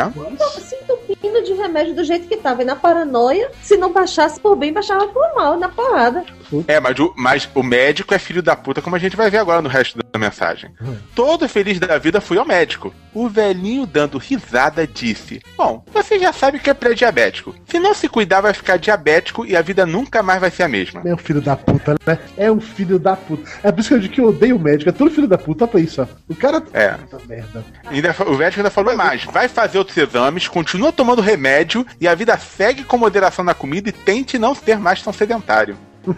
Se 0.61 0.75
entupindo 0.77 1.43
de 1.43 1.53
remédio 1.53 1.95
do 1.95 2.05
jeito 2.05 2.29
que 2.29 2.37
tava. 2.37 2.63
E 2.63 2.65
na 2.65 2.77
paranoia, 2.77 3.51
se 3.63 3.77
não 3.77 3.93
baixasse 3.93 4.41
por 4.41 4.57
bem, 4.57 4.73
baixava 4.73 5.07
por 5.09 5.35
mal, 5.35 5.59
na 5.59 5.69
porrada. 5.69 6.25
É, 6.67 6.79
mas 6.79 6.99
o, 6.99 7.13
mas 7.17 7.49
o 7.55 7.63
médico 7.63 8.15
é 8.15 8.19
filho 8.19 8.43
da 8.43 8.55
puta, 8.55 8.83
como 8.83 8.97
a 8.97 8.99
gente 8.99 9.17
vai 9.17 9.31
ver 9.31 9.39
agora 9.39 9.63
no 9.63 9.69
resto 9.69 9.99
da 9.99 10.19
mensagem. 10.19 10.71
Todo 11.15 11.49
feliz 11.49 11.79
da 11.79 11.97
vida 11.99 12.21
fui 12.21 12.39
ao 12.39 12.45
médico. 12.45 12.93
O 13.15 13.29
velhinho, 13.29 13.87
dando 13.87 14.19
risada, 14.19 14.87
disse: 14.87 15.41
Bom, 15.57 15.85
você 15.93 16.19
já 16.19 16.33
sabe 16.33 16.59
que 16.59 16.71
é 16.71 16.75
pré-diabético. 16.75 17.55
Se 17.67 17.79
não 17.79 17.95
se 17.95 18.09
cuidar, 18.09 18.41
vai 18.41 18.53
ficar 18.53 18.77
diabético 18.79 19.47
e 19.47 19.57
a 19.57 19.63
vida 19.63 19.87
nunca 19.87 20.23
mais 20.23 20.41
vai 20.41 20.51
ser 20.51 20.65
a 20.65 20.69
mesma. 20.69 21.03
É 21.05 21.15
um 21.15 21.19
filho 21.19 21.41
da 21.41 21.57
puta, 21.57 21.95
né? 22.07 22.19
É 22.37 22.51
um 22.51 22.61
filho 22.61 22.99
da 22.99 23.17
puta. 23.17 23.51
É 23.63 23.71
por 23.71 23.81
isso 23.81 23.89
que 23.89 23.95
eu 23.95 24.01
digo 24.01 24.15
que 24.15 24.21
eu 24.21 24.29
odeio 24.29 24.57
o 24.57 24.61
médico. 24.61 24.91
É 24.91 24.93
tudo 24.93 25.11
filho 25.11 25.29
da 25.29 25.39
puta, 25.39 25.67
pra 25.67 25.81
isso, 25.81 26.03
ó. 26.03 26.07
O 26.29 26.35
cara. 26.35 26.63
É. 26.73 26.91
Puta 26.93 27.21
merda. 27.27 27.65
Ainda, 27.87 28.15
o 28.27 28.37
médico 28.37 28.61
ainda 28.61 28.71
falou 28.71 28.97
mais: 28.97 29.25
vai 29.25 29.49
fazer 29.53 29.79
outros 29.79 29.97
exames, 29.97 30.49
continua 30.49 30.93
tomando 30.93 31.23
remédio 31.23 31.87
e 32.01 32.09
a 32.09 32.15
vida 32.15 32.37
segue 32.39 32.85
com 32.85 32.99
moderação 32.99 33.45
na 33.45 33.55
comida 33.55 33.89
e 33.89 33.93
tente 33.93 34.39
não 34.39 34.55
ser 34.55 34.79
mais 34.79 35.01
tão 35.03 35.13
sedentário. 35.13 35.77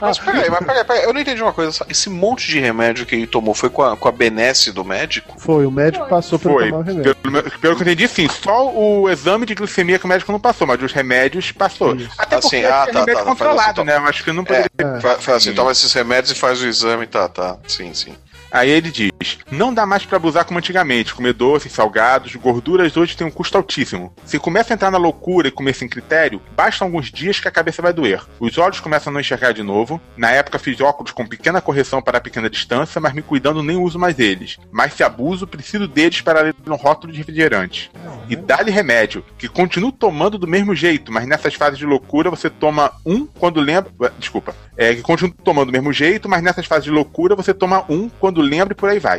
Mas 0.00 0.18
peraí, 0.18 0.48
mas 0.48 0.60
peraí, 0.64 0.84
peraí, 0.84 1.04
eu 1.04 1.12
não 1.12 1.20
entendi 1.20 1.42
uma 1.42 1.52
coisa. 1.52 1.84
Esse 1.88 2.08
monte 2.08 2.48
de 2.48 2.58
remédio 2.58 3.04
que 3.04 3.14
ele 3.14 3.26
tomou 3.26 3.54
foi 3.54 3.68
com 3.68 3.82
a, 3.82 3.94
com 3.94 4.08
a 4.08 4.12
benesse 4.12 4.72
do 4.72 4.82
médico? 4.82 5.38
Foi, 5.38 5.66
o 5.66 5.70
médico 5.70 6.06
passou 6.08 6.38
pra 6.38 6.50
Foi. 6.52 6.70
tomar 6.70 6.78
o 6.78 6.82
remédio. 6.82 7.14
Pelo, 7.16 7.42
pelo 7.42 7.76
que 7.76 7.82
eu 7.82 7.86
entendi, 7.86 8.08
sim. 8.08 8.26
Só 8.28 8.72
o 8.72 9.10
exame 9.10 9.44
de 9.44 9.54
glicemia 9.54 9.98
que 9.98 10.06
o 10.06 10.08
médico 10.08 10.32
não 10.32 10.40
passou, 10.40 10.66
mas 10.66 10.82
os 10.82 10.92
remédios 10.92 11.52
passou. 11.52 11.94
Isso. 11.94 12.10
Até 12.16 12.40
porque 12.40 12.56
Assim, 12.56 12.64
é 12.64 12.70
ah, 12.70 12.86
tá, 12.86 13.00
remédio 13.00 13.14
tá, 13.14 13.22
controlado, 13.24 13.76
faz 13.76 13.86
né? 13.86 13.96
Eu 13.96 14.08
acho 14.08 14.24
que 14.24 14.32
não 14.32 14.44
poderia. 14.44 14.70
É. 14.78 15.00
fa- 15.00 15.18
faz 15.18 15.36
assim, 15.38 15.52
toma 15.52 15.72
esses 15.72 15.92
remédios 15.92 16.30
e 16.32 16.34
faz 16.40 16.62
o 16.62 16.66
exame, 16.66 17.06
tá, 17.06 17.28
tá. 17.28 17.58
Sim, 17.68 17.92
sim. 17.92 18.14
Aí 18.50 18.70
ele 18.70 18.90
diz: 18.90 19.09
Não 19.50 19.74
dá 19.74 19.84
mais 19.84 20.06
pra 20.06 20.16
abusar 20.16 20.44
como 20.44 20.58
antigamente, 20.58 21.14
comer 21.14 21.34
doces, 21.34 21.72
salgados, 21.72 22.34
gorduras 22.36 22.96
hoje 22.96 23.16
tem 23.16 23.26
um 23.26 23.30
custo 23.30 23.58
altíssimo. 23.58 24.14
Se 24.24 24.38
começa 24.38 24.72
a 24.72 24.74
entrar 24.74 24.90
na 24.90 24.96
loucura 24.96 25.48
e 25.48 25.50
comer 25.50 25.74
sem 25.74 25.88
critério, 25.88 26.40
bastam 26.56 26.86
alguns 26.86 27.10
dias 27.10 27.38
que 27.38 27.48
a 27.48 27.50
cabeça 27.50 27.82
vai 27.82 27.92
doer. 27.92 28.22
Os 28.38 28.56
olhos 28.56 28.80
começam 28.80 29.10
a 29.10 29.14
não 29.14 29.20
enxergar 29.20 29.52
de 29.52 29.62
novo. 29.62 30.00
Na 30.16 30.30
época 30.30 30.58
fiz 30.58 30.80
óculos 30.80 31.12
com 31.12 31.26
pequena 31.26 31.60
correção 31.60 32.00
para 32.00 32.20
pequena 32.20 32.48
distância, 32.48 33.00
mas 33.00 33.12
me 33.12 33.22
cuidando 33.22 33.62
nem 33.62 33.76
uso 33.76 33.98
mais 33.98 34.18
eles. 34.18 34.58
Mas 34.70 34.94
se 34.94 35.02
abuso, 35.02 35.46
preciso 35.46 35.86
deles 35.86 36.20
para 36.22 36.40
ler 36.40 36.54
no 36.64 36.76
rótulo 36.76 37.12
de 37.12 37.18
refrigerante. 37.18 37.90
E 38.28 38.36
dá-lhe 38.36 38.70
remédio, 38.70 39.24
que 39.36 39.48
continuo 39.48 39.92
tomando 39.92 40.38
do 40.38 40.46
mesmo 40.46 40.74
jeito, 40.74 41.12
mas 41.12 41.26
nessas 41.26 41.54
fases 41.54 41.78
de 41.78 41.84
loucura 41.84 42.30
você 42.30 42.48
toma 42.48 42.92
um 43.04 43.26
quando 43.26 43.60
lembra. 43.60 43.92
Desculpa. 44.18 44.54
É 44.76 44.94
que 44.94 45.02
continuo 45.02 45.34
tomando 45.44 45.66
do 45.66 45.72
mesmo 45.72 45.92
jeito, 45.92 46.28
mas 46.28 46.42
nessas 46.42 46.64
fases 46.64 46.84
de 46.84 46.90
loucura 46.90 47.34
você 47.34 47.52
toma 47.52 47.84
um 47.88 48.08
quando 48.08 48.40
lembra 48.40 48.72
e 48.72 48.76
por 48.76 48.88
aí 48.88 48.98
vai. 48.98 49.09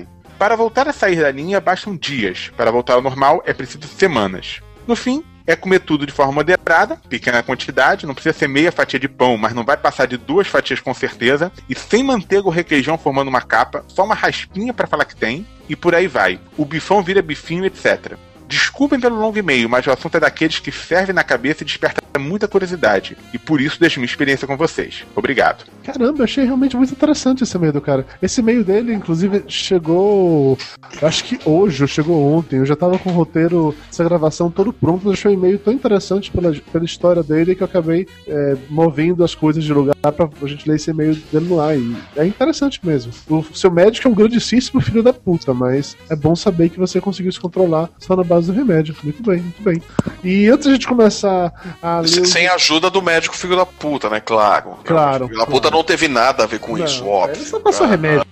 Para 0.41 0.55
voltar 0.55 0.87
a 0.87 0.91
sair 0.91 1.17
da 1.17 1.29
linha, 1.29 1.61
bastam 1.61 1.95
dias. 1.95 2.49
Para 2.57 2.71
voltar 2.71 2.95
ao 2.95 3.01
normal, 3.03 3.43
é 3.45 3.53
preciso 3.53 3.87
semanas. 3.87 4.59
No 4.87 4.95
fim, 4.95 5.23
é 5.45 5.55
comer 5.55 5.81
tudo 5.81 6.03
de 6.03 6.11
forma 6.11 6.31
moderada, 6.31 6.99
pequena 7.07 7.43
quantidade, 7.43 8.07
não 8.07 8.15
precisa 8.15 8.33
ser 8.33 8.47
meia 8.47 8.71
fatia 8.71 8.99
de 8.99 9.07
pão, 9.07 9.37
mas 9.37 9.53
não 9.53 9.63
vai 9.63 9.77
passar 9.77 10.07
de 10.07 10.17
duas 10.17 10.47
fatias 10.47 10.79
com 10.79 10.95
certeza, 10.95 11.51
e 11.69 11.75
sem 11.75 12.03
manteiga 12.03 12.47
ou 12.47 12.51
requeijão 12.51 12.97
formando 12.97 13.27
uma 13.27 13.43
capa, 13.43 13.85
só 13.87 14.03
uma 14.03 14.15
raspinha 14.15 14.73
para 14.73 14.87
falar 14.87 15.05
que 15.05 15.15
tem, 15.15 15.45
e 15.69 15.75
por 15.75 15.93
aí 15.93 16.07
vai. 16.07 16.39
O 16.57 16.65
bifão 16.65 17.03
vira 17.03 17.21
bifinho, 17.21 17.63
etc. 17.63 18.17
Desculpem 18.51 18.99
pelo 18.99 19.15
longo 19.15 19.37
e-mail, 19.37 19.69
mas 19.69 19.87
o 19.87 19.91
assunto 19.91 20.17
é 20.17 20.19
daqueles 20.19 20.59
que 20.59 20.71
ferve 20.71 21.13
na 21.13 21.23
cabeça 21.23 21.63
e 21.63 21.65
desperta 21.65 22.01
muita 22.19 22.47
curiosidade. 22.47 23.17
E 23.33 23.37
por 23.37 23.61
isso 23.61 23.79
deixo 23.79 23.99
minha 23.99 24.09
experiência 24.09 24.45
com 24.45 24.57
vocês. 24.57 25.05
Obrigado. 25.15 25.63
Caramba, 25.83 26.23
achei 26.23 26.43
realmente 26.43 26.75
muito 26.75 26.91
interessante 26.91 27.43
esse 27.43 27.55
e-mail 27.55 27.73
do 27.73 27.81
cara. 27.81 28.05
Esse 28.21 28.41
e-mail 28.41 28.63
dele, 28.63 28.93
inclusive, 28.93 29.43
chegou. 29.47 30.57
Acho 31.01 31.23
que 31.23 31.39
hoje, 31.45 31.81
ou 31.83 31.87
chegou 31.87 32.33
ontem. 32.33 32.57
Eu 32.57 32.65
já 32.65 32.75
tava 32.75 32.99
com 32.99 33.09
o 33.09 33.13
roteiro 33.13 33.75
dessa 33.87 34.03
gravação 34.03 34.51
todo 34.51 34.71
pronto, 34.71 35.03
mas 35.05 35.13
achei 35.13 35.31
o 35.31 35.33
e-mail 35.33 35.57
tão 35.57 35.73
interessante 35.73 36.29
pela, 36.29 36.53
pela 36.53 36.85
história 36.85 37.23
dele 37.23 37.55
que 37.55 37.63
eu 37.63 37.65
acabei 37.65 38.07
é, 38.27 38.57
movendo 38.69 39.23
as 39.23 39.33
coisas 39.33 39.63
de 39.63 39.73
lugar 39.73 39.95
pra 39.95 40.29
gente 40.47 40.67
ler 40.67 40.75
esse 40.75 40.91
e-mail 40.91 41.15
dele 41.31 41.47
no 41.47 41.59
ar. 41.59 41.77
E 41.77 41.95
é 42.15 42.25
interessante 42.25 42.79
mesmo. 42.83 43.11
O 43.29 43.43
seu 43.55 43.71
médico 43.71 44.07
é 44.07 44.11
um 44.11 44.13
grandíssimo 44.13 44.81
filho 44.81 45.01
da 45.01 45.13
puta, 45.13 45.53
mas 45.53 45.97
é 46.09 46.15
bom 46.15 46.35
saber 46.35 46.69
que 46.69 46.79
você 46.79 47.01
conseguiu 47.01 47.31
se 47.31 47.39
controlar 47.39 47.89
só 47.97 48.15
na 48.15 48.23
base 48.23 48.40
do 48.47 48.53
remédio. 48.53 48.95
Muito 49.03 49.21
bem, 49.23 49.41
muito 49.41 49.61
bem. 49.61 49.81
E 50.23 50.47
antes 50.47 50.67
da 50.67 50.73
gente 50.73 50.87
começar 50.87 51.51
a 51.81 51.99
ler. 51.99 52.25
Sem 52.25 52.47
a 52.47 52.55
ajuda 52.55 52.89
do 52.89 53.01
médico 53.01 53.35
filho 53.35 53.55
da 53.55 53.65
puta, 53.65 54.09
né? 54.09 54.19
Claro. 54.19 54.77
Claro, 54.83 55.25
O 55.25 55.27
filho 55.27 55.39
da 55.39 55.45
puta 55.45 55.61
claro. 55.61 55.77
não 55.77 55.83
teve 55.83 56.07
nada 56.07 56.43
a 56.43 56.47
ver 56.47 56.59
com 56.59 56.77
Não, 56.77 56.85
isso, 56.85 57.05
óbvio. 57.07 57.37
Ele 57.37 57.45
só 57.45 57.59
passou 57.59 57.87
remédio. 57.87 58.25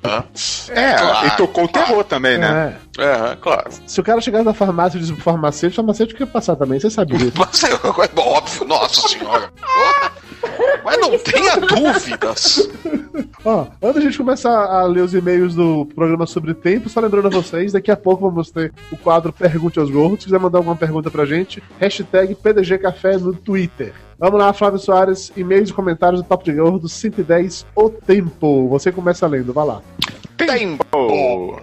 É, 0.69 0.93
Claro, 0.93 1.27
e 1.27 1.31
tocou 1.31 1.65
o 1.65 1.67
terror 1.67 2.03
também, 2.03 2.37
né? 2.37 2.75
É. 2.85 2.88
É, 2.99 3.35
claro. 3.37 3.69
Se 3.87 3.99
o 3.99 4.03
cara 4.03 4.19
chegasse 4.21 4.45
na 4.45 4.53
farmácia 4.53 4.97
e 4.97 5.01
disse 5.01 5.13
pro 5.13 5.21
farmacêutico, 5.21 5.81
o 5.81 5.85
farmacêutico 5.85 6.21
ia 6.21 6.27
passar 6.27 6.55
também, 6.55 6.79
você 6.79 7.05
disso. 7.05 7.31
Mas 7.37 7.63
é 7.63 8.19
óbvio, 8.19 8.65
nossa 8.65 9.07
senhora. 9.07 9.49
Mas 10.83 10.97
não 10.99 11.17
tenha 11.19 11.57
dúvidas. 11.57 12.69
Ó, 13.45 13.67
antes 13.81 13.95
da 13.95 14.01
gente 14.01 14.17
começar 14.17 14.51
a 14.51 14.83
ler 14.83 15.01
os 15.01 15.13
e-mails 15.13 15.55
do 15.55 15.85
programa 15.95 16.25
sobre 16.25 16.53
tempo, 16.53 16.89
só 16.89 16.99
lembrando 16.99 17.27
a 17.27 17.31
vocês, 17.31 17.71
daqui 17.71 17.91
a 17.91 17.97
pouco 17.97 18.29
vamos 18.29 18.51
ter 18.51 18.73
o 18.91 18.97
quadro 18.97 19.31
Pergunte 19.31 19.79
aos 19.79 19.89
Gordos. 19.89 20.19
Se 20.19 20.25
quiser 20.25 20.39
mandar 20.39 20.59
alguma 20.59 20.75
pergunta 20.75 21.09
pra 21.09 21.25
gente, 21.25 21.63
hashtag 21.79 22.35
PDG 22.35 22.77
Café 22.79 23.17
no 23.17 23.33
Twitter. 23.33 23.93
Vamos 24.17 24.39
lá, 24.39 24.51
Flávio 24.51 24.79
Soares, 24.79 25.31
e-mails 25.37 25.69
e 25.69 25.73
comentários 25.73 26.21
do 26.21 26.27
Papo 26.27 26.43
de 26.43 26.53
Gordo 26.53 26.89
110, 26.89 27.65
O 27.73 27.89
Tempo. 27.89 28.67
Você 28.67 28.91
começa 28.91 29.25
lendo, 29.27 29.53
vai 29.53 29.65
lá. 29.65 29.81
Tempo. 30.47 31.61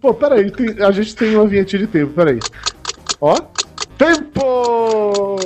Pô, 0.00 0.14
peraí, 0.14 0.50
tem- 0.50 0.82
a 0.82 0.90
gente 0.90 1.14
tem 1.14 1.36
uma 1.36 1.46
vinhetinha 1.46 1.80
de 1.80 1.86
tempo, 1.88 2.12
peraí. 2.12 2.38
Ó. 3.20 3.36
Tempo! 3.98 5.36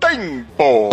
Tempo. 0.00 0.90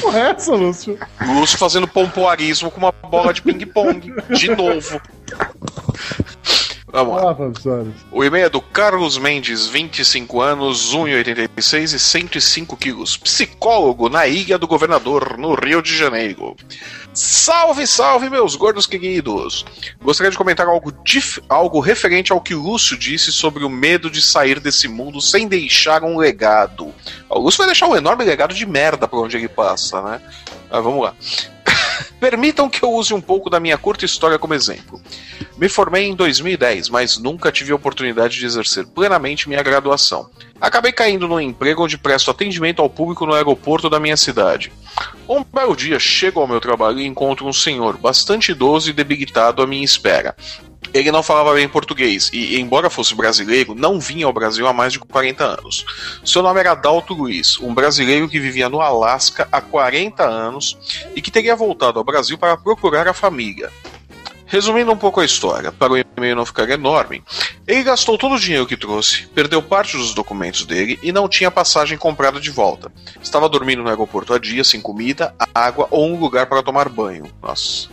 Porra, 0.00 0.18
é 0.18 0.30
essa, 0.30 0.54
Lúcio? 0.54 0.98
Lúcio 1.26 1.58
fazendo 1.58 1.88
pompoarismo 1.88 2.70
com 2.70 2.78
uma 2.78 2.92
bola 2.92 3.32
de 3.32 3.40
ping-pong. 3.40 4.12
De 4.36 4.48
novo. 4.54 5.00
Vamos 6.92 7.16
lá. 7.16 7.30
Ah. 7.32 7.84
O 8.10 8.22
e-mail 8.22 8.44
é 8.44 8.50
do 8.50 8.60
Carlos 8.60 9.16
Mendes, 9.16 9.66
25 9.66 10.42
anos, 10.42 10.92
1,86 10.94 11.94
e 11.94 11.98
105 11.98 12.76
quilos. 12.76 13.16
Psicólogo 13.16 14.10
na 14.10 14.26
Ilha 14.26 14.58
do 14.58 14.66
Governador, 14.66 15.38
no 15.38 15.54
Rio 15.54 15.80
de 15.80 15.96
Janeiro. 15.96 16.54
Salve, 17.14 17.86
salve, 17.86 18.30
meus 18.30 18.56
gordos 18.56 18.86
queridos! 18.86 19.66
Gostaria 20.00 20.30
de 20.30 20.36
comentar 20.36 20.66
algo, 20.66 20.90
algo 21.46 21.78
referente 21.78 22.32
ao 22.32 22.40
que 22.40 22.54
Lúcio 22.54 22.96
disse 22.96 23.30
sobre 23.30 23.64
o 23.64 23.68
medo 23.68 24.10
de 24.10 24.22
sair 24.22 24.58
desse 24.58 24.88
mundo 24.88 25.20
sem 25.20 25.46
deixar 25.46 26.02
um 26.04 26.16
legado. 26.16 26.94
O 27.28 27.38
Lúcio 27.38 27.58
vai 27.58 27.66
deixar 27.66 27.86
um 27.86 27.96
enorme 27.96 28.24
legado 28.24 28.54
de 28.54 28.64
merda 28.64 29.06
por 29.06 29.22
onde 29.22 29.36
ele 29.36 29.48
passa, 29.48 30.00
né? 30.00 30.22
Mas 30.70 30.82
vamos 30.82 31.02
lá. 31.02 31.14
Permitam 32.22 32.70
que 32.70 32.84
eu 32.84 32.92
use 32.92 33.12
um 33.12 33.20
pouco 33.20 33.50
da 33.50 33.58
minha 33.58 33.76
curta 33.76 34.04
história 34.04 34.38
como 34.38 34.54
exemplo. 34.54 35.02
Me 35.58 35.68
formei 35.68 36.04
em 36.04 36.14
2010, 36.14 36.88
mas 36.88 37.18
nunca 37.18 37.50
tive 37.50 37.72
a 37.72 37.74
oportunidade 37.74 38.38
de 38.38 38.46
exercer 38.46 38.86
plenamente 38.86 39.48
minha 39.48 39.60
graduação. 39.60 40.30
Acabei 40.60 40.92
caindo 40.92 41.26
num 41.26 41.40
emprego 41.40 41.82
onde 41.82 41.98
presto 41.98 42.30
atendimento 42.30 42.80
ao 42.80 42.88
público 42.88 43.26
no 43.26 43.34
aeroporto 43.34 43.90
da 43.90 43.98
minha 43.98 44.16
cidade. 44.16 44.72
Um 45.28 45.42
belo 45.42 45.74
dia 45.74 45.98
chego 45.98 46.38
ao 46.38 46.46
meu 46.46 46.60
trabalho 46.60 47.00
e 47.00 47.06
encontro 47.06 47.44
um 47.44 47.52
senhor 47.52 47.98
bastante 47.98 48.52
idoso 48.52 48.88
e 48.88 48.92
debilitado 48.92 49.60
à 49.60 49.66
minha 49.66 49.84
espera. 49.84 50.36
Ele 50.94 51.10
não 51.10 51.22
falava 51.22 51.54
bem 51.54 51.68
português 51.68 52.30
e, 52.32 52.60
embora 52.60 52.90
fosse 52.90 53.14
brasileiro, 53.14 53.74
não 53.74 53.98
vinha 53.98 54.26
ao 54.26 54.32
Brasil 54.32 54.66
há 54.66 54.72
mais 54.72 54.92
de 54.92 54.98
40 54.98 55.44
anos. 55.44 55.86
Seu 56.24 56.42
nome 56.42 56.60
era 56.60 56.74
Dalto 56.74 57.14
Luiz, 57.14 57.58
um 57.58 57.72
brasileiro 57.72 58.28
que 58.28 58.38
vivia 58.38 58.68
no 58.68 58.80
Alasca 58.80 59.48
há 59.50 59.60
40 59.60 60.22
anos 60.22 60.76
e 61.14 61.22
que 61.22 61.30
teria 61.30 61.56
voltado 61.56 61.98
ao 61.98 62.04
Brasil 62.04 62.36
para 62.36 62.56
procurar 62.56 63.08
a 63.08 63.14
família. 63.14 63.70
Resumindo 64.52 64.92
um 64.92 64.96
pouco 64.98 65.18
a 65.18 65.24
história, 65.24 65.72
para 65.72 65.94
o 65.94 65.96
e-mail 65.96 66.36
não 66.36 66.44
ficar 66.44 66.68
enorme, 66.68 67.24
ele 67.66 67.82
gastou 67.82 68.18
todo 68.18 68.34
o 68.34 68.38
dinheiro 68.38 68.66
que 68.66 68.76
trouxe, 68.76 69.26
perdeu 69.28 69.62
parte 69.62 69.96
dos 69.96 70.12
documentos 70.12 70.66
dele 70.66 70.98
e 71.02 71.10
não 71.10 71.26
tinha 71.26 71.50
passagem 71.50 71.96
comprada 71.96 72.38
de 72.38 72.50
volta. 72.50 72.92
Estava 73.22 73.48
dormindo 73.48 73.82
no 73.82 73.88
aeroporto 73.88 74.34
há 74.34 74.38
dias 74.38 74.68
sem 74.68 74.78
comida, 74.78 75.34
água 75.54 75.88
ou 75.90 76.06
um 76.06 76.20
lugar 76.20 76.44
para 76.44 76.62
tomar 76.62 76.90
banho. 76.90 77.32
Nossa. 77.40 77.88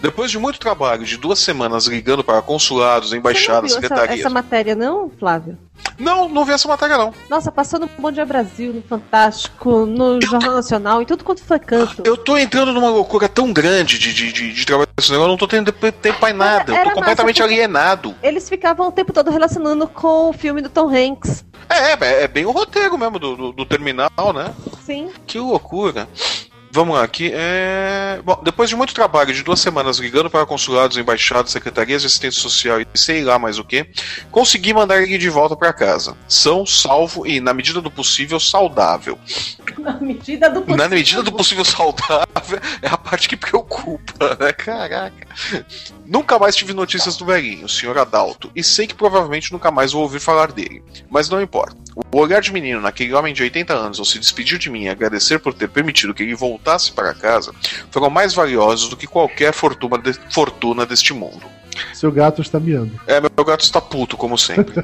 Depois 0.00 0.30
de 0.30 0.38
muito 0.38 0.58
trabalho, 0.58 1.04
de 1.04 1.16
duas 1.16 1.38
semanas 1.38 1.86
ligando 1.86 2.22
para 2.22 2.40
consulados, 2.42 3.12
embaixadas, 3.12 3.72
Você 3.72 3.76
não 3.76 3.80
viu 3.80 3.86
essa, 3.86 3.94
secretarias. 3.94 4.20
essa 4.20 4.30
matéria, 4.30 4.74
não, 4.74 5.10
Flávio? 5.18 5.58
Não, 5.98 6.28
não 6.28 6.44
vi 6.44 6.52
essa 6.52 6.68
matéria 6.68 6.96
não. 6.96 7.12
Nossa, 7.28 7.50
passou 7.50 7.80
no 7.80 7.88
Bom 7.98 8.10
Dia 8.10 8.24
Brasil, 8.24 8.72
no 8.72 8.82
Fantástico, 8.82 9.86
no 9.86 10.20
Jornal 10.20 10.54
Nacional, 10.54 11.02
em 11.02 11.04
tudo 11.06 11.24
quanto 11.24 11.42
foi 11.42 11.58
canto. 11.58 12.02
Eu 12.04 12.16
tô 12.16 12.36
entrando 12.36 12.72
numa 12.72 12.90
loucura 12.90 13.28
tão 13.28 13.52
grande 13.52 13.98
de, 13.98 14.12
de, 14.12 14.32
de, 14.32 14.52
de 14.52 14.66
trabalho 14.66 14.86
negócio, 14.96 15.14
eu 15.14 15.28
não 15.28 15.36
tô 15.36 15.46
tendo 15.46 15.72
tempo 15.72 16.18
pra 16.18 16.32
nada. 16.32 16.72
Eu 16.72 16.76
Era 16.76 16.90
tô 16.90 16.96
completamente 16.96 17.40
massa, 17.40 17.52
alienado. 17.52 18.14
Eles 18.22 18.48
ficavam 18.48 18.88
o 18.88 18.92
tempo 18.92 19.12
todo 19.12 19.30
relacionando 19.30 19.86
com 19.86 20.30
o 20.30 20.32
filme 20.32 20.62
do 20.62 20.68
Tom 20.68 20.88
Hanks. 20.88 21.44
É, 21.68 21.92
é, 21.92 22.22
é 22.24 22.28
bem 22.28 22.46
o 22.46 22.50
roteiro 22.50 22.96
mesmo 22.96 23.18
do, 23.18 23.36
do, 23.36 23.52
do 23.52 23.66
terminal, 23.66 24.32
né? 24.34 24.54
Sim. 24.84 25.10
Que 25.26 25.38
loucura. 25.38 26.08
Vamos 26.76 26.94
lá, 26.94 27.04
aqui 27.04 27.30
é. 27.32 28.20
Bom, 28.22 28.38
depois 28.44 28.68
de 28.68 28.76
muito 28.76 28.92
trabalho, 28.92 29.32
de 29.32 29.42
duas 29.42 29.60
semanas 29.60 29.96
ligando 29.96 30.28
para 30.28 30.44
consulados, 30.44 30.98
embaixadas, 30.98 31.50
secretarias 31.50 32.02
de 32.02 32.06
assistência 32.06 32.38
social 32.38 32.78
e 32.82 32.86
sei 32.94 33.24
lá 33.24 33.38
mais 33.38 33.58
o 33.58 33.64
que, 33.64 33.86
consegui 34.30 34.74
mandar 34.74 35.02
ele 35.02 35.16
de 35.16 35.30
volta 35.30 35.56
para 35.56 35.72
casa. 35.72 36.14
São, 36.28 36.66
salvo 36.66 37.26
e, 37.26 37.40
na 37.40 37.54
medida 37.54 37.80
do 37.80 37.90
possível, 37.90 38.38
saudável. 38.38 39.18
Na 39.78 39.94
medida 40.00 40.50
do 40.50 40.60
possível. 40.60 40.76
Na 40.76 40.88
medida 40.88 41.22
do 41.22 41.32
possível 41.32 41.64
saudável 41.64 42.58
é 42.82 42.88
a 42.88 42.98
parte 42.98 43.28
que 43.28 43.36
preocupa, 43.36 44.36
né? 44.38 44.52
Caraca. 44.52 45.28
Nunca 46.06 46.38
mais 46.38 46.54
tive 46.54 46.72
notícias 46.72 47.16
do 47.16 47.24
velhinho, 47.24 47.66
o 47.66 47.68
senhor 47.68 47.98
Adalto, 47.98 48.50
e 48.54 48.62
sei 48.62 48.86
que 48.86 48.94
provavelmente 48.94 49.52
nunca 49.52 49.70
mais 49.70 49.92
vou 49.92 50.02
ouvir 50.02 50.20
falar 50.20 50.52
dele. 50.52 50.82
Mas 51.10 51.28
não 51.28 51.42
importa. 51.42 51.76
O 52.12 52.18
olhar 52.18 52.40
de 52.40 52.52
menino 52.52 52.80
naquele 52.80 53.12
homem 53.12 53.34
de 53.34 53.42
80 53.42 53.74
anos 53.74 53.98
ao 53.98 54.04
se 54.04 54.18
despedir 54.18 54.58
de 54.58 54.70
mim 54.70 54.84
e 54.84 54.88
agradecer 54.88 55.38
por 55.40 55.52
ter 55.52 55.68
permitido 55.68 56.14
que 56.14 56.22
ele 56.22 56.34
voltasse 56.34 56.92
para 56.92 57.12
casa 57.14 57.52
foram 57.90 58.08
mais 58.08 58.34
valiosos 58.34 58.88
do 58.88 58.96
que 58.96 59.06
qualquer 59.06 59.52
fortuna, 59.52 59.98
de- 59.98 60.18
fortuna 60.30 60.86
deste 60.86 61.12
mundo. 61.12 61.44
Seu 61.92 62.10
gato 62.12 62.42
está 62.42 62.58
miando. 62.60 63.00
É, 63.06 63.20
meu 63.20 63.44
gato 63.44 63.62
está 63.62 63.80
puto, 63.80 64.16
como 64.16 64.36
sempre. 64.38 64.74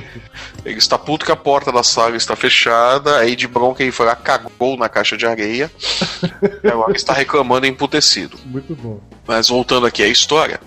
ele 0.64 0.78
está 0.78 0.98
puto 0.98 1.24
que 1.24 1.32
a 1.32 1.36
porta 1.36 1.70
da 1.72 1.82
sala 1.82 2.16
está 2.16 2.34
fechada, 2.36 3.18
aí 3.18 3.36
de 3.36 3.46
bronca 3.46 3.82
ele 3.82 3.92
foi 3.92 4.06
lá, 4.06 4.16
cagou 4.16 4.76
na 4.76 4.88
caixa 4.88 5.16
de 5.16 5.26
areia, 5.26 5.70
agora 6.64 6.92
está 6.96 7.12
reclamando 7.12 7.66
emputecido. 7.66 8.38
Muito 8.44 8.74
bom. 8.74 9.00
Mas 9.26 9.48
voltando 9.48 9.86
aqui 9.86 10.02
à 10.02 10.08
história. 10.08 10.60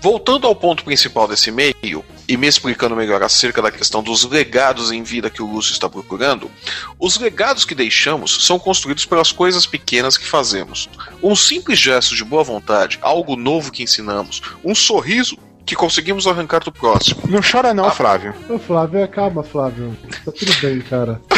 Voltando 0.00 0.46
ao 0.46 0.54
ponto 0.54 0.84
principal 0.84 1.26
desse 1.26 1.50
e-mail, 1.50 2.04
e 2.28 2.36
me 2.36 2.46
explicando 2.46 2.96
melhor 2.96 3.22
acerca 3.22 3.62
da 3.62 3.70
questão 3.70 4.02
dos 4.02 4.24
legados 4.24 4.90
em 4.90 5.02
vida 5.02 5.30
que 5.30 5.42
o 5.42 5.46
Lúcio 5.46 5.72
está 5.72 5.88
procurando, 5.88 6.50
os 6.98 7.18
legados 7.18 7.64
que 7.64 7.74
deixamos 7.74 8.44
são 8.44 8.58
construídos 8.58 9.04
pelas 9.04 9.32
coisas 9.32 9.66
pequenas 9.66 10.16
que 10.16 10.26
fazemos. 10.26 10.88
Um 11.22 11.36
simples 11.36 11.78
gesto 11.78 12.14
de 12.14 12.24
boa 12.24 12.42
vontade, 12.42 12.98
algo 13.02 13.36
novo 13.36 13.72
que 13.72 13.82
ensinamos, 13.82 14.42
um 14.64 14.74
sorriso 14.74 15.38
que 15.64 15.74
conseguimos 15.74 16.26
arrancar 16.26 16.62
do 16.62 16.70
próximo. 16.70 17.22
Não 17.28 17.40
chora 17.42 17.74
não, 17.74 17.90
Flávio. 17.90 18.34
Ô, 18.48 18.58
Flávio, 18.58 19.06
calma, 19.08 19.42
Flávio. 19.42 19.96
Tá 20.24 20.30
tudo 20.30 20.54
bem, 20.60 20.80
cara. 20.80 21.20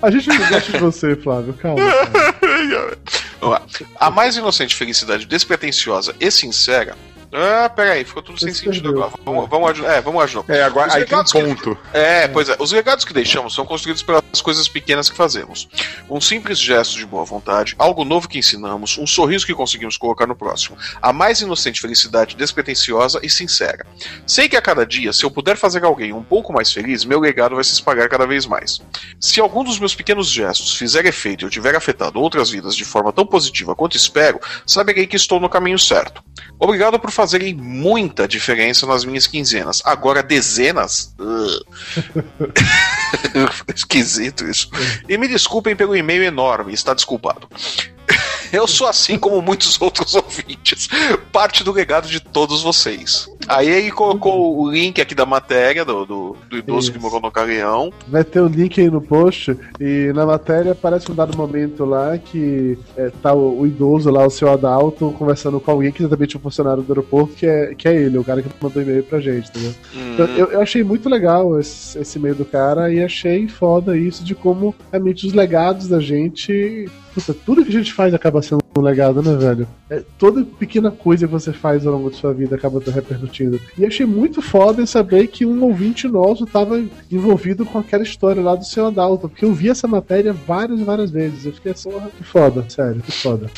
A 0.00 0.10
gente 0.10 0.28
não 0.28 0.36
gosta 0.36 0.72
de 0.72 0.78
você, 0.78 1.16
Flávio. 1.16 1.54
Calma. 1.54 1.80
Cara. 2.40 2.98
Vamos 3.40 3.58
lá. 3.58 3.62
A 3.96 4.10
mais 4.10 4.36
inocente 4.36 4.74
felicidade 4.74 5.24
despretensiosa 5.24 6.14
e 6.20 6.30
sincera. 6.30 6.94
Ah, 7.36 7.68
peraí, 7.68 8.04
ficou 8.04 8.22
tudo 8.22 8.38
sem 8.38 8.54
sentido 8.54 8.84
perdeu. 8.84 9.02
agora. 9.02 9.22
Vamos, 9.24 9.48
vamos, 9.50 9.70
aju- 9.70 9.86
é, 9.86 10.00
vamos 10.00 10.22
ajudar. 10.22 10.54
É, 10.54 10.62
agora 10.62 10.88
Os 10.88 10.94
aí 10.94 11.04
tem 11.04 11.14
um 11.14 11.18
legados 11.18 11.32
que- 11.32 11.42
ponto. 11.42 11.78
É, 11.92 12.28
pois 12.28 12.48
é. 12.48 12.56
Os 12.60 12.70
legados 12.70 13.04
que 13.04 13.12
deixamos 13.12 13.54
são 13.54 13.66
construídos 13.66 14.02
pelas 14.02 14.22
coisas 14.40 14.68
pequenas 14.68 15.10
que 15.10 15.16
fazemos. 15.16 15.68
Um 16.08 16.20
simples 16.20 16.58
gesto 16.60 16.96
de 16.96 17.04
boa 17.04 17.24
vontade, 17.24 17.74
algo 17.78 18.04
novo 18.04 18.28
que 18.28 18.38
ensinamos, 18.38 18.98
um 18.98 19.06
sorriso 19.06 19.44
que 19.44 19.54
conseguimos 19.54 19.96
colocar 19.96 20.26
no 20.26 20.36
próximo. 20.36 20.76
A 21.02 21.12
mais 21.12 21.40
inocente 21.40 21.80
felicidade 21.80 22.36
despretensiosa 22.36 23.18
e 23.22 23.28
sincera. 23.28 23.84
Sei 24.26 24.48
que 24.48 24.56
a 24.56 24.62
cada 24.62 24.86
dia, 24.86 25.12
se 25.12 25.24
eu 25.24 25.30
puder 25.30 25.56
fazer 25.56 25.84
alguém 25.84 26.12
um 26.12 26.22
pouco 26.22 26.52
mais 26.52 26.72
feliz, 26.72 27.04
meu 27.04 27.18
legado 27.18 27.56
vai 27.56 27.64
se 27.64 27.72
espalhar 27.72 28.08
cada 28.08 28.26
vez 28.26 28.46
mais. 28.46 28.80
Se 29.20 29.40
algum 29.40 29.64
dos 29.64 29.78
meus 29.80 29.94
pequenos 29.94 30.28
gestos 30.30 30.76
fizer 30.76 31.04
efeito 31.06 31.42
e 31.42 31.46
eu 31.46 31.50
tiver 31.50 31.74
afetado 31.74 32.20
outras 32.20 32.50
vidas 32.50 32.76
de 32.76 32.84
forma 32.84 33.12
tão 33.12 33.26
positiva 33.26 33.74
quanto 33.74 33.96
espero, 33.96 34.38
saberei 34.66 35.06
que 35.06 35.16
estou 35.16 35.40
no 35.40 35.48
caminho 35.48 35.78
certo. 35.78 36.22
Obrigado 36.60 36.98
por 36.98 37.10
fazerem 37.24 37.54
muita 37.54 38.28
diferença 38.28 38.86
nas 38.86 39.04
minhas 39.04 39.26
quinzenas. 39.26 39.80
Agora, 39.84 40.22
dezenas? 40.22 41.14
Esquisito 43.74 44.44
isso. 44.44 44.68
E 45.08 45.16
me 45.16 45.26
desculpem 45.26 45.74
pelo 45.74 45.96
e-mail 45.96 46.22
enorme, 46.22 46.72
está 46.72 46.92
desculpado. 46.94 47.48
Eu 48.54 48.66
sou 48.66 48.86
assim 48.86 49.18
como 49.18 49.40
muitos 49.42 49.80
outros 49.82 50.14
ouvintes, 50.14 50.88
parte 51.32 51.64
do 51.64 51.72
legado 51.72 52.08
de 52.08 52.20
todos 52.20 52.62
vocês. 52.62 53.28
Aí 53.46 53.68
ele 53.68 53.90
colocou 53.90 54.58
o 54.58 54.70
link 54.70 55.00
aqui 55.00 55.14
da 55.14 55.26
matéria 55.26 55.84
do, 55.84 56.06
do, 56.06 56.36
do 56.48 56.56
idoso 56.56 56.90
que 56.90 56.96
Isso. 56.96 57.06
morou 57.06 57.20
no 57.20 57.30
Carleão. 57.30 57.92
Vai 58.08 58.24
ter 58.24 58.40
o 58.40 58.46
link 58.46 58.80
aí 58.80 58.90
no 58.90 59.02
post. 59.02 59.56
E 59.78 60.12
na 60.14 60.24
matéria 60.24 60.72
aparece 60.72 61.10
um 61.12 61.14
dado 61.14 61.36
momento 61.36 61.84
lá 61.84 62.16
que 62.16 62.78
é, 62.96 63.10
tá 63.22 63.34
o, 63.34 63.60
o 63.60 63.66
idoso 63.66 64.10
lá, 64.10 64.26
o 64.26 64.30
seu 64.30 64.50
Adalto, 64.50 65.14
conversando 65.18 65.60
com 65.60 65.70
alguém 65.70 65.92
que 65.92 66.06
também 66.08 66.26
tinha 66.26 66.38
um 66.38 66.42
funcionário 66.42 66.82
do 66.82 66.92
aeroporto, 66.92 67.34
que 67.34 67.46
é, 67.46 67.74
que 67.74 67.86
é 67.86 67.94
ele, 67.94 68.16
o 68.16 68.24
cara 68.24 68.40
que 68.42 68.48
mandou 68.60 68.82
e-mail 68.82 69.02
pra 69.02 69.20
gente, 69.20 69.48
entendeu? 69.50 69.74
Então, 70.14 70.26
Hum, 70.26 70.36
eu, 70.36 70.52
eu 70.52 70.60
achei 70.60 70.82
muito 70.82 71.08
legal 71.08 71.58
esse, 71.58 71.98
esse 71.98 72.18
e-mail 72.18 72.34
do 72.34 72.44
cara 72.44 72.92
e 72.92 73.02
achei 73.02 73.46
foda 73.48 73.96
isso 73.96 74.24
de 74.24 74.34
como 74.34 74.74
realmente 74.90 75.26
os 75.26 75.32
legados 75.32 75.88
da 75.88 76.00
gente. 76.00 76.88
Puta, 77.14 77.32
tudo 77.32 77.64
que 77.64 77.70
a 77.70 77.78
gente 77.78 77.92
faz 77.92 78.12
acaba 78.12 78.42
sendo 78.42 78.60
um 78.76 78.82
legado, 78.82 79.22
né, 79.22 79.36
velho? 79.36 79.68
É, 79.88 80.02
toda 80.18 80.44
pequena 80.44 80.90
coisa 80.90 81.26
que 81.26 81.32
você 81.32 81.52
faz 81.52 81.86
ao 81.86 81.94
longo 81.94 82.10
de 82.10 82.16
sua 82.16 82.32
vida 82.32 82.56
acaba 82.56 82.82
repercutindo. 82.84 83.60
E 83.78 83.86
achei 83.86 84.04
muito 84.04 84.42
foda 84.42 84.82
em 84.82 84.86
saber 84.86 85.28
que 85.28 85.46
um 85.46 85.62
ouvinte 85.62 86.08
nosso 86.08 86.44
tava 86.44 86.82
envolvido 87.10 87.64
com 87.64 87.78
aquela 87.78 88.02
história 88.02 88.42
lá 88.42 88.56
do 88.56 88.64
seu 88.64 88.86
Adalto, 88.86 89.28
porque 89.28 89.44
eu 89.44 89.52
vi 89.52 89.70
essa 89.70 89.86
matéria 89.86 90.32
várias 90.32 90.80
e 90.80 90.84
várias 90.84 91.10
vezes. 91.10 91.46
Eu 91.46 91.52
fiquei 91.52 91.72
assim, 91.72 91.90
que 92.16 92.24
foda, 92.24 92.64
sério, 92.68 93.00
que 93.00 93.12
foda. 93.12 93.48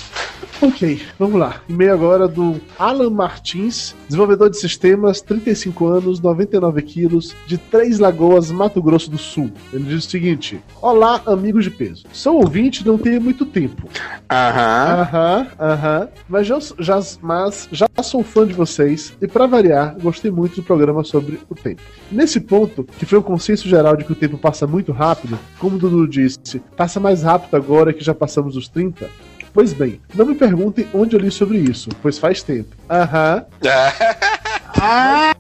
Ok, 0.61 1.03
vamos 1.19 1.39
lá. 1.39 1.63
E-mail 1.69 1.93
agora 1.93 2.27
do 2.27 2.61
Alan 2.79 3.11
Martins, 3.11 3.95
desenvolvedor 4.07 4.49
de 4.49 4.59
sistemas, 4.59 5.21
35 5.21 5.87
anos, 5.87 6.21
99 6.21 6.83
quilos, 6.83 7.35
de 7.47 7.59
Três 7.59 7.99
Lagoas, 7.99 8.51
Mato 8.51 8.83
Grosso 8.83 9.11
do 9.11 9.19
Sul. 9.19 9.51
Ele 9.73 9.85
diz 9.85 10.07
o 10.07 10.11
seguinte: 10.11 10.61
Olá, 10.81 11.21
amigos 11.27 11.65
de 11.65 11.71
peso. 11.71 12.05
Sou 12.13 12.37
ouvinte 12.37 12.87
não 12.87 12.99
tenho 12.99 13.21
muito 13.21 13.46
tempo. 13.47 13.89
Aham. 14.31 15.01
Aham, 15.03 15.47
aham. 15.59 16.09
Mas 16.29 16.47
já, 16.47 16.59
já, 16.79 17.01
mas 17.23 17.69
já 17.73 17.87
sou 18.03 18.23
fã 18.23 18.47
de 18.47 18.53
vocês 18.53 19.15
e, 19.21 19.27
pra 19.27 19.47
variar, 19.47 19.97
gostei 20.01 20.31
muito 20.31 20.57
do 20.57 20.63
programa 20.63 21.03
sobre 21.05 21.41
o 21.49 21.55
tempo. 21.55 21.81
Nesse 22.11 22.41
ponto, 22.41 22.85
que 22.85 23.07
foi 23.07 23.19
um 23.19 23.23
consenso 23.23 23.69
geral 23.69 23.97
de 23.97 24.05
que 24.05 24.13
o 24.13 24.17
tempo 24.17 24.37
passa 24.37 24.67
muito 24.67 24.93
rápido, 24.93 25.39
como 25.59 25.77
o 25.77 25.79
Dudu 25.79 26.07
disse, 26.09 26.61
passa 26.77 27.01
mais 27.01 27.23
rápido 27.23 27.55
agora 27.57 27.93
que 27.93 28.05
já 28.05 28.15
passamos 28.15 28.57
os 28.57 28.69
30. 28.69 29.09
Pois 29.53 29.73
bem, 29.73 30.01
não 30.15 30.27
me 30.27 30.35
perguntem 30.35 30.87
onde 30.93 31.17
eu 31.17 31.21
li 31.21 31.31
sobre 31.31 31.57
isso, 31.57 31.89
pois 32.03 32.19
faz 32.19 32.43
tempo. 32.43 32.69
Aham. 32.91 33.45
Ah, 34.79 35.33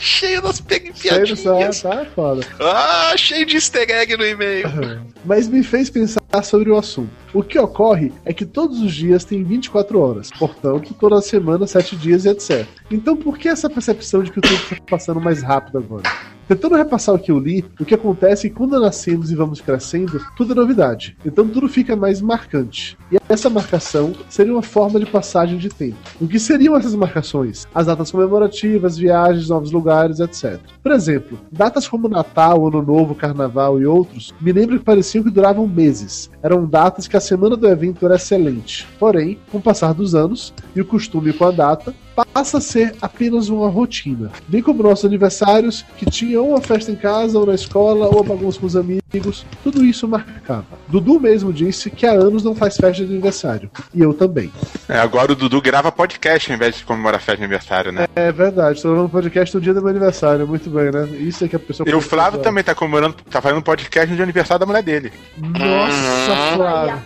cheio 0.00 0.42
das 0.42 0.60
piadinhas. 0.60 1.38
só, 1.38 1.90
tá 1.90 2.06
foda. 2.14 2.46
Ah, 2.58 3.14
cheio 3.16 3.46
de 3.46 3.56
easter 3.56 3.88
egg 3.90 4.16
no 4.16 4.24
e-mail. 4.24 4.66
mas 5.24 5.46
me 5.46 5.62
fez 5.62 5.90
pensar 5.90 6.20
sobre 6.42 6.70
o 6.70 6.76
assunto. 6.76 7.10
O 7.32 7.42
que 7.42 7.58
ocorre 7.58 8.12
é 8.24 8.32
que 8.32 8.44
todos 8.44 8.80
os 8.80 8.92
dias 8.92 9.24
têm 9.24 9.44
24 9.44 10.00
horas, 10.00 10.30
portanto, 10.38 10.94
toda 10.94 11.20
semana, 11.20 11.66
7 11.66 11.96
dias 11.96 12.24
e 12.24 12.30
etc. 12.30 12.66
Então, 12.90 13.16
por 13.16 13.38
que 13.38 13.48
essa 13.48 13.68
percepção 13.68 14.22
de 14.22 14.32
que 14.32 14.38
o 14.38 14.42
tempo 14.42 14.54
está 14.54 14.76
passando 14.88 15.20
mais 15.20 15.42
rápido 15.42 15.78
agora? 15.78 16.10
Tentando 16.50 16.74
repassar 16.74 17.14
o 17.14 17.18
que 17.20 17.30
eu 17.30 17.38
li, 17.38 17.64
o 17.78 17.84
que 17.84 17.94
acontece 17.94 18.48
é 18.48 18.50
que 18.50 18.56
quando 18.56 18.80
nascemos 18.80 19.30
e 19.30 19.36
vamos 19.36 19.60
crescendo, 19.60 20.20
tudo 20.36 20.50
é 20.52 20.56
novidade. 20.56 21.16
Então 21.24 21.46
tudo 21.46 21.68
fica 21.68 21.94
mais 21.94 22.20
marcante. 22.20 22.98
E 23.12 23.18
essa 23.28 23.48
marcação 23.48 24.12
seria 24.28 24.52
uma 24.52 24.60
forma 24.60 24.98
de 24.98 25.06
passagem 25.06 25.56
de 25.58 25.68
tempo. 25.68 25.96
O 26.20 26.26
que 26.26 26.40
seriam 26.40 26.76
essas 26.76 26.96
marcações? 26.96 27.68
As 27.72 27.86
datas 27.86 28.10
comemorativas, 28.10 28.98
viagens, 28.98 29.48
novos 29.48 29.70
lugares, 29.70 30.18
etc. 30.18 30.58
Por 30.82 30.90
exemplo, 30.90 31.38
datas 31.52 31.86
como 31.86 32.08
Natal, 32.08 32.66
Ano 32.66 32.82
Novo, 32.82 33.14
Carnaval 33.14 33.80
e 33.80 33.86
outros, 33.86 34.34
me 34.40 34.50
lembro 34.50 34.76
que 34.76 34.84
pareciam 34.84 35.22
que 35.22 35.30
duravam 35.30 35.68
meses. 35.68 36.28
Eram 36.42 36.64
datas 36.64 37.06
que 37.06 37.16
a 37.16 37.20
semana 37.20 37.56
do 37.56 37.68
evento 37.68 38.04
era 38.04 38.16
excelente. 38.16 38.86
Porém, 38.98 39.38
com 39.50 39.58
o 39.58 39.62
passar 39.62 39.92
dos 39.92 40.14
anos 40.14 40.52
e 40.74 40.80
o 40.80 40.84
costume 40.84 41.32
com 41.32 41.44
a 41.44 41.50
data, 41.50 41.94
passa 42.32 42.58
a 42.58 42.60
ser 42.60 42.94
apenas 43.00 43.48
uma 43.48 43.68
rotina. 43.68 44.30
Bem 44.48 44.62
como 44.62 44.82
nossos 44.82 45.04
aniversários, 45.04 45.84
que 45.96 46.06
tinham 46.06 46.48
uma 46.50 46.60
festa 46.60 46.90
em 46.90 46.96
casa, 46.96 47.38
ou 47.38 47.46
na 47.46 47.54
escola, 47.54 48.06
ou 48.06 48.16
uma 48.16 48.34
bagunça 48.34 48.58
com 48.58 48.66
os 48.66 48.76
amigos, 48.76 49.44
tudo 49.62 49.84
isso 49.84 50.06
marcava. 50.06 50.66
Dudu 50.88 51.18
mesmo 51.18 51.52
disse 51.52 51.90
que 51.90 52.06
há 52.06 52.12
anos 52.12 52.42
não 52.42 52.54
faz 52.54 52.76
festa 52.76 53.04
de 53.04 53.12
aniversário. 53.12 53.70
E 53.94 54.00
eu 54.00 54.12
também. 54.14 54.52
É, 54.88 54.98
agora 54.98 55.32
o 55.32 55.36
Dudu 55.36 55.60
grava 55.60 55.90
podcast 55.90 56.50
ao 56.50 56.56
invés 56.56 56.76
de 56.76 56.84
comemorar 56.84 57.20
festa 57.20 57.38
de 57.38 57.44
aniversário, 57.44 57.92
né? 57.92 58.06
É 58.14 58.30
verdade, 58.30 58.76
estou 58.76 58.92
gravando 58.92 59.10
podcast 59.10 59.54
no 59.54 59.60
dia 59.60 59.74
do 59.74 59.80
meu 59.80 59.90
aniversário. 59.90 60.46
Muito 60.46 60.68
bem, 60.70 60.90
né? 60.90 61.08
Isso 61.18 61.44
é 61.44 61.48
que 61.48 61.56
a 61.56 61.58
pessoa. 61.58 61.88
E 61.88 61.94
o 61.94 62.00
Flávio 62.00 62.40
também 62.40 62.62
tá 62.62 62.74
comemorando, 62.74 63.16
tá 63.30 63.40
fazendo 63.40 63.62
podcast 63.62 64.08
no 64.08 64.16
dia 64.16 64.24
do 64.24 64.28
aniversário 64.28 64.60
da 64.60 64.66
mulher 64.66 64.82
dele. 64.82 65.12
Nossa, 65.38 66.29
Flávio. 66.60 67.02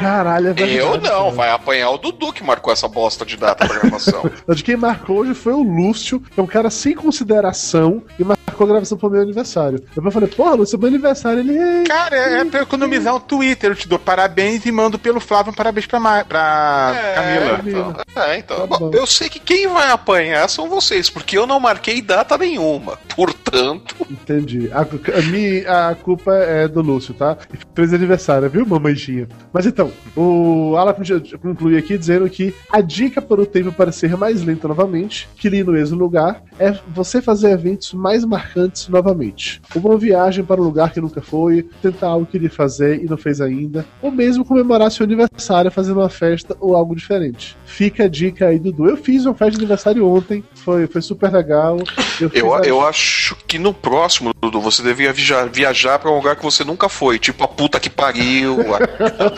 Caralho, 0.00 0.48
é 0.48 0.52
verdade. 0.52 0.76
Eu 0.76 1.00
não, 1.00 1.30
vai 1.30 1.50
apanhar 1.50 1.90
o 1.90 1.98
Dudu 1.98 2.32
que 2.32 2.42
marcou 2.42 2.72
essa 2.72 2.88
bosta 2.88 3.24
de 3.24 3.36
data 3.36 3.66
pra 3.66 3.78
gravação. 3.78 4.22
De 4.54 4.62
quem 4.62 4.76
marcou 4.76 5.18
hoje 5.18 5.34
foi 5.34 5.52
o 5.52 5.62
Lúcio, 5.62 6.20
que 6.20 6.38
é 6.38 6.42
um 6.42 6.46
cara 6.46 6.70
sem 6.70 6.94
consideração, 6.94 8.02
e 8.18 8.24
marcou 8.54 8.64
a 8.66 8.68
gravação 8.70 8.96
pro 8.96 9.10
meu 9.10 9.20
aniversário. 9.20 9.80
Depois 9.80 10.06
eu 10.06 10.10
falei, 10.12 10.28
porra, 10.28 10.54
Lúcio, 10.54 10.76
é 10.76 10.78
meu 10.78 10.88
aniversário. 10.88 11.40
Ele, 11.40 11.58
"Ei, 11.58 11.84
Cara, 11.84 12.16
é, 12.16 12.40
é 12.40 12.44
pra 12.44 12.60
eu 12.60 12.62
economizar 12.62 13.14
o 13.14 13.20
Twitter. 13.20 13.70
Eu 13.72 13.74
te 13.76 13.88
dou 13.88 13.98
parabéns 13.98 14.64
e 14.64 14.72
mando 14.72 14.98
pelo 14.98 15.20
Flávio 15.20 15.52
um 15.52 15.54
parabéns 15.54 15.86
pra, 15.86 15.98
Ma- 16.00 16.24
pra 16.24 16.94
Camila. 17.14 17.56
Camila. 17.56 17.96
É, 18.16 18.38
então. 18.38 18.66
Tá 18.68 18.78
Bom, 18.78 18.90
eu 18.94 19.06
sei 19.06 19.28
que 19.28 19.38
quem 19.40 19.66
vai 19.68 19.90
apanhar 19.90 20.48
são 20.48 20.68
vocês, 20.68 21.10
porque 21.10 21.36
eu 21.36 21.46
não 21.46 21.58
marquei 21.58 22.00
data 22.00 22.38
nenhuma. 22.38 22.98
Portanto, 23.14 23.94
Entendi. 24.10 24.70
A, 24.72 24.82
a, 24.82 25.22
minha, 25.22 25.88
a 25.90 25.94
culpa 25.94 26.32
é 26.34 26.66
do 26.68 26.80
Lúcio, 26.80 27.12
tá? 27.14 27.36
Feliz 27.74 27.92
aniversário, 27.92 28.48
viu, 28.48 28.64
mamãezinha? 28.66 29.28
Mas 29.52 29.66
então, 29.66 29.90
o 30.16 30.76
Alan 30.76 30.94
conclui 31.42 31.76
aqui 31.76 31.98
dizendo 31.98 32.28
que 32.30 32.54
a 32.70 32.80
dica 32.80 33.20
para 33.20 33.40
o 33.40 33.46
tempo 33.46 33.72
parecer 33.72 34.16
mais 34.16 34.42
lento 34.42 34.66
novamente, 34.68 35.28
que 35.36 35.48
li 35.48 35.62
no 35.64 35.72
mesmo 35.72 35.98
lugar, 35.98 36.42
é 36.58 36.76
você 36.88 37.20
fazer 37.20 37.50
eventos 37.50 37.92
mais 37.94 38.24
marcantes 38.48 38.88
novamente. 38.88 39.60
Uma 39.74 39.96
viagem 39.96 40.44
para 40.44 40.60
um 40.60 40.64
lugar 40.64 40.92
que 40.92 41.00
nunca 41.00 41.20
foi, 41.22 41.62
tentar 41.82 42.08
algo 42.08 42.26
que 42.26 42.32
queria 42.32 42.50
fazer 42.50 43.02
e 43.02 43.06
não 43.06 43.16
fez 43.16 43.40
ainda, 43.40 43.84
ou 44.02 44.10
mesmo 44.10 44.44
comemorar 44.44 44.90
seu 44.90 45.04
aniversário 45.04 45.70
fazendo 45.70 46.00
uma 46.00 46.08
festa 46.08 46.56
ou 46.60 46.74
algo 46.76 46.94
diferente. 46.94 47.56
Fica 47.64 48.04
a 48.04 48.08
dica 48.08 48.46
aí, 48.48 48.58
Dudu. 48.58 48.88
Eu 48.88 48.96
fiz 48.96 49.24
uma 49.24 49.34
festa 49.34 49.52
de 49.52 49.58
aniversário 49.58 50.06
ontem, 50.06 50.44
foi, 50.54 50.86
foi 50.86 51.00
super 51.00 51.32
legal. 51.32 51.78
Eu, 52.20 52.30
eu, 52.34 52.54
a- 52.54 52.60
eu 52.60 52.80
acho 52.86 53.36
que 53.48 53.58
no 53.58 53.72
próximo, 53.72 54.32
Dudu, 54.40 54.60
você 54.60 54.82
devia 54.82 55.12
viajar, 55.12 55.48
viajar 55.48 55.98
pra 55.98 56.10
um 56.10 56.16
lugar 56.16 56.36
que 56.36 56.42
você 56.42 56.62
nunca 56.64 56.88
foi. 56.88 57.18
Tipo 57.18 57.44
a 57.44 57.48
puta 57.48 57.80
que 57.80 57.88
pariu, 57.90 58.58
a- 58.74 58.78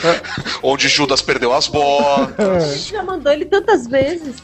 onde 0.63 0.89
Judas 0.89 1.23
perdeu 1.23 1.53
as 1.53 1.69
botas. 1.69 2.87
Já 2.89 3.03
mandou 3.03 3.33
ele 3.33 3.45
tantas 3.45 3.87
vezes. 3.87 4.37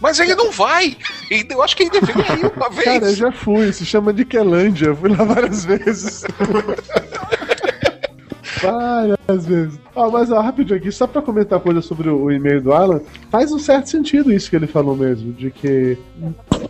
Mas 0.00 0.18
ele 0.18 0.34
não 0.34 0.50
vai. 0.50 0.96
Ele- 1.30 1.46
Eu 1.50 1.62
acho 1.62 1.76
que 1.76 1.84
ele 1.84 1.90
deveria 1.90 2.32
ir 2.34 2.52
uma 2.56 2.68
vez. 2.68 2.84
Cara, 2.84 3.06
eu 3.06 3.14
já 3.14 3.32
fui, 3.32 3.72
se 3.72 3.84
chama 3.86 4.03
de 4.12 4.24
Quelândia, 4.24 4.94
fui 4.94 5.10
lá 5.10 5.24
várias 5.24 5.64
vezes. 5.64 6.24
Várias 8.70 9.46
vezes. 9.46 9.78
Ó, 9.94 10.10
mas 10.10 10.30
ó, 10.30 10.40
rapidinho 10.40 10.78
aqui, 10.78 10.90
só 10.90 11.06
pra 11.06 11.22
comentar 11.22 11.60
coisa 11.60 11.80
sobre 11.80 12.08
o, 12.08 12.24
o 12.24 12.32
e-mail 12.32 12.60
do 12.60 12.72
Alan, 12.72 13.00
faz 13.30 13.52
um 13.52 13.58
certo 13.58 13.88
sentido 13.88 14.32
isso 14.32 14.50
que 14.50 14.56
ele 14.56 14.66
falou 14.66 14.96
mesmo, 14.96 15.32
de 15.32 15.50
que. 15.50 15.96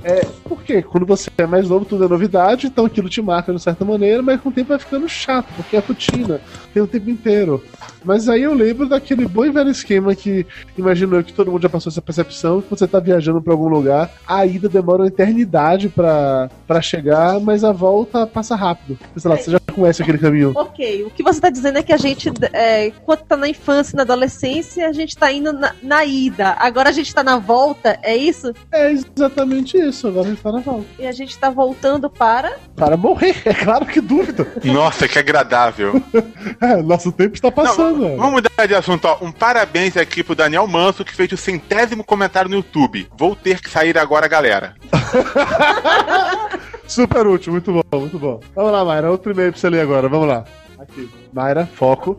É, 0.02 0.26
porque 0.44 0.82
quando 0.82 1.06
você 1.06 1.30
é 1.38 1.46
mais 1.46 1.68
novo, 1.68 1.84
tudo 1.84 2.04
é 2.04 2.08
novidade, 2.08 2.66
então 2.66 2.84
aquilo 2.84 3.08
te 3.08 3.22
marca 3.22 3.52
de 3.52 3.60
certa 3.60 3.84
maneira, 3.84 4.22
mas 4.22 4.40
com 4.40 4.50
o 4.50 4.52
tempo 4.52 4.68
vai 4.68 4.78
ficando 4.78 5.08
chato, 5.08 5.46
porque 5.56 5.76
é 5.76 5.80
rotina, 5.80 6.40
tem 6.72 6.82
o 6.82 6.86
tempo 6.86 7.08
inteiro. 7.08 7.62
Mas 8.04 8.28
aí 8.28 8.42
eu 8.42 8.52
lembro 8.52 8.86
daquele 8.86 9.26
bom 9.26 9.46
e 9.46 9.50
velho 9.50 9.70
esquema 9.70 10.14
que 10.14 10.46
imagino 10.76 11.16
eu 11.16 11.24
que 11.24 11.32
todo 11.32 11.50
mundo 11.50 11.62
já 11.62 11.68
passou 11.70 11.90
essa 11.90 12.02
percepção, 12.02 12.60
que 12.60 12.68
você 12.68 12.86
tá 12.86 13.00
viajando 13.00 13.40
pra 13.40 13.54
algum 13.54 13.68
lugar, 13.68 14.10
a 14.26 14.44
ida 14.44 14.68
demora 14.68 15.02
uma 15.02 15.08
eternidade 15.08 15.88
pra 15.88 16.50
chegar, 16.82 17.40
mas 17.40 17.64
a 17.64 17.72
volta 17.72 18.26
passa 18.26 18.54
rápido. 18.54 18.98
Sei 19.16 19.30
lá, 19.30 19.36
você 19.36 19.50
já 19.50 19.58
conhece 19.74 20.02
aquele 20.02 20.18
caminho. 20.18 20.52
Ok, 20.54 21.04
o 21.04 21.10
que 21.10 21.22
você 21.22 21.40
tá 21.40 21.48
dizendo 21.48 21.78
é 21.78 21.82
que 21.84 21.92
a 21.92 21.96
gente, 21.96 22.30
é, 22.52 22.90
quando 23.04 23.20
tá 23.20 23.36
na 23.36 23.48
infância 23.48 23.94
e 23.94 23.96
na 23.96 24.02
adolescência, 24.02 24.88
a 24.88 24.92
gente 24.92 25.16
tá 25.16 25.30
indo 25.30 25.52
na, 25.52 25.74
na 25.82 26.04
ida. 26.04 26.56
Agora 26.58 26.88
a 26.88 26.92
gente 26.92 27.14
tá 27.14 27.22
na 27.22 27.38
volta, 27.38 27.98
é 28.02 28.16
isso? 28.16 28.52
É 28.72 28.90
exatamente 28.90 29.76
isso, 29.76 30.08
agora 30.08 30.26
a 30.26 30.30
gente 30.30 30.42
tá 30.42 30.52
na 30.52 30.60
volta. 30.60 30.86
E 30.98 31.06
a 31.06 31.12
gente 31.12 31.38
tá 31.38 31.50
voltando 31.50 32.10
para. 32.10 32.56
Para 32.74 32.96
morrer, 32.96 33.36
é 33.44 33.54
claro 33.54 33.86
que 33.86 34.00
dúvida. 34.00 34.46
Nossa, 34.64 35.06
que 35.06 35.18
agradável. 35.18 36.02
É, 36.60 36.80
nosso 36.82 37.10
tempo 37.10 37.34
está 37.34 37.50
passando. 37.50 38.00
Não, 38.00 38.16
vamos 38.16 38.32
mudar 38.34 38.66
de 38.66 38.74
assunto, 38.74 39.06
ó. 39.06 39.18
Um 39.20 39.32
parabéns 39.32 39.96
aqui 39.96 40.22
pro 40.22 40.34
Daniel 40.34 40.66
Manso, 40.66 41.04
que 41.04 41.14
fez 41.14 41.30
o 41.32 41.36
centésimo 41.36 42.04
comentário 42.04 42.48
no 42.48 42.56
YouTube. 42.56 43.08
Vou 43.16 43.34
ter 43.34 43.60
que 43.60 43.68
sair 43.68 43.98
agora, 43.98 44.28
galera. 44.28 44.74
Super 46.86 47.26
útil, 47.26 47.52
muito 47.52 47.72
bom, 47.72 47.98
muito 47.98 48.18
bom. 48.18 48.40
Vamos 48.54 48.72
lá, 48.72 48.84
Mayra, 48.84 49.10
outro 49.10 49.32
e-mail 49.32 49.52
pra 49.52 49.60
você 49.60 49.70
ler 49.70 49.80
agora, 49.80 50.08
vamos 50.08 50.28
lá. 50.28 50.44
Aqui. 50.78 51.08
Mayra, 51.32 51.66
foco. 51.66 52.18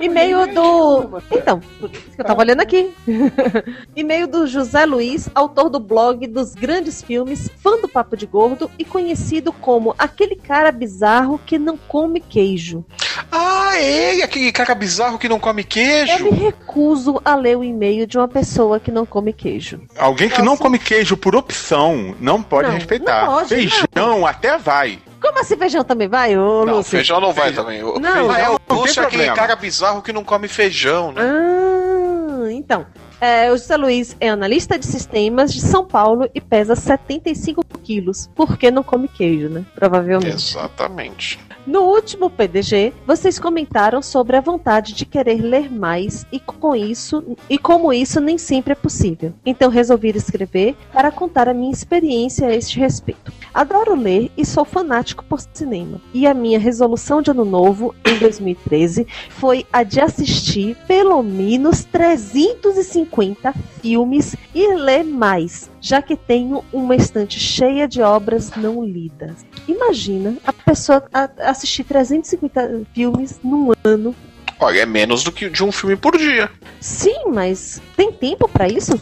E-mail 0.00 0.52
do. 0.54 1.20
Então, 1.32 1.60
por 1.80 1.90
isso 1.90 2.10
que 2.10 2.20
eu 2.20 2.24
tava 2.24 2.40
olhando 2.40 2.60
aqui. 2.60 2.92
E-mail 3.96 4.26
do 4.26 4.46
José 4.46 4.84
Luiz, 4.84 5.28
autor 5.34 5.70
do 5.70 5.80
blog 5.80 6.26
dos 6.26 6.54
grandes 6.54 7.00
filmes, 7.02 7.50
fã 7.62 7.78
do 7.80 7.88
Papo 7.88 8.16
de 8.16 8.26
Gordo 8.26 8.70
e 8.78 8.84
conhecido 8.84 9.52
como 9.52 9.94
aquele 9.98 10.36
cara 10.36 10.70
bizarro 10.70 11.40
que 11.44 11.58
não 11.58 11.76
come 11.76 12.20
queijo. 12.20 12.84
Ah, 13.32 13.78
ele, 13.80 14.22
aquele 14.22 14.52
cara 14.52 14.74
bizarro 14.74 15.18
que 15.18 15.28
não 15.28 15.40
come 15.40 15.62
Eu 15.62 15.66
queijo. 15.66 16.24
me 16.24 16.30
recuso 16.30 17.20
a 17.24 17.34
ler 17.34 17.56
o 17.56 17.64
e-mail 17.64 18.06
de 18.06 18.16
uma 18.18 18.28
pessoa 18.28 18.78
que 18.78 18.90
não 18.90 19.04
come 19.06 19.32
queijo. 19.32 19.80
Alguém 19.98 20.28
que 20.28 20.42
não 20.42 20.56
come 20.56 20.78
queijo 20.78 21.16
por 21.16 21.34
opção 21.34 22.14
não 22.20 22.42
pode 22.42 22.68
Não, 22.68 22.74
respeitar. 22.76 23.26
não 23.26 23.34
pode, 23.34 23.48
Feijão 23.48 24.26
até 24.26 24.56
vai. 24.58 24.98
Como 25.28 25.40
assim 25.40 25.56
feijão 25.58 25.84
também 25.84 26.08
vai, 26.08 26.36
ô 26.36 26.64
Não, 26.64 26.76
Lúcio? 26.76 26.90
feijão 26.90 27.20
não 27.20 27.32
vai 27.32 27.46
Feijão. 27.48 27.64
também. 27.64 27.82
O- 27.84 27.98
Não. 28.00 28.12
feijão, 28.12 28.34
é, 28.36 28.50
o 28.50 28.74
Lúcio 28.74 29.00
é 29.02 29.04
aquele 29.06 29.24
problema. 29.24 29.36
cara 29.36 29.56
bizarro 29.56 30.00
que 30.02 30.12
não 30.12 30.24
come 30.24 30.48
feijão, 30.48 31.12
né? 31.12 31.20
Ah, 31.22 32.50
então. 32.50 32.86
É, 33.20 33.50
o 33.50 33.56
José 33.56 33.76
Luiz 33.76 34.16
é 34.20 34.28
analista 34.28 34.78
de 34.78 34.86
sistemas 34.86 35.52
de 35.52 35.60
São 35.60 35.84
Paulo 35.84 36.30
e 36.32 36.40
pesa 36.40 36.76
75 36.76 37.64
quilos. 37.82 38.30
Por 38.32 38.56
que 38.56 38.70
não 38.70 38.84
come 38.84 39.08
queijo, 39.08 39.48
né? 39.48 39.64
Provavelmente. 39.74 40.34
Exatamente. 40.34 41.38
No 41.66 41.80
último 41.80 42.30
PDG, 42.30 42.94
vocês 43.06 43.38
comentaram 43.38 44.00
sobre 44.00 44.36
a 44.36 44.40
vontade 44.40 44.94
de 44.94 45.04
querer 45.04 45.42
ler 45.42 45.70
mais 45.70 46.24
e 46.32 46.40
com 46.40 46.74
isso 46.74 47.36
e 47.50 47.58
como 47.58 47.92
isso 47.92 48.20
nem 48.20 48.38
sempre 48.38 48.72
é 48.72 48.76
possível. 48.76 49.34
Então 49.44 49.68
resolvi 49.68 50.08
escrever 50.10 50.74
para 50.92 51.10
contar 51.10 51.48
a 51.48 51.52
minha 51.52 51.72
experiência 51.72 52.46
a 52.46 52.54
este 52.54 52.78
respeito. 52.78 53.32
Adoro 53.52 53.94
ler 53.94 54.30
e 54.36 54.46
sou 54.46 54.64
fanático 54.64 55.24
por 55.24 55.40
cinema. 55.52 56.00
E 56.14 56.26
a 56.26 56.32
minha 56.32 56.58
resolução 56.58 57.20
de 57.20 57.32
ano 57.32 57.44
novo 57.44 57.94
em 58.06 58.16
2013 58.18 59.06
foi 59.28 59.66
a 59.72 59.82
de 59.82 60.00
assistir 60.00 60.76
pelo 60.86 61.22
menos 61.22 61.84
350 61.84 63.07
filmes 63.80 64.36
e 64.54 64.74
ler 64.74 65.04
mais, 65.04 65.70
já 65.80 66.00
que 66.02 66.16
tenho 66.16 66.64
uma 66.72 66.94
estante 66.94 67.38
cheia 67.38 67.86
de 67.88 68.02
obras 68.02 68.52
não 68.56 68.84
lidas. 68.84 69.44
Imagina 69.66 70.36
a 70.46 70.52
pessoa 70.52 71.04
assistir 71.38 71.84
350 71.84 72.82
filmes 72.94 73.40
num 73.42 73.72
ano. 73.84 74.14
Olha, 74.60 74.80
é 74.80 74.86
menos 74.86 75.22
do 75.22 75.30
que 75.30 75.48
de 75.48 75.62
um 75.62 75.70
filme 75.70 75.96
por 75.96 76.16
dia. 76.18 76.50
Sim, 76.80 77.30
mas 77.32 77.80
tem 77.96 78.10
tempo 78.12 78.48
pra 78.48 78.66
isso? 78.66 79.00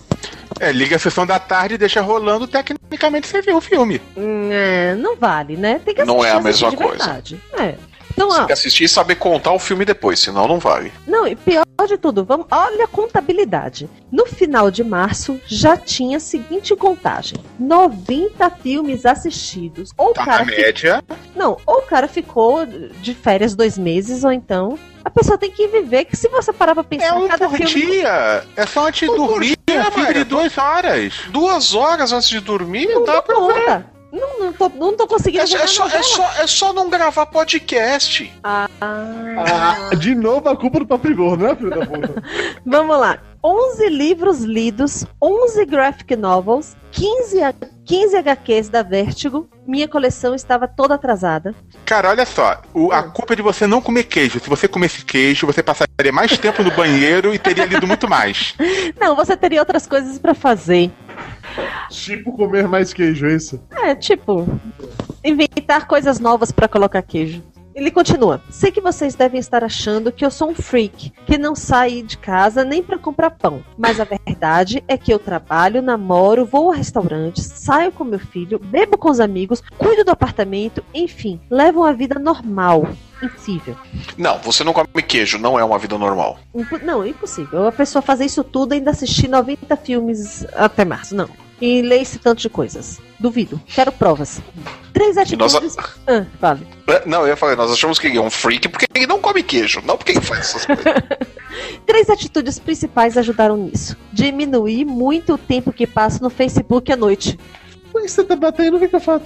É, 0.60 0.72
liga 0.72 0.96
a 0.96 0.98
sessão 0.98 1.26
da 1.26 1.38
tarde 1.38 1.74
e 1.74 1.78
deixa 1.78 2.00
rolando, 2.00 2.46
tecnicamente 2.46 3.26
você 3.26 3.42
vê 3.42 3.52
o 3.52 3.60
filme. 3.60 4.00
Hum, 4.16 4.50
é, 4.50 4.94
não 4.94 5.16
vale, 5.16 5.56
né? 5.56 5.80
Tem 5.84 5.94
que 5.94 6.04
Não 6.04 6.24
é 6.24 6.30
a 6.30 6.38
assistir 6.38 6.66
mesma 6.66 6.76
coisa. 6.76 7.22
É. 7.58 7.74
Então, 8.16 8.28
Você 8.30 8.34
ó, 8.34 8.38
tem 8.38 8.46
que 8.46 8.52
assistir 8.54 8.84
e 8.84 8.88
saber 8.88 9.16
contar 9.16 9.52
o 9.52 9.58
filme 9.58 9.84
depois, 9.84 10.18
senão 10.18 10.48
não 10.48 10.58
vale. 10.58 10.90
Não, 11.06 11.26
e 11.26 11.36
pior 11.36 11.64
de 11.86 11.98
tudo, 11.98 12.24
vamos, 12.24 12.46
olha 12.50 12.84
a 12.84 12.88
contabilidade. 12.88 13.88
No 14.10 14.24
final 14.26 14.70
de 14.70 14.82
março 14.82 15.38
já 15.46 15.76
tinha 15.76 16.16
a 16.16 16.20
seguinte 16.20 16.74
contagem: 16.74 17.38
90 17.58 18.48
filmes 18.50 19.04
assistidos. 19.04 19.90
Ou 19.98 20.10
o 20.10 20.14
Tá 20.14 20.24
cara 20.24 20.44
na 20.44 20.52
fi- 20.52 20.60
média. 20.62 21.04
não, 21.34 21.58
ou 21.66 21.78
o 21.78 21.82
cara 21.82 22.08
ficou 22.08 22.64
de 22.66 23.14
férias 23.14 23.54
dois 23.54 23.76
meses, 23.76 24.24
ou 24.24 24.32
então 24.32 24.78
a 25.04 25.10
pessoa 25.10 25.38
tem 25.38 25.50
que 25.50 25.68
viver 25.68 26.06
que 26.06 26.16
se 26.16 26.28
você 26.28 26.52
parar 26.52 26.74
pra 26.74 26.82
É 26.82 26.86
pensar 26.96 27.16
um 27.16 27.28
cada 27.28 27.48
por 27.48 27.56
filme. 27.58 27.72
dia. 27.92 28.44
É 28.56 28.66
só 28.66 28.88
antes 28.88 29.08
de 29.08 29.14
dormir. 29.14 29.56
dia, 29.68 29.90
filme 29.92 30.14
de 30.14 30.24
duas 30.24 30.56
horas. 30.58 31.12
Duas 31.28 31.74
horas 31.74 32.12
antes 32.12 32.28
de 32.28 32.40
dormir, 32.40 32.86
Não 32.88 33.04
dá 33.04 33.20
pra 33.22 33.34
conta. 33.36 33.78
Não, 33.78 33.84
não, 34.46 34.52
tô, 34.52 34.68
não 34.70 34.96
tô 34.96 35.06
conseguindo 35.06 35.44
É, 35.44 35.58
é 35.60 35.62
a 35.62 35.66
só, 35.66 35.86
é, 35.88 36.02
só, 36.02 36.30
é 36.38 36.46
só 36.46 36.72
não 36.72 36.88
gravar 36.88 37.26
podcast. 37.26 38.32
Ah. 38.42 38.68
Ah, 38.80 39.94
de 39.94 40.14
novo 40.14 40.48
a 40.48 40.56
culpa 40.56 40.78
do 40.80 40.86
Papigor, 40.86 41.36
né, 41.36 41.54
filho 41.54 41.70
da 41.70 41.84
puta? 41.86 42.22
Vamos 42.64 42.98
lá. 42.98 43.18
11 43.44 43.88
livros 43.90 44.40
lidos, 44.40 45.04
11 45.22 45.64
graphic 45.66 46.16
novels, 46.16 46.76
15, 46.90 47.42
a- 47.44 47.54
15 47.84 48.16
HQs 48.16 48.68
da 48.68 48.82
Vertigo. 48.82 49.48
Minha 49.66 49.86
coleção 49.86 50.34
estava 50.34 50.66
toda 50.66 50.94
atrasada. 50.94 51.54
Cara, 51.84 52.08
olha 52.10 52.26
só. 52.26 52.60
o- 52.74 52.90
a 52.92 53.00
Hum. 53.00 53.10
culpa 53.10 53.34
é 53.34 53.36
de 53.36 53.42
você 53.42 53.66
não 53.66 53.80
comer 53.80 54.04
queijo. 54.04 54.40
Se 54.40 54.48
você 54.48 54.66
comesse 54.66 55.04
queijo, 55.04 55.46
você 55.46 55.62
passaria 55.62 56.12
mais 56.12 56.36
tempo 56.38 56.62
no 56.62 56.70
banheiro 56.72 57.32
e 57.34 57.38
teria 57.38 57.66
lido 57.66 57.86
muito 57.86 58.08
mais. 58.08 58.54
Não, 59.00 59.14
você 59.14 59.36
teria 59.36 59.60
outras 59.60 59.86
coisas 59.86 60.18
pra 60.18 60.34
fazer. 60.34 60.90
Tipo 61.90 62.32
comer 62.36 62.68
mais 62.68 62.92
queijo, 62.92 63.26
é 63.26 63.34
isso? 63.34 63.60
É, 63.70 63.94
tipo, 63.94 64.46
inventar 65.24 65.86
coisas 65.86 66.18
novas 66.18 66.50
pra 66.52 66.68
colocar 66.68 67.02
queijo. 67.02 67.42
Ele 67.74 67.90
continua. 67.90 68.40
Sei 68.48 68.70
que 68.72 68.80
vocês 68.80 69.14
devem 69.14 69.38
estar 69.38 69.62
achando 69.62 70.10
que 70.10 70.24
eu 70.24 70.30
sou 70.30 70.48
um 70.48 70.54
freak, 70.54 71.12
que 71.26 71.36
não 71.36 71.54
sai 71.54 72.00
de 72.00 72.16
casa 72.16 72.64
nem 72.64 72.82
pra 72.82 72.96
comprar 72.98 73.28
pão. 73.32 73.62
Mas 73.76 74.00
a 74.00 74.04
verdade 74.04 74.82
é 74.88 74.96
que 74.96 75.12
eu 75.12 75.18
trabalho, 75.18 75.82
namoro, 75.82 76.46
vou 76.46 76.72
a 76.72 76.74
restaurantes, 76.74 77.44
saio 77.44 77.92
com 77.92 78.02
meu 78.02 78.18
filho, 78.18 78.58
bebo 78.58 78.96
com 78.96 79.10
os 79.10 79.20
amigos, 79.20 79.62
cuido 79.76 80.04
do 80.04 80.10
apartamento, 80.10 80.82
enfim, 80.94 81.38
levo 81.50 81.80
uma 81.80 81.92
vida 81.92 82.18
normal. 82.18 82.88
Impossível. 83.22 83.76
Não, 84.16 84.38
você 84.38 84.64
não 84.64 84.72
come 84.72 84.88
queijo, 85.06 85.36
não 85.36 85.58
é 85.58 85.64
uma 85.64 85.78
vida 85.78 85.98
normal. 85.98 86.38
Impo- 86.54 86.78
não, 86.82 87.06
impossível. 87.06 87.66
A 87.68 87.72
pessoa 87.72 88.00
fazer 88.00 88.24
isso 88.24 88.42
tudo 88.42 88.72
e 88.72 88.78
ainda 88.78 88.90
assistir 88.90 89.28
90 89.28 89.76
filmes 89.76 90.46
até 90.54 90.82
março. 90.82 91.14
Não. 91.14 91.28
E 91.60 91.80
ler 91.82 92.02
esse 92.02 92.18
tanto 92.18 92.42
de 92.42 92.50
coisas. 92.50 93.00
Duvido. 93.18 93.60
Quero 93.66 93.90
provas. 93.90 94.40
Três 94.92 95.16
E 95.16 95.36
nós, 95.36 95.54
atitudes. 95.54 95.76
Ah, 96.06 96.26
vale. 96.40 96.66
É, 96.86 97.06
Não, 97.06 97.22
eu 97.22 97.28
ia 97.28 97.36
falar, 97.36 97.56
nós 97.56 97.70
achamos 97.70 97.98
que 97.98 98.06
ele 98.06 98.18
é 98.18 98.20
um 98.20 98.30
freak 98.30 98.68
porque 98.68 98.86
ele 98.94 99.06
não 99.06 99.20
come 99.20 99.42
queijo, 99.42 99.82
não 99.84 99.96
porque 99.96 100.12
ele 100.12 100.20
faz 100.20 100.40
essas 100.40 100.66
coisas. 100.66 100.84
Três 101.86 102.10
atitudes 102.10 102.58
principais 102.58 103.16
ajudaram 103.16 103.56
nisso. 103.56 103.96
Diminuir 104.12 104.84
muito 104.84 105.34
o 105.34 105.38
tempo 105.38 105.72
que 105.72 105.86
passo 105.86 106.22
no 106.22 106.28
Facebook 106.30 106.92
à 106.92 106.96
noite. 106.96 107.38
Por 107.96 108.02
que 108.02 108.08
você 108.10 108.24
tá 108.24 108.36
batendo? 108.36 108.76
O 108.76 108.78
que, 108.78 108.94
eu 108.94 109.00
falo 109.00 109.22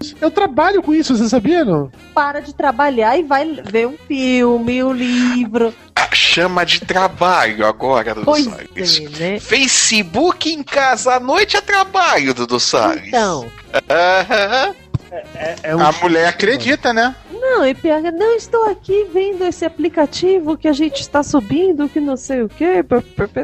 isso? 0.00 0.14
Eu 0.20 0.30
trabalho 0.30 0.80
com 0.80 0.94
isso, 0.94 1.16
você 1.16 1.28
sabia, 1.28 1.64
não? 1.64 1.90
Para 2.14 2.38
de 2.38 2.54
trabalhar 2.54 3.18
e 3.18 3.24
vai 3.24 3.44
ver 3.64 3.88
um 3.88 3.96
filme, 4.06 4.84
um 4.84 4.92
livro. 4.92 5.74
Chama 6.12 6.64
de 6.64 6.80
trabalho 6.80 7.66
agora, 7.66 8.14
Dudu 8.14 8.26
Pois 8.26 8.44
Salles. 8.44 9.00
é, 9.00 9.18
né? 9.18 9.40
Facebook 9.40 10.52
em 10.52 10.62
casa 10.62 11.14
à 11.14 11.20
noite 11.20 11.56
é 11.56 11.60
trabalho, 11.60 12.32
Dudu 12.32 12.60
Salles. 12.60 13.08
Então. 13.08 13.50
Aham. 13.90 14.74
É 15.64 15.74
um 15.74 15.80
A 15.80 15.90
mulher 15.90 16.28
acredita, 16.28 16.92
né? 16.92 17.16
Não, 17.32 17.66
e 17.66 17.74
pior, 17.74 18.00
não 18.02 18.36
estou 18.36 18.70
aqui 18.70 19.04
vendo 19.12 19.44
esse 19.44 19.64
aplicativo 19.64 20.56
que 20.56 20.68
a 20.68 20.72
gente 20.72 21.00
está 21.00 21.24
subindo, 21.24 21.88
que 21.88 21.98
não 21.98 22.16
sei 22.16 22.42
o 22.42 22.48
quê. 22.48 22.84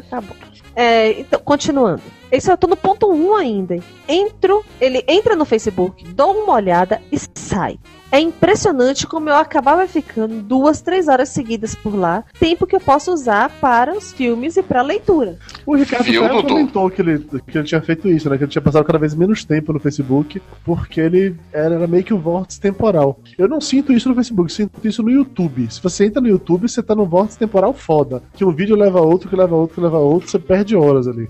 Tá 0.09 0.21
bom. 0.21 0.35
É, 0.77 1.19
então, 1.19 1.41
continuando. 1.41 2.03
Esse 2.31 2.51
eu 2.51 2.59
tô 2.59 2.67
no 2.67 2.77
ponto 2.77 3.11
1 3.11 3.35
ainda. 3.35 3.75
hein? 3.75 3.83
Entro, 4.07 4.65
ele 4.81 5.03
entra 5.09 5.35
no 5.35 5.45
Facebook, 5.45 6.05
dou 6.05 6.33
uma 6.33 6.55
olhada 6.55 7.01
e 7.11 7.19
sai. 7.35 7.79
É 8.11 8.19
impressionante 8.19 9.07
como 9.07 9.29
eu 9.29 9.35
acabava 9.35 9.87
ficando 9.87 10.43
duas, 10.43 10.81
três 10.81 11.09
horas 11.09 11.29
seguidas 11.29 11.75
por 11.75 11.95
lá, 11.95 12.25
tempo 12.41 12.67
que 12.67 12.75
eu 12.75 12.81
posso 12.81 13.13
usar 13.13 13.51
para 13.61 13.97
os 13.97 14.13
filmes 14.13 14.57
e 14.57 14.63
para 14.63 14.81
leitura. 14.81 15.39
O 15.67 15.77
Ricardo 15.77 16.05
Viu, 16.05 16.27
comentou 16.43 16.91
que 16.91 17.03
ele, 17.03 17.19
que 17.19 17.59
ele 17.59 17.67
tinha 17.67 17.83
feito 17.83 18.09
isso, 18.09 18.31
né? 18.31 18.39
Que 18.39 18.45
ele 18.45 18.51
tinha 18.51 18.63
passado 18.63 18.85
cada 18.85 18.99
vez 18.99 19.15
menos 19.15 19.45
tempo 19.45 19.73
no 19.73 19.79
Facebook, 19.79 20.41
porque 20.65 21.01
ele 21.01 21.37
era, 21.53 21.75
era 21.75 21.87
meio 21.87 22.03
que 22.03 22.15
um 22.15 22.19
vórtice 22.19 22.59
temporal. 22.59 23.21
Eu 23.37 23.47
não 23.47 23.61
sinto 23.61 23.93
isso 23.93 24.09
no 24.09 24.15
Facebook, 24.15 24.51
sinto 24.51 24.87
isso 24.87 25.03
no 25.03 25.11
YouTube. 25.11 25.71
Se 25.71 25.83
você 25.83 26.07
entra 26.07 26.23
no 26.23 26.29
YouTube, 26.29 26.67
você 26.67 26.83
tá 26.83 26.95
num 26.95 27.05
vórtice 27.05 27.39
temporal 27.39 27.75
foda. 27.75 28.23
Que 28.35 28.45
um 28.45 28.53
vídeo 28.53 28.75
leva 28.75 29.01
a 29.01 29.03
outro, 29.03 29.29
que 29.29 29.37
leva 29.37 29.55
a 29.55 29.59
outro, 29.59 29.75
que 29.75 29.81
leva 29.83 29.99
a 29.99 30.01
outro, 30.01 30.31
você 30.31 30.39
perde 30.39 30.75
horas 30.75 31.07
ali. 31.07 31.29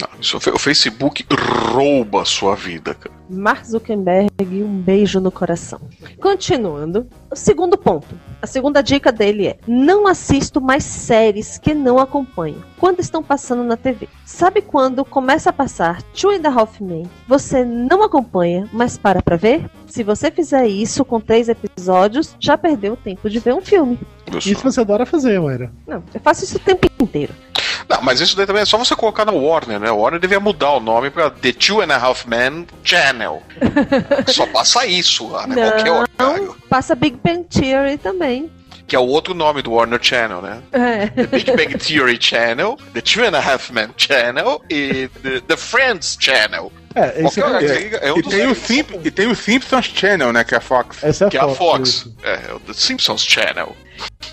Não, 0.00 0.08
isso, 0.20 0.36
o 0.36 0.58
Facebook 0.58 1.24
rouba 1.72 2.22
a 2.22 2.24
sua 2.24 2.56
vida, 2.56 2.94
cara. 2.94 3.15
Mark 3.28 3.64
Zuckerberg, 3.64 4.30
um 4.62 4.80
beijo 4.80 5.20
no 5.20 5.30
coração. 5.30 5.80
Continuando, 6.20 7.06
o 7.30 7.36
segundo 7.36 7.76
ponto. 7.76 8.14
A 8.40 8.46
segunda 8.46 8.82
dica 8.82 9.10
dele 9.10 9.48
é: 9.48 9.58
não 9.66 10.06
assisto 10.06 10.60
mais 10.60 10.84
séries 10.84 11.58
que 11.58 11.74
não 11.74 11.98
acompanho. 11.98 12.62
Quando 12.78 13.00
estão 13.00 13.22
passando 13.22 13.64
na 13.64 13.76
TV. 13.76 14.08
Sabe 14.24 14.60
quando 14.60 15.04
começa 15.04 15.50
a 15.50 15.52
passar 15.52 16.02
Two 16.12 16.30
and 16.30 16.46
a 16.46 16.52
Half 16.52 16.80
Men? 16.80 17.04
Você 17.26 17.64
não 17.64 18.02
acompanha, 18.02 18.68
mas 18.72 18.98
para 18.98 19.22
pra 19.22 19.36
ver? 19.36 19.70
Se 19.86 20.02
você 20.02 20.30
fizer 20.30 20.66
isso 20.66 21.04
com 21.04 21.20
três 21.20 21.48
episódios, 21.48 22.36
já 22.38 22.56
perdeu 22.58 22.92
o 22.92 22.96
tempo 22.96 23.30
de 23.30 23.38
ver 23.38 23.54
um 23.54 23.60
filme. 23.60 23.98
Isso. 24.44 24.62
Você 24.62 24.80
adora 24.80 25.06
fazer, 25.06 25.40
Mayra. 25.40 25.72
Não, 25.86 26.02
eu 26.12 26.20
faço 26.20 26.44
isso 26.44 26.56
o 26.56 26.60
tempo 26.60 26.86
inteiro. 27.00 27.32
Não, 27.88 28.02
mas 28.02 28.20
isso 28.20 28.36
daí 28.36 28.46
também 28.46 28.62
é 28.62 28.66
só 28.66 28.76
você 28.76 28.94
colocar 28.96 29.24
na 29.24 29.32
Warner, 29.32 29.78
né? 29.78 29.88
A 29.88 29.94
Warner 29.94 30.20
devia 30.20 30.40
mudar 30.40 30.72
o 30.72 30.80
nome 30.80 31.10
pra 31.10 31.30
The 31.30 31.52
Two 31.52 31.80
and 31.80 31.92
a 31.92 31.96
Half 31.96 32.26
Men 32.26 32.66
Channel. 32.82 33.42
só 34.32 34.46
passa 34.46 34.84
isso 34.86 35.28
lá, 35.28 35.46
né? 35.46 35.54
Não. 35.54 35.70
Qualquer 35.70 35.92
horário. 35.92 36.56
Passa 36.68 36.94
Big 36.94 37.18
Bang 37.22 37.44
Theory 37.44 37.96
também. 37.98 38.50
Que 38.88 38.94
é 38.94 38.98
o 38.98 39.06
outro 39.06 39.34
nome 39.34 39.62
do 39.62 39.72
Warner 39.72 39.98
Channel, 40.00 40.40
né? 40.40 40.62
É. 40.72 41.06
The 41.08 41.26
Big 41.26 41.50
Bang 41.52 41.76
Theory 41.78 42.18
Channel, 42.20 42.78
The 42.92 43.00
Two 43.00 43.24
and 43.24 43.36
a 43.36 43.40
Half 43.40 43.70
Men 43.70 43.88
Channel 43.96 44.62
e 44.70 45.08
The, 45.22 45.40
The 45.40 45.56
Friends 45.56 46.16
Channel. 46.20 46.72
É, 46.94 47.22
esse 47.22 47.42
é, 47.42 47.78
liga, 47.78 47.96
é 47.98 48.12
um 48.12 48.18
E 48.18 48.22
tem, 48.22 48.46
o. 48.46 48.54
Simp 48.54 48.90
e 49.04 49.10
tem 49.10 49.26
o 49.26 49.34
Simpsons 49.34 49.84
Channel, 49.84 50.32
né? 50.32 50.42
Que 50.44 50.54
é 50.54 50.58
a 50.58 50.60
Fox. 50.62 51.04
essa 51.04 51.24
é 51.24 51.26
a 51.26 51.30
Que 51.30 51.36
é 51.36 51.40
a 51.40 51.48
Fox. 51.48 51.56
Fox. 51.58 51.88
isso. 51.90 52.16
É, 52.22 52.40
é 52.48 52.54
o 52.54 52.60
The 52.60 52.72
Simpsons 52.72 53.22
Channel. 53.22 53.76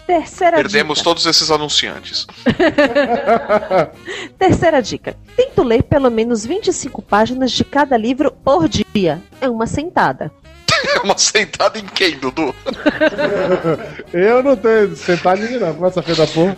Terceira 0.06 0.58
Perdemos 0.58 0.98
dica. 0.98 1.10
todos 1.10 1.26
esses 1.26 1.50
anunciantes. 1.50 2.28
Terceira 4.38 4.82
dica. 4.82 5.16
Tento 5.36 5.64
ler 5.64 5.84
pelo 5.84 6.12
menos 6.12 6.46
25 6.46 7.02
páginas 7.02 7.52
de 7.52 7.64
cada 7.64 7.96
livro 7.96 8.32
por 8.32 8.68
dia. 8.68 9.22
É 9.40 9.50
uma 9.50 9.66
sentada. 9.66 10.32
É 10.96 11.00
uma 11.00 11.18
sentada 11.18 11.80
em 11.80 11.86
quem, 11.86 12.18
Dudu? 12.18 12.54
Eu 14.14 14.44
não 14.44 14.56
tenho 14.56 14.96
sentar 14.96 15.38
ninguém 15.38 15.60
não, 15.60 15.74
começa 15.74 16.00
a 16.00 16.04
da 16.04 16.28
porra. 16.28 16.58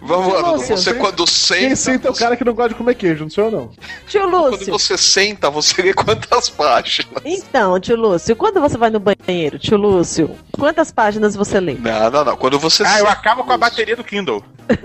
Vamos 0.00 0.32
lá, 0.34 0.42
Dudu. 0.52 0.58
Você 0.66 0.94
quando 0.94 1.26
senta. 1.26 1.60
Quem 1.60 1.76
senta 1.76 2.08
é 2.08 2.10
o 2.10 2.14
você- 2.14 2.22
cara 2.24 2.36
que 2.36 2.44
não 2.44 2.54
gosta 2.54 2.70
de 2.70 2.74
comer 2.74 2.94
queijo, 2.94 3.22
não 3.24 3.30
sou 3.30 3.44
eu 3.44 3.50
não. 3.50 3.70
Tio 4.08 4.22
Quando 4.28 4.50
Lúcio. 4.56 4.72
você 4.72 4.96
senta, 4.98 5.50
você 5.50 5.82
lê 5.82 5.94
quantas 5.94 6.48
páginas? 6.50 7.22
Então, 7.24 7.78
tio 7.78 7.96
Lúcio, 7.96 8.34
quando 8.34 8.60
você 8.60 8.76
vai 8.76 8.90
no 8.90 8.98
banheiro, 9.00 9.58
tio 9.58 9.76
Lúcio, 9.76 10.30
quantas 10.58 10.90
páginas 10.90 11.36
você 11.36 11.60
lê? 11.60 11.74
Não, 11.74 12.10
não, 12.10 12.24
não. 12.24 12.36
Quando 12.36 12.58
você 12.58 12.82
Ah, 12.82 12.92
eu 12.98 13.06
senta- 13.06 13.10
acabo 13.12 13.44
com 13.44 13.52
a 13.52 13.58
bateria 13.58 13.94
do 13.96 14.02
Kindle. 14.04 14.42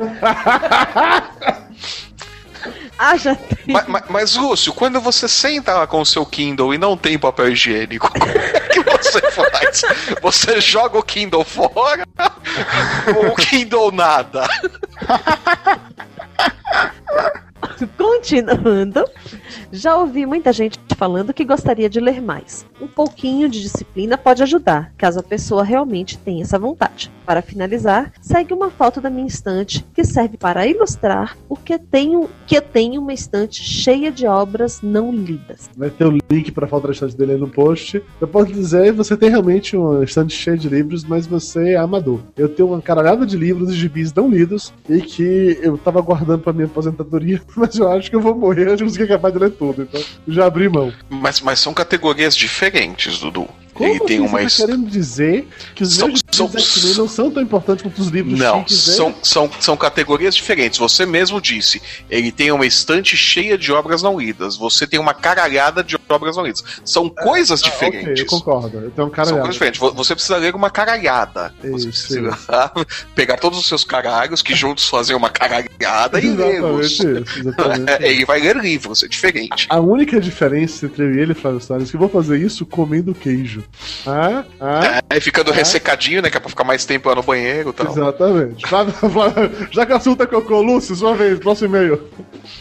Ah, 2.97 3.17
já 3.17 3.35
tem. 3.35 3.57
Mas, 3.73 3.87
mas- 3.87 4.03
mas, 4.09 4.35
Lúcio, 4.35 4.73
quando 4.73 4.99
você 5.01 5.27
senta 5.27 5.73
lá 5.73 5.87
com 5.87 6.01
o 6.01 6.05
seu 6.05 6.25
Kindle 6.25 6.73
e 6.73 6.77
não 6.77 6.95
tem 6.97 7.17
papel 7.17 7.49
higiênico, 7.51 8.09
como 8.11 8.23
é 8.31 8.67
que 8.67 8.83
você 8.83 9.21
faz? 9.31 9.81
Você 10.21 10.61
joga 10.61 10.97
o 10.97 11.03
Kindle 11.03 11.43
fora 11.43 12.03
ou 13.17 13.27
o 13.29 13.35
Kindle 13.35 13.91
nada? 13.91 14.47
Continuando, 17.97 19.03
já 19.71 19.95
ouvi 19.97 20.25
muita 20.25 20.53
gente 20.53 20.79
falando 20.95 21.33
que 21.33 21.43
gostaria 21.43 21.89
de 21.89 21.99
ler 21.99 22.21
mais. 22.21 22.65
Um 22.79 22.87
pouquinho 22.87 23.49
de 23.49 23.61
disciplina 23.61 24.17
pode 24.17 24.43
ajudar, 24.43 24.91
caso 24.97 25.19
a 25.19 25.23
pessoa 25.23 25.63
realmente 25.63 26.17
tenha 26.17 26.43
essa 26.43 26.59
vontade. 26.59 27.11
Para 27.31 27.41
finalizar, 27.41 28.11
segue 28.19 28.53
uma 28.53 28.69
foto 28.69 28.99
da 28.99 29.09
minha 29.09 29.25
estante 29.25 29.85
que 29.93 30.03
serve 30.03 30.35
para 30.35 30.67
ilustrar 30.67 31.37
o 31.47 31.55
que 31.55 31.79
tenho, 31.79 32.29
que 32.45 32.57
eu 32.57 32.61
tenho 32.61 33.01
uma 33.01 33.13
estante 33.13 33.63
cheia 33.63 34.11
de 34.11 34.27
obras 34.27 34.81
não 34.83 35.13
lidas. 35.13 35.69
Vai 35.77 35.89
ter 35.89 36.05
o 36.07 36.17
link 36.29 36.51
pra 36.51 36.67
foto 36.67 36.87
da 36.87 36.91
estante 36.91 37.15
dele 37.15 37.31
aí 37.31 37.37
no 37.37 37.47
post. 37.47 38.03
Eu 38.19 38.27
posso 38.27 38.51
dizer, 38.51 38.91
você 38.91 39.15
tem 39.15 39.29
realmente 39.29 39.77
uma 39.77 40.03
estante 40.03 40.35
cheia 40.35 40.57
de 40.57 40.67
livros, 40.67 41.05
mas 41.05 41.25
você 41.25 41.69
é 41.69 41.77
amador. 41.77 42.19
Eu 42.35 42.49
tenho 42.49 42.67
uma 42.67 42.81
caralhada 42.81 43.25
de 43.25 43.37
livros 43.37 43.69
e 43.69 43.75
gibis 43.75 44.13
não 44.13 44.29
lidos 44.29 44.73
e 44.89 44.99
que 44.99 45.57
eu 45.61 45.77
tava 45.77 46.01
guardando 46.01 46.41
pra 46.41 46.51
minha 46.51 46.67
aposentadoria, 46.67 47.41
mas 47.55 47.77
eu 47.77 47.89
acho 47.89 48.09
que 48.09 48.15
eu 48.17 48.21
vou 48.21 48.35
morrer 48.35 48.63
antes 48.63 48.79
de 48.79 48.83
conseguir 48.83 49.07
capaz 49.07 49.33
de 49.33 49.39
ler 49.39 49.51
tudo. 49.51 49.83
Então, 49.83 50.01
já 50.27 50.47
abri 50.47 50.67
mão. 50.67 50.91
Mas, 51.09 51.39
mas 51.39 51.61
são 51.61 51.73
categorias 51.73 52.35
diferentes, 52.35 53.19
Dudu. 53.19 53.47
Como 53.81 53.93
Ele 53.95 53.99
tem 54.05 54.17
assim 54.17 54.27
uma. 54.27 54.49
você 54.49 54.61
tá 54.61 54.67
querendo 54.67 54.89
dizer 54.89 55.47
que 55.75 55.83
os 55.83 55.95
São- 55.95 56.07
meus 56.07 56.21
são- 56.31 56.45
livros 56.47 56.63
X-Men 56.75 56.93
não 56.95 57.07
são 57.07 57.31
tão 57.31 57.43
importantes 57.43 57.83
quanto 57.83 57.99
os 58.01 58.07
livros 58.09 58.37
Não, 58.39 58.67
são, 58.67 59.15
são, 59.23 59.49
são 59.59 59.75
categorias 59.77 60.35
diferentes. 60.35 60.77
Você 60.79 61.05
mesmo 61.05 61.41
disse, 61.41 61.81
ele 62.09 62.31
tem 62.31 62.51
uma 62.51 62.65
estante 62.65 63.15
cheia 63.17 63.57
de 63.57 63.71
obras 63.71 64.01
não 64.01 64.19
lidas. 64.19 64.55
Você 64.57 64.85
tem 64.85 64.99
uma 64.99 65.13
caralhada 65.13 65.83
de 65.83 65.97
obras 66.09 66.35
não 66.37 66.45
lidas. 66.45 66.63
São 66.85 67.09
coisas 67.09 67.61
Ah, 67.61 67.65
diferentes. 67.69 68.19
eu 68.19 68.25
concordo. 68.25 68.77
Eu 68.77 68.91
tenho 68.91 69.07
um 69.07 69.11
cara 69.11 69.27
São 69.29 69.37
coisas 69.37 69.55
diferentes. 69.55 69.79
Vo- 69.79 69.93
Você 69.93 70.13
precisa 70.13 70.37
ler 70.37 70.53
uma 70.55 70.69
caralhada. 70.69 71.53
Você 71.61 71.89
Isso, 71.89 71.89
precisa 71.89 72.37
pegar 73.15 73.37
todos 73.37 73.57
os 73.59 73.67
seus 73.67 73.83
caralhos 73.83 74.41
que 74.41 74.53
juntos 74.55 74.87
fazem 74.87 75.15
uma 75.15 75.29
caralhada 75.29 76.19
e 76.19 76.29
lê-los. 76.29 76.91
Isso. 76.91 77.07
Isso. 77.17 77.53
Ele 77.99 78.25
vai 78.25 78.39
ler 78.39 78.57
livros, 78.57 79.03
é 79.03 79.07
diferente. 79.07 79.67
A 79.69 79.79
única 79.79 80.19
diferença 80.19 80.85
entre 80.85 81.03
eu 81.03 81.15
e 81.15 81.19
ele, 81.19 81.33
Flávio 81.33 81.59
Soares, 81.61 81.87
é 81.87 81.91
que 81.91 81.95
eu 81.95 81.99
vou 81.99 82.09
fazer 82.09 82.37
isso 82.39 82.65
comendo 82.65 83.13
queijo. 83.13 83.63
Ah, 84.05 84.43
ah, 84.59 85.01
Aí 85.09 85.19
ficando 85.19 85.51
ressecadinho, 85.51 86.21
né? 86.21 86.29
Que 86.29 86.37
é 86.37 86.39
pra 86.39 86.49
ficar 86.49 86.63
mais 86.63 86.85
tempo 86.85 87.09
lá 87.09 87.15
no 87.15 87.23
banheiro 87.23 87.69
e 87.69 87.73
tal. 87.73 87.91
exatamente. 87.91 88.63
Já 89.71 89.85
que 89.85 89.93
o 89.93 89.95
assunto 89.95 90.23
é 90.23 90.27
cocô, 90.27 90.61
Lúcio, 90.61 90.95
sua 90.95 91.15
vez, 91.15 91.39
próximo 91.39 91.75
e-mail. 91.75 92.01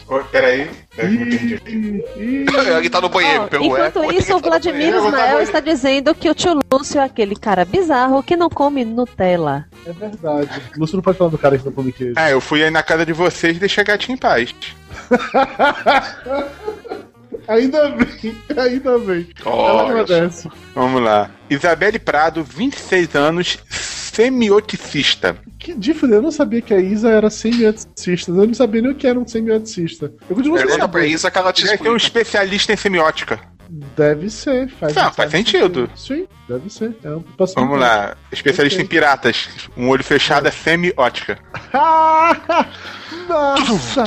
Oi, 0.07 0.23
Peraí. 0.31 0.69
Ele 0.97 2.89
tá 2.89 2.99
no 2.99 3.09
banheiro, 3.09 3.43
Ó, 3.43 3.47
pelo 3.47 3.65
enquanto 3.65 4.03
eco, 4.03 4.13
isso, 4.13 4.35
o 4.35 4.39
Vladimir. 4.39 4.95
Ismael 4.95 5.41
está 5.41 5.59
dizendo 5.59 6.13
que 6.13 6.29
o 6.29 6.35
tio 6.35 6.59
Lúcio 6.71 6.99
é 6.99 7.03
aquele 7.03 7.35
cara 7.35 7.65
bizarro 7.65 8.21
que 8.21 8.35
não 8.35 8.49
come 8.49 8.83
Nutella. 8.83 9.65
É 9.85 9.93
verdade. 9.93 10.61
Lúcio 10.75 10.97
não 10.97 11.03
pode 11.03 11.17
falar 11.17 11.29
do 11.29 11.37
cara 11.37 11.57
que 11.57 11.65
não 11.65 11.71
come 11.71 11.91
queijo. 11.91 12.13
Ah, 12.17 12.29
eu 12.29 12.41
fui 12.41 12.63
aí 12.63 12.69
na 12.69 12.83
casa 12.83 13.05
de 13.05 13.13
vocês 13.13 13.57
e 13.57 13.59
deixei 13.59 13.81
a 13.81 13.85
gatinha 13.85 14.15
em 14.15 14.19
paz. 14.19 14.53
Ainda 17.47 17.89
bem, 17.89 18.35
ainda 18.57 18.97
bem. 18.99 19.27
Ela 19.45 19.55
Olha 19.55 19.73
só. 19.73 19.89
agradece. 19.89 20.49
Vamos 20.75 21.01
lá. 21.01 21.29
Isabelle 21.49 21.99
Prado, 21.99 22.43
26 22.43 23.15
anos, 23.15 23.59
semioticista. 23.69 25.35
Que 25.59 25.73
diferente, 25.73 26.15
eu 26.15 26.21
não 26.21 26.31
sabia 26.31 26.61
que 26.61 26.73
a 26.73 26.79
Isa 26.79 27.09
era 27.09 27.29
semioticista. 27.29 28.31
Eu 28.31 28.47
não 28.47 28.53
sabia 28.53 28.81
nem 28.81 28.91
o 28.91 28.95
que 28.95 29.05
era 29.07 29.19
um 29.19 29.27
semioticista. 29.27 30.11
Eu 30.29 30.35
continuo 30.35 30.57
sem 30.57 30.67
Pergunta 30.67 30.87
pra. 30.87 31.05
Isa 31.05 31.29
que 31.29 31.37
ela 31.37 31.53
te 31.53 31.63
Deve 31.65 31.77
ter 31.77 31.89
um 31.89 31.95
especialista 31.97 32.73
em 32.73 32.77
semiótica. 32.77 33.39
Deve 33.95 34.29
ser, 34.29 34.69
faz, 34.69 34.93
Não, 34.93 35.13
faz 35.13 35.31
sentido. 35.31 35.89
Sim, 35.95 36.27
deve 36.49 36.69
ser. 36.69 36.93
É 37.05 37.09
possibilidade. 37.37 37.53
Vamos 37.55 37.79
lá. 37.79 38.17
Especialista 38.31 38.81
em 38.81 38.85
piratas. 38.85 39.47
Um 39.77 39.87
olho 39.87 40.03
fechado 40.03 40.45
é 40.47 40.51
semiótica. 40.51 41.39
Ah, 41.73 42.65
Nossa! 43.29 44.03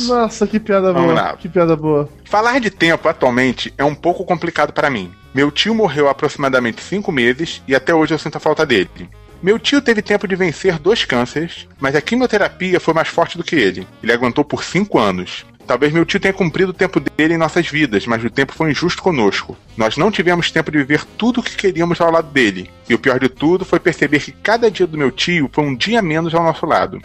Nossa, 0.00 0.46
que 0.46 0.58
piada 0.58 0.92
Vamos 0.92 1.12
boa. 1.12 1.22
lá. 1.22 1.36
Que 1.36 1.48
piada 1.48 1.76
boa. 1.76 2.08
Falar 2.24 2.60
de 2.60 2.70
tempo 2.70 3.08
atualmente 3.08 3.72
é 3.76 3.84
um 3.84 3.94
pouco 3.94 4.24
complicado 4.24 4.72
para 4.72 4.90
mim. 4.90 5.12
Meu 5.34 5.50
tio 5.50 5.74
morreu 5.74 6.08
há 6.08 6.10
aproximadamente 6.10 6.82
5 6.82 7.10
meses 7.10 7.62
e 7.66 7.74
até 7.74 7.94
hoje 7.94 8.14
eu 8.14 8.18
sinto 8.18 8.36
a 8.36 8.40
falta 8.40 8.66
dele. 8.66 9.08
Meu 9.42 9.58
tio 9.58 9.82
teve 9.82 10.02
tempo 10.02 10.28
de 10.28 10.36
vencer 10.36 10.78
dois 10.78 11.04
cânceres, 11.04 11.66
mas 11.80 11.96
a 11.96 12.00
quimioterapia 12.00 12.78
foi 12.78 12.94
mais 12.94 13.08
forte 13.08 13.36
do 13.36 13.42
que 13.42 13.56
ele. 13.56 13.86
Ele 14.02 14.12
aguentou 14.12 14.44
por 14.44 14.62
5 14.62 14.98
anos. 14.98 15.44
Talvez 15.66 15.92
meu 15.92 16.04
tio 16.04 16.20
tenha 16.20 16.34
cumprido 16.34 16.70
o 16.70 16.74
tempo 16.74 17.00
dele 17.00 17.34
em 17.34 17.38
nossas 17.38 17.66
vidas, 17.68 18.06
mas 18.06 18.22
o 18.22 18.30
tempo 18.30 18.52
foi 18.52 18.70
injusto 18.70 19.02
conosco. 19.02 19.56
Nós 19.76 19.96
não 19.96 20.10
tivemos 20.10 20.50
tempo 20.50 20.70
de 20.70 20.78
viver 20.78 21.04
tudo 21.16 21.40
o 21.40 21.42
que 21.42 21.56
queríamos 21.56 22.00
ao 22.00 22.10
lado 22.10 22.30
dele. 22.30 22.70
E 22.88 22.94
o 22.94 22.98
pior 22.98 23.18
de 23.18 23.28
tudo 23.28 23.64
foi 23.64 23.80
perceber 23.80 24.20
que 24.20 24.32
cada 24.32 24.70
dia 24.70 24.86
do 24.86 24.98
meu 24.98 25.10
tio 25.10 25.48
foi 25.52 25.64
um 25.64 25.74
dia 25.74 26.02
menos 26.02 26.34
ao 26.34 26.42
nosso 26.42 26.66
lado. 26.66 27.00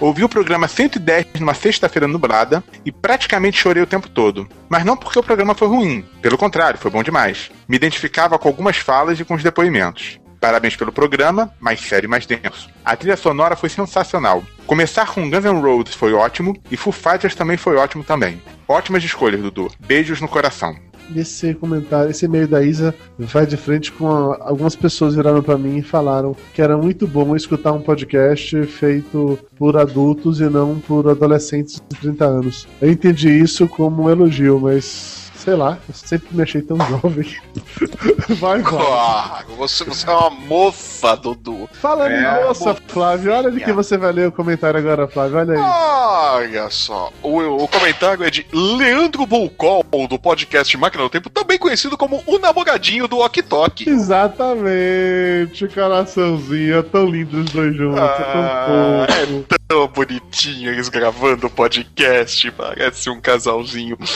Ouvi 0.00 0.24
o 0.24 0.28
programa 0.30 0.66
110 0.66 1.26
numa 1.40 1.52
sexta-feira 1.52 2.08
nublada 2.08 2.64
e 2.86 2.90
praticamente 2.90 3.58
chorei 3.58 3.82
o 3.82 3.86
tempo 3.86 4.08
todo. 4.08 4.48
Mas 4.66 4.82
não 4.82 4.96
porque 4.96 5.18
o 5.18 5.22
programa 5.22 5.54
foi 5.54 5.68
ruim, 5.68 6.02
pelo 6.22 6.38
contrário, 6.38 6.78
foi 6.78 6.90
bom 6.90 7.02
demais. 7.02 7.50
Me 7.68 7.76
identificava 7.76 8.38
com 8.38 8.48
algumas 8.48 8.78
falas 8.78 9.20
e 9.20 9.24
com 9.26 9.34
os 9.34 9.42
depoimentos. 9.42 10.18
Parabéns 10.40 10.74
pelo 10.74 10.90
programa, 10.90 11.52
mais 11.60 11.82
sério 11.82 12.06
e 12.06 12.10
mais 12.10 12.24
denso. 12.24 12.70
A 12.82 12.96
trilha 12.96 13.16
sonora 13.16 13.54
foi 13.54 13.68
sensacional. 13.68 14.42
Começar 14.66 15.06
com 15.06 15.28
Guns 15.28 15.44
N' 15.44 15.60
Roses 15.60 15.94
foi 15.94 16.14
ótimo 16.14 16.56
e 16.70 16.78
Foo 16.78 16.94
Fighters 16.94 17.34
também 17.34 17.58
foi 17.58 17.76
ótimo 17.76 18.02
também. 18.02 18.42
Ótimas 18.66 19.04
escolhas, 19.04 19.42
Dudu. 19.42 19.70
Beijos 19.78 20.22
no 20.22 20.28
coração. 20.28 20.74
Esse 21.14 21.54
comentário, 21.54 22.10
esse 22.10 22.24
e-mail 22.24 22.46
da 22.46 22.62
Isa 22.62 22.94
vai 23.18 23.44
de 23.46 23.56
frente 23.56 23.90
com 23.92 24.08
a- 24.08 24.38
algumas 24.40 24.76
pessoas 24.76 25.14
viraram 25.14 25.42
pra 25.42 25.58
mim 25.58 25.78
e 25.78 25.82
falaram 25.82 26.36
que 26.54 26.62
era 26.62 26.76
muito 26.76 27.06
bom 27.06 27.34
escutar 27.34 27.72
um 27.72 27.80
podcast 27.80 28.64
feito 28.66 29.38
por 29.56 29.76
adultos 29.76 30.40
e 30.40 30.48
não 30.48 30.78
por 30.78 31.08
adolescentes 31.08 31.82
de 31.88 31.96
30 32.00 32.24
anos. 32.26 32.68
Eu 32.80 32.90
entendi 32.90 33.28
isso 33.28 33.66
como 33.68 34.04
um 34.04 34.10
elogio, 34.10 34.60
mas 34.60 35.19
sei 35.42 35.54
lá, 35.54 35.78
eu 35.88 35.94
sempre 35.94 36.28
me 36.32 36.42
achei 36.42 36.62
tão 36.62 36.76
jovem. 36.86 37.36
Vai, 38.38 38.60
vai. 38.60 38.62
Claro, 38.62 39.46
você, 39.56 39.84
você 39.84 40.08
é 40.08 40.12
uma 40.12 40.30
moça, 40.30 41.16
Dudu. 41.16 41.68
Falando 41.72 42.12
É, 42.12 42.42
em 42.42 42.46
moça, 42.46 42.76
Flávio, 42.88 43.32
olha 43.32 43.50
de 43.50 43.60
que 43.60 43.72
você 43.72 43.96
vai 43.96 44.12
ler 44.12 44.28
o 44.28 44.32
comentário 44.32 44.78
agora, 44.78 45.08
Flávio, 45.08 45.38
olha 45.38 45.54
aí. 45.54 45.60
Olha 45.60 46.70
só, 46.70 47.12
o, 47.22 47.38
o 47.64 47.68
comentário 47.68 48.22
é 48.24 48.30
de 48.30 48.46
Leandro 48.52 49.26
Bulcol, 49.26 49.84
do 50.08 50.18
podcast 50.18 50.76
Máquina 50.76 51.02
do 51.04 51.10
Tempo, 51.10 51.30
também 51.30 51.58
conhecido 51.58 51.96
como 51.96 52.22
o 52.26 52.38
namoradinho 52.38 53.08
do 53.08 53.18
Ok 53.18 53.42
Tok. 53.42 53.88
Exatamente, 53.88 55.66
coraçãozinho, 55.68 56.78
é 56.78 56.82
tão 56.82 57.06
lindo 57.06 57.40
os 57.40 57.50
dois 57.50 57.74
juntos, 57.74 58.00
Ah, 58.00 59.06
é 59.08 59.26
tão 59.26 59.36
fofo. 59.44 59.60
Tão 59.68 59.86
bonitinho 59.88 60.72
eles 60.72 60.88
gravando 60.88 61.46
o 61.46 61.50
podcast, 61.50 62.50
parece 62.52 63.08
um 63.08 63.20
casalzinho. 63.20 63.96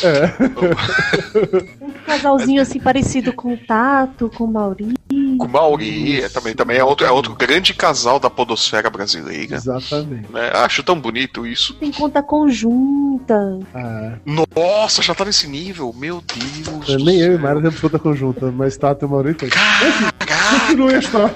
Um 1.81 1.91
casalzinho 2.07 2.61
assim 2.63 2.81
parecido 2.81 3.33
com 3.33 3.55
o 3.55 3.57
Tato, 3.57 4.31
com 4.35 4.45
o 4.45 4.53
Maurício. 4.53 4.95
Com 5.39 5.47
o 5.47 5.49
Mauri, 5.49 6.23
é, 6.23 6.29
também, 6.29 6.55
também 6.55 6.77
é 6.79 6.85
outro, 6.85 7.07
é 7.07 7.11
outro 7.11 7.35
grande 7.35 7.73
casal 7.75 8.19
da 8.21 8.31
podosfera 8.31 8.89
brasileira. 8.91 9.57
Exatamente. 9.57 10.31
né? 10.33 10.51
Acho 10.55 10.83
tão 10.83 10.99
bonito 10.99 11.47
isso. 11.47 11.75
Tem 11.75 11.91
conta 11.93 12.23
conjunta. 12.23 13.59
Ah, 13.75 14.15
Nossa, 14.25 15.03
já 15.03 15.15
tá 15.15 15.25
nesse 15.25 15.47
nível, 15.49 15.93
meu 15.97 16.23
Deus. 16.23 16.87
do 16.87 17.05
nem 17.05 17.19
eu 17.21 17.35
e. 17.35 17.39
Mara 17.39 17.61
temos 17.61 17.81
conta 17.81 17.99
conjunta, 17.99 18.51
mas 18.53 18.77
Tato 18.77 19.05
e 19.07 19.09
Maurício. 19.09 19.49
Caraca! 19.49 20.15
Continue 20.61 20.95
a 20.95 20.99
história. 20.99 21.35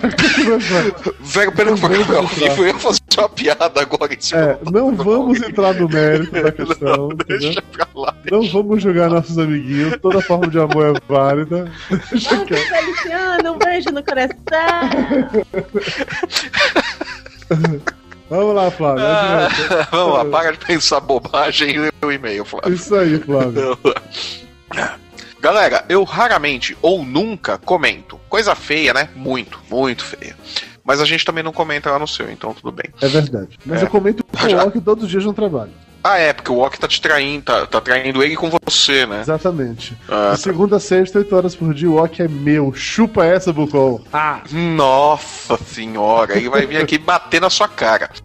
Velho, 1.21 1.53
pera 1.53 1.73
que 1.73 1.81
foi 1.81 2.65
eu 2.65 2.67
ia 2.67 2.79
fazer 2.79 3.01
uma 3.19 3.29
piada 3.29 3.81
agora 3.81 4.15
em 4.15 4.21
cima 4.21 4.41
É, 4.41 4.59
não 4.71 4.95
vamos 4.95 5.39
Mauri. 5.39 5.51
entrar 5.51 5.75
no 5.75 5.89
mérito 5.89 6.31
da 6.33 6.53
questão, 6.53 7.09
entendeu? 7.13 7.39
Deixa 7.41 7.63
pra 7.63 7.87
lá. 7.95 8.15
Não 8.31 8.43
vamos 8.49 8.83
julgar 8.83 9.09
nossos 9.11 9.39
amiguinhos, 9.39 9.68
toda 10.01 10.21
forma 10.23 10.47
de 10.49 10.59
amor 10.59 10.97
é 10.97 11.01
válida. 11.13 11.71
Feliciano, 11.89 13.53
um 13.55 13.59
beijo 13.59 13.91
no 13.91 14.03
coração. 14.05 14.35
Vamos 18.31 18.55
lá, 18.55 18.71
Flávio. 18.71 19.05
adianta. 19.07 19.89
Vamos 19.91 20.15
lá, 20.19 20.25
para 20.27 20.53
de 20.53 20.59
pensar 20.65 21.01
bobagem 21.01 21.71
e 21.75 21.79
lê 21.79 21.91
o 22.03 22.13
e-mail, 22.13 22.45
Flávio. 22.45 22.75
Isso 22.75 22.95
aí, 22.95 23.19
Flávio. 23.19 23.79
Galera, 25.41 25.85
eu 25.89 26.05
raramente 26.05 26.77
ou 26.83 27.05
nunca 27.05 27.57
comento. 27.59 28.21
Coisa 28.29 28.55
feia, 28.55 28.93
né? 28.93 29.09
Muito, 29.15 29.59
muito 29.71 30.05
feia. 30.05 30.37
Mas 30.85 31.01
a 31.01 31.05
gente 31.05 31.25
também 31.25 31.45
não 31.45 31.53
comenta 31.53 31.91
lá 31.91 31.99
no 31.99 32.09
seu, 32.09 32.31
então 32.31 32.53
tudo 32.55 32.73
bem. 32.73 32.91
É 33.01 33.09
verdade. 33.09 33.59
Mas 33.65 33.81
É. 33.83 33.85
eu 33.85 33.89
comento 33.91 34.25
com 34.25 34.47
o 34.47 34.55
Loki 34.65 34.81
todos 34.81 35.05
os 35.05 35.11
dias 35.11 35.25
no 35.25 35.33
trabalho. 35.33 35.71
Ah, 36.03 36.17
é, 36.19 36.33
porque 36.33 36.51
o 36.51 36.59
Ok 36.59 36.79
tá 36.79 36.87
te 36.89 37.01
traindo, 37.01 37.43
tá, 37.45 37.67
tá 37.67 37.81
traindo 37.81 38.23
ele 38.23 38.37
com 38.37 38.51
você, 38.65 39.05
né? 39.05 39.21
Exatamente. 39.21 39.97
Ah, 40.09 40.33
De 40.35 40.41
segunda 40.41 40.77
a 40.77 40.81
sexta, 40.81 41.19
8 41.19 41.35
horas 41.37 41.55
por 41.57 41.75
dia, 41.75 41.91
o 41.91 41.95
Loki 41.97 42.23
é 42.23 42.29
meu. 42.29 42.73
Chupa 42.73 43.25
essa, 43.25 43.53
Bucol. 43.53 44.05
Ah! 44.13 44.41
Nossa 44.51 45.57
senhora, 45.59 46.37
ele 46.37 46.49
vai 46.49 46.65
vir 46.67 46.77
aqui 46.79 46.97
bater 46.99 47.41
na 47.41 47.51
sua 47.51 47.69
cara. 47.69 48.11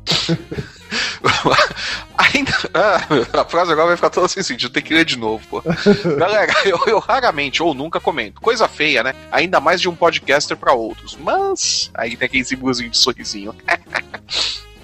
Ainda. 2.18 2.52
Ah, 2.74 3.02
a 3.42 3.46
frase 3.46 3.72
agora 3.72 3.88
vai 3.88 3.96
ficar 3.96 4.10
toda 4.12 4.28
sem 4.28 4.44
sentido, 4.44 4.72
tem 4.72 4.84
que 4.84 4.94
ler 4.94 5.04
de 5.06 5.18
novo, 5.18 5.44
pô. 5.50 5.64
Galera, 6.18 6.54
eu, 6.66 6.80
eu 6.86 7.00
raramente 7.00 7.62
ou 7.64 7.74
nunca 7.74 8.00
comento. 8.00 8.40
Coisa 8.40 8.68
feia, 8.68 9.02
né? 9.04 9.14
Ainda 9.32 9.60
mais 9.60 9.82
de 9.82 9.90
um 9.90 9.96
podcaster 9.96 10.56
pra 10.56 10.74
outros. 10.74 11.18
Mas. 11.20 11.90
Aí 11.96 12.16
tem 12.16 12.28
aquele 12.28 12.46
símbolozinho 12.46 12.90
de 12.92 12.98
sorrisinho. 12.98 13.54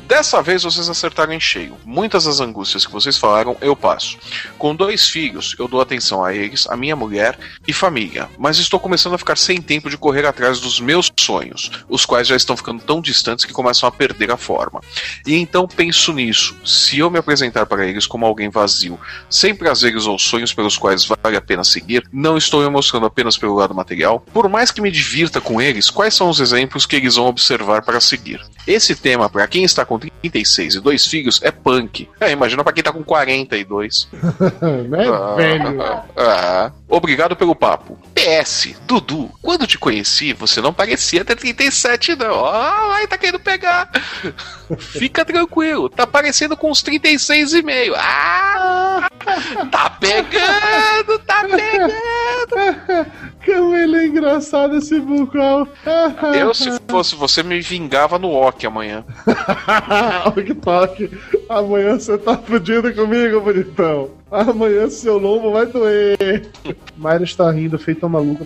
Dessa 0.09 0.41
vez 0.41 0.63
vocês 0.63 0.89
acertaram 0.89 1.33
em 1.33 1.39
cheio. 1.39 1.77
Muitas 1.85 2.23
das 2.23 2.39
angústias 2.39 2.83
que 2.83 2.91
vocês 2.91 3.15
falaram, 3.15 3.55
eu 3.61 3.75
passo. 3.75 4.17
Com 4.57 4.75
dois 4.75 5.07
filhos, 5.07 5.55
eu 5.59 5.67
dou 5.67 5.79
atenção 5.79 6.25
a 6.25 6.33
eles, 6.33 6.65
a 6.67 6.75
minha 6.75 6.95
mulher 6.95 7.37
e 7.67 7.71
família. 7.71 8.27
Mas 8.35 8.57
estou 8.57 8.79
começando 8.79 9.13
a 9.13 9.19
ficar 9.19 9.37
sem 9.37 9.61
tempo 9.61 9.87
de 9.87 9.99
correr 9.99 10.25
atrás 10.25 10.59
dos 10.59 10.79
meus 10.79 11.11
sonhos, 11.19 11.69
os 11.87 12.07
quais 12.07 12.27
já 12.27 12.35
estão 12.35 12.57
ficando 12.57 12.81
tão 12.81 12.99
distantes 12.99 13.45
que 13.45 13.53
começam 13.53 13.87
a 13.87 13.91
perder 13.91 14.31
a 14.31 14.35
forma. 14.35 14.81
E 15.27 15.35
então 15.35 15.67
penso 15.67 16.11
nisso. 16.11 16.57
Se 16.65 16.97
eu 16.97 17.11
me 17.11 17.19
apresentar 17.19 17.67
para 17.67 17.85
eles 17.85 18.07
como 18.07 18.25
alguém 18.25 18.49
vazio, 18.49 18.99
sem 19.29 19.53
prazeres 19.53 20.07
ou 20.07 20.17
sonhos 20.17 20.51
pelos 20.51 20.75
quais 20.75 21.05
vale 21.05 21.37
a 21.37 21.41
pena 21.41 21.63
seguir, 21.63 22.03
não 22.11 22.35
estou 22.35 22.63
me 22.63 22.69
mostrando 22.71 23.05
apenas 23.05 23.37
pelo 23.37 23.53
lado 23.53 23.75
material. 23.75 24.25
Por 24.33 24.49
mais 24.49 24.71
que 24.71 24.81
me 24.81 24.89
divirta 24.89 25.39
com 25.39 25.61
eles, 25.61 25.91
quais 25.91 26.15
são 26.15 26.31
os 26.31 26.39
exemplos 26.39 26.87
que 26.87 26.95
eles 26.95 27.13
vão 27.13 27.27
observar 27.27 27.83
para 27.83 28.01
seguir? 28.01 28.43
Esse 28.65 28.95
tema, 28.95 29.29
para 29.29 29.47
quem 29.47 29.63
está 29.63 29.85
com 29.85 29.98
36 29.99 30.75
e 30.75 30.79
dois 30.79 31.05
filhos, 31.05 31.39
é 31.43 31.51
punk. 31.51 32.09
É, 32.19 32.31
imagina 32.31 32.63
para 32.63 32.73
quem 32.73 32.83
tá 32.83 32.91
com 32.91 33.03
42. 33.03 34.07
né, 34.89 35.05
Ah, 35.09 35.35
velho? 35.35 35.81
ah, 36.17 36.71
obrigado 36.87 37.35
pelo 37.35 37.55
papo. 37.55 37.97
PS, 38.15 38.75
Dudu, 38.85 39.29
quando 39.41 39.65
te 39.67 39.77
conheci, 39.77 40.33
você 40.33 40.61
não 40.61 40.73
parecia 40.73 41.23
ter 41.23 41.35
37, 41.35 42.15
não. 42.15 42.45
Ah, 42.45 42.95
ai, 42.95 43.07
tá 43.07 43.17
querendo 43.17 43.39
pegar. 43.39 43.89
Fica 44.77 45.23
tranquilo, 45.25 45.89
tá 45.89 46.05
parecendo 46.05 46.55
com 46.57 46.69
uns 46.71 46.81
36 46.81 47.53
e 47.53 47.61
meio. 47.61 47.93
Ah, 47.97 49.09
tá 49.71 49.89
pegando, 49.89 51.19
tá 51.25 51.45
pegando. 51.45 53.11
Como 53.45 53.75
ele 53.75 53.97
é 53.97 54.05
engraçado 54.07 54.75
esse 54.75 54.99
Bucol. 54.99 55.67
Eu, 56.35 56.53
se 56.53 56.69
fosse 56.87 57.15
você, 57.15 57.41
me 57.41 57.59
vingava 57.61 58.19
no 58.19 58.31
Ok 58.31 58.67
amanhã. 58.67 59.03
Ok, 60.25 60.53
toque. 60.55 61.09
Amanhã 61.47 61.97
você 61.97 62.17
tá 62.17 62.37
fudido 62.37 62.93
comigo, 62.93 63.41
bonitão. 63.41 64.09
Amanhã 64.31 64.89
seu 64.89 65.17
lombo 65.17 65.51
vai 65.51 65.65
doer. 65.65 66.49
Mayra 66.97 67.23
está 67.23 67.49
rindo, 67.49 67.79
feita 67.79 68.05
uma 68.05 68.19
maluca. 68.19 68.45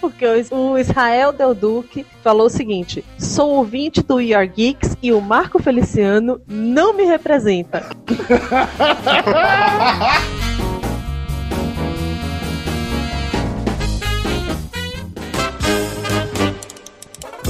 Porque 0.00 0.24
o 0.26 0.38
o 0.50 0.78
Israel 0.78 1.32
Del 1.32 1.54
Duque 1.54 2.06
falou 2.22 2.46
o 2.46 2.50
seguinte: 2.50 3.04
sou 3.18 3.50
ouvinte 3.50 4.02
do 4.02 4.16
We 4.16 4.32
Are 4.32 4.46
Geeks 4.46 4.96
e 5.02 5.12
o 5.12 5.20
Marco 5.20 5.62
Feliciano 5.62 6.40
não 6.46 6.94
me 6.94 7.04
representa. 7.04 7.84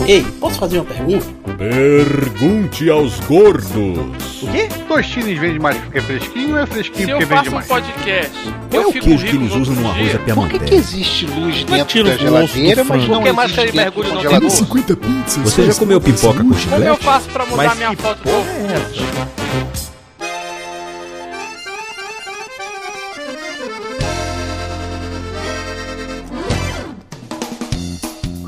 Ei, 0.09 0.23
posso 0.41 0.59
fazer 0.59 0.79
uma 0.79 0.87
pergunta? 0.87 1.27
Pergunte 1.59 2.89
aos 2.89 3.21
gordos. 3.21 4.43
O 4.43 4.51
quê? 4.51 4.67
Tostines 4.89 5.39
vende 5.39 5.59
mais 5.59 5.77
porque 5.77 5.99
é 5.99 6.01
fresquinho 6.01 6.55
ou 6.55 6.59
é 6.63 6.67
fresquinho 6.67 7.05
Se 7.05 7.11
eu 7.11 7.19
porque 7.19 7.27
faço 7.27 7.43
vende 7.43 7.49
um 7.51 7.59
mais? 7.59 7.67
podcast, 7.67 8.31
Qual 8.71 8.83
é 8.83 8.85
eu 8.85 8.89
o 8.89 8.93
fico 8.93 9.05
queijo 9.05 9.27
que 9.27 9.37
eles 9.37 9.55
usam 9.55 9.75
no 9.75 9.89
arroz 9.91 9.99
à 9.99 10.01
Por 10.01 10.09
que, 10.09 10.19
que 10.19 10.25
piamanteca? 10.25 10.75
existe 10.75 11.27
luz 11.27 11.65
Mas 11.69 11.79
dentro 11.85 12.05
da 12.05 12.17
geladeira, 12.17 12.85
mas 12.85 13.09
não 13.09 13.17
Por 13.19 13.25
que 13.27 13.33
mais 13.33 13.51
existe 13.51 13.65
dentro 13.67 13.77
mergulho 13.77 14.09
no 14.09 14.15
congelador? 14.17 14.51
50 14.51 14.97
pizzas. 14.97 15.37
Você 15.53 15.67
já 15.67 15.75
comeu 15.75 16.01
pipoca 16.01 16.39
com 16.39 16.39
Como 16.39 16.55
eu 16.55 16.59
chiclete? 16.59 17.05
faço 17.05 17.29
pra 17.29 17.45
mudar 17.45 17.57
Mas 17.67 17.77
minha 17.77 17.93
foto 17.93 18.21
é 18.27 18.75
essa? 18.75 19.29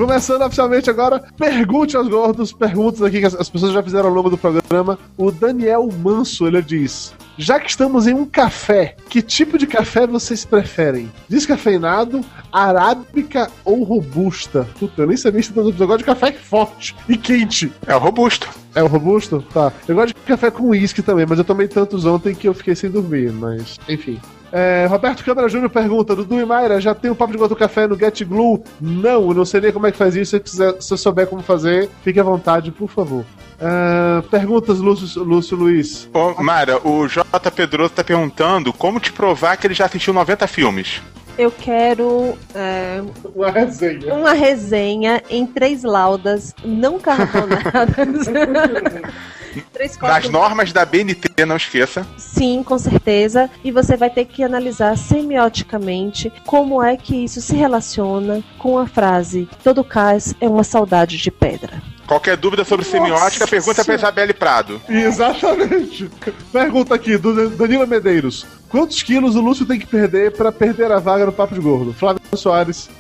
Começando 0.01 0.41
oficialmente 0.41 0.89
agora, 0.89 1.23
pergunte 1.37 1.95
aos 1.95 2.09
gordos, 2.09 2.55
perguntas 2.55 3.03
aqui 3.03 3.21
que 3.21 3.27
as, 3.27 3.35
as 3.35 3.51
pessoas 3.51 3.75
já 3.75 3.83
fizeram 3.83 4.09
ao 4.09 4.15
longo 4.15 4.31
do 4.31 4.39
programa. 4.39 4.99
O 5.15 5.31
Daniel 5.31 5.87
Manso, 6.03 6.47
ele 6.47 6.63
diz: 6.63 7.13
Já 7.37 7.61
que 7.61 7.69
estamos 7.69 8.07
em 8.07 8.15
um 8.15 8.25
café, 8.25 8.97
que 9.11 9.21
tipo 9.21 9.59
de 9.59 9.67
café 9.67 10.07
vocês 10.07 10.43
preferem? 10.43 11.13
Descafeinado, 11.29 12.25
arábica 12.51 13.51
ou 13.63 13.83
robusta? 13.83 14.67
Puta, 14.79 15.03
eu 15.03 15.07
nem 15.07 15.19
sabia 15.19 15.43
se 15.43 15.53
eu 15.55 15.63
gosto 15.63 15.99
de 15.99 16.05
café 16.05 16.33
forte 16.33 16.97
e 17.07 17.19
quente. 17.19 17.71
É 17.87 17.95
o 17.95 17.99
robusto. 17.99 18.49
É 18.75 18.83
o 18.83 18.87
robusto? 18.87 19.45
Tá. 19.53 19.71
Eu 19.87 19.97
gosto 19.97 20.15
de 20.15 20.21
café 20.23 20.51
com 20.51 20.71
uísque 20.71 21.03
também, 21.03 21.27
mas 21.27 21.37
eu 21.37 21.45
tomei 21.45 21.69
tantos 21.69 22.07
ontem 22.07 22.35
que 22.35 22.49
eu 22.49 22.55
fiquei 22.55 22.75
sem 22.75 22.91
dormir, 22.91 23.31
mas 23.33 23.79
enfim. 23.87 24.19
É, 24.53 24.87
Roberto 24.89 25.25
Câmara 25.25 25.49
Júnior 25.49 25.71
pergunta: 25.71 26.15
Dudu 26.17 26.41
e 26.41 26.45
Mayra, 26.45 26.81
já 26.81 26.95
tem 26.95 27.11
o 27.11 27.15
papo 27.15 27.33
de 27.33 27.39
gosto 27.39 27.55
café 27.57 27.87
no 27.87 27.97
Get 27.99 28.25
Glue? 28.25 28.63
Não, 28.81 29.29
eu 29.29 29.35
não 29.35 29.45
sei 29.45 29.61
nem 29.61 29.73
como 29.73 29.87
é 29.87 29.93
que 29.93 29.99
faz 29.99 30.17
isso. 30.17 30.33
Se, 30.33 30.41
quiser, 30.41 30.75
se 30.81 30.93
eu 30.93 30.99
souber 30.99 31.27
como 31.27 31.43
fazer, 31.43 31.89
fique 32.03 32.19
à 32.19 32.23
vontade, 32.23 32.71
por 32.73 32.89
favor. 32.89 33.25
É, 33.61 34.23
perguntas, 34.31 34.79
Lúcio, 34.79 35.23
Lúcio 35.23 35.57
Luiz. 35.57 36.09
Ô, 36.13 36.43
Mara, 36.43 36.79
o 36.87 37.07
J. 37.07 37.25
Pedroso 37.51 37.93
tá 37.93 38.03
perguntando 38.03 38.73
como 38.73 38.99
te 38.99 39.13
provar 39.13 39.57
que 39.57 39.67
ele 39.67 39.75
já 39.75 39.85
assistiu 39.87 40.13
90 40.15 40.47
filmes. 40.47 41.01
Eu 41.39 41.51
quero 41.51 42.35
é, 42.55 43.01
Uma 43.35 43.51
resenha. 43.51 44.15
uma 44.15 44.33
resenha 44.33 45.23
em 45.31 45.47
três 45.47 45.85
laudas 45.85 46.55
não 46.65 46.99
carbonadas. 46.99 48.27
três 49.73 49.97
Das 49.97 50.29
normas 50.29 50.73
da 50.73 50.85
BNT, 50.85 51.45
não 51.47 51.57
esqueça. 51.57 52.07
Sim, 52.17 52.63
com 52.63 52.79
certeza. 52.79 53.51
E 53.65 53.71
você 53.71 53.97
vai 53.97 54.11
ter 54.11 54.25
que 54.25 54.43
analisar 54.43 54.97
semioticamente 54.97 56.33
como 56.47 56.83
é 56.83 56.97
que 56.97 57.25
isso 57.25 57.41
se 57.41 57.55
relaciona 57.55 58.43
com 58.59 58.79
a 58.79 58.87
frase 58.87 59.49
todo 59.63 59.85
cais 59.85 60.35
é 60.41 60.49
uma 60.49 60.65
saudade 60.65 61.17
de 61.17 61.31
pedra. 61.31 61.83
Qualquer 62.07 62.37
dúvida 62.37 62.65
sobre 62.65 62.85
Nossa 62.85 62.99
semiótica, 62.99 63.47
pergunta 63.47 63.77
pra 63.77 63.85
Senhora. 63.85 64.03
Isabelle 64.03 64.35
Prado. 64.35 64.83
Exatamente. 64.89 66.11
Pergunta 66.53 66.95
aqui 66.95 67.17
do 67.17 67.51
Danilo 67.51 67.87
Medeiros. 67.87 68.45
Quantos 68.69 69.01
quilos 69.03 69.37
o 69.37 69.41
Lúcio 69.41 69.65
tem 69.65 69.79
que 69.79 69.87
perder 69.87 70.33
pra 70.33 70.51
perder 70.51 70.91
a 70.91 70.99
vaga 70.99 71.27
no 71.27 71.33
Papo 71.33 71.55
de 71.55 71.61
Gordo? 71.61 71.93
Flávio 71.93 72.21
Soares. 72.35 72.91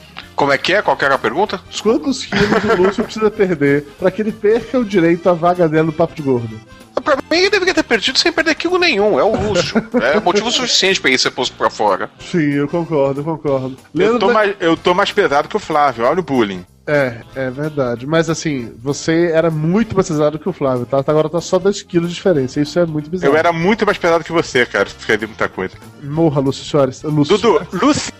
Como 0.40 0.54
é 0.54 0.56
que 0.56 0.72
é? 0.72 0.80
Qual 0.80 0.96
que 0.96 1.04
era 1.04 1.16
a 1.16 1.18
pergunta? 1.18 1.60
Quantos 1.82 2.24
quilos 2.24 2.64
o 2.64 2.82
Lúcio 2.82 3.04
precisa 3.04 3.30
perder 3.30 3.82
pra 3.98 4.10
que 4.10 4.22
ele 4.22 4.32
perca 4.32 4.78
o 4.78 4.84
direito 4.86 5.28
à 5.28 5.34
vaga 5.34 5.68
dela 5.68 5.84
no 5.84 5.92
Papo 5.92 6.14
de 6.14 6.22
Gordo? 6.22 6.58
Pra 7.02 7.16
mim, 7.16 7.22
ele 7.36 7.50
deveria 7.50 7.74
ter 7.74 7.82
perdido 7.82 8.18
sem 8.18 8.32
perder 8.32 8.54
quilo 8.54 8.78
nenhum. 8.78 9.18
É 9.18 9.22
o 9.24 9.34
Lúcio. 9.34 9.80
É 10.00 10.18
motivo 10.20 10.50
suficiente 10.50 11.00
pra 11.00 11.10
ele 11.10 11.18
ser 11.18 11.30
posto 11.30 11.54
pra 11.56 11.70
fora. 11.70 12.10
Sim, 12.20 12.52
eu 12.52 12.68
concordo, 12.68 13.20
eu 13.20 13.24
concordo. 13.24 13.76
Eu 13.94 14.18
tô, 14.18 14.26
da- 14.28 14.32
mais, 14.34 14.54
eu 14.60 14.76
tô 14.76 14.94
mais 14.94 15.12
pesado 15.12 15.48
que 15.48 15.56
o 15.56 15.60
Flávio, 15.60 16.04
olha 16.04 16.20
o 16.20 16.22
bullying. 16.22 16.64
É, 16.86 17.18
é 17.36 17.50
verdade. 17.50 18.04
Mas 18.06 18.28
assim, 18.28 18.72
você 18.82 19.30
era 19.32 19.48
muito 19.50 19.94
mais 19.94 20.08
pesado 20.08 20.38
que 20.40 20.48
o 20.48 20.52
Flávio, 20.52 20.86
tá? 20.86 20.98
Agora 20.98 21.28
tá 21.28 21.40
só 21.40 21.56
2 21.58 21.82
quilos 21.82 22.08
de 22.08 22.14
diferença. 22.16 22.60
Isso 22.60 22.78
é 22.80 22.86
muito 22.86 23.08
bizarro. 23.08 23.32
Eu 23.32 23.38
era 23.38 23.52
muito 23.52 23.86
mais 23.86 23.96
pesado 23.96 24.24
que 24.24 24.32
você, 24.32 24.66
cara. 24.66 24.88
Escrevi 24.88 25.26
muita 25.26 25.48
coisa. 25.48 25.74
Morra, 26.02 26.40
Lúcio 26.40 26.64
Soares. 26.64 27.02
Lúcio 27.02 27.38
Dudu, 27.38 27.64
Luci... 27.72 28.10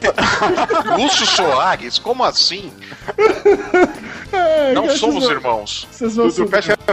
Lúcio 0.97 1.27
Soares? 1.27 1.99
Como 1.99 2.23
assim? 2.23 2.71
É, 4.33 4.73
Não 4.73 4.89
somos 4.97 5.25
vão- 5.25 5.33
irmãos. 5.33 5.89
Dudu, 5.91 6.33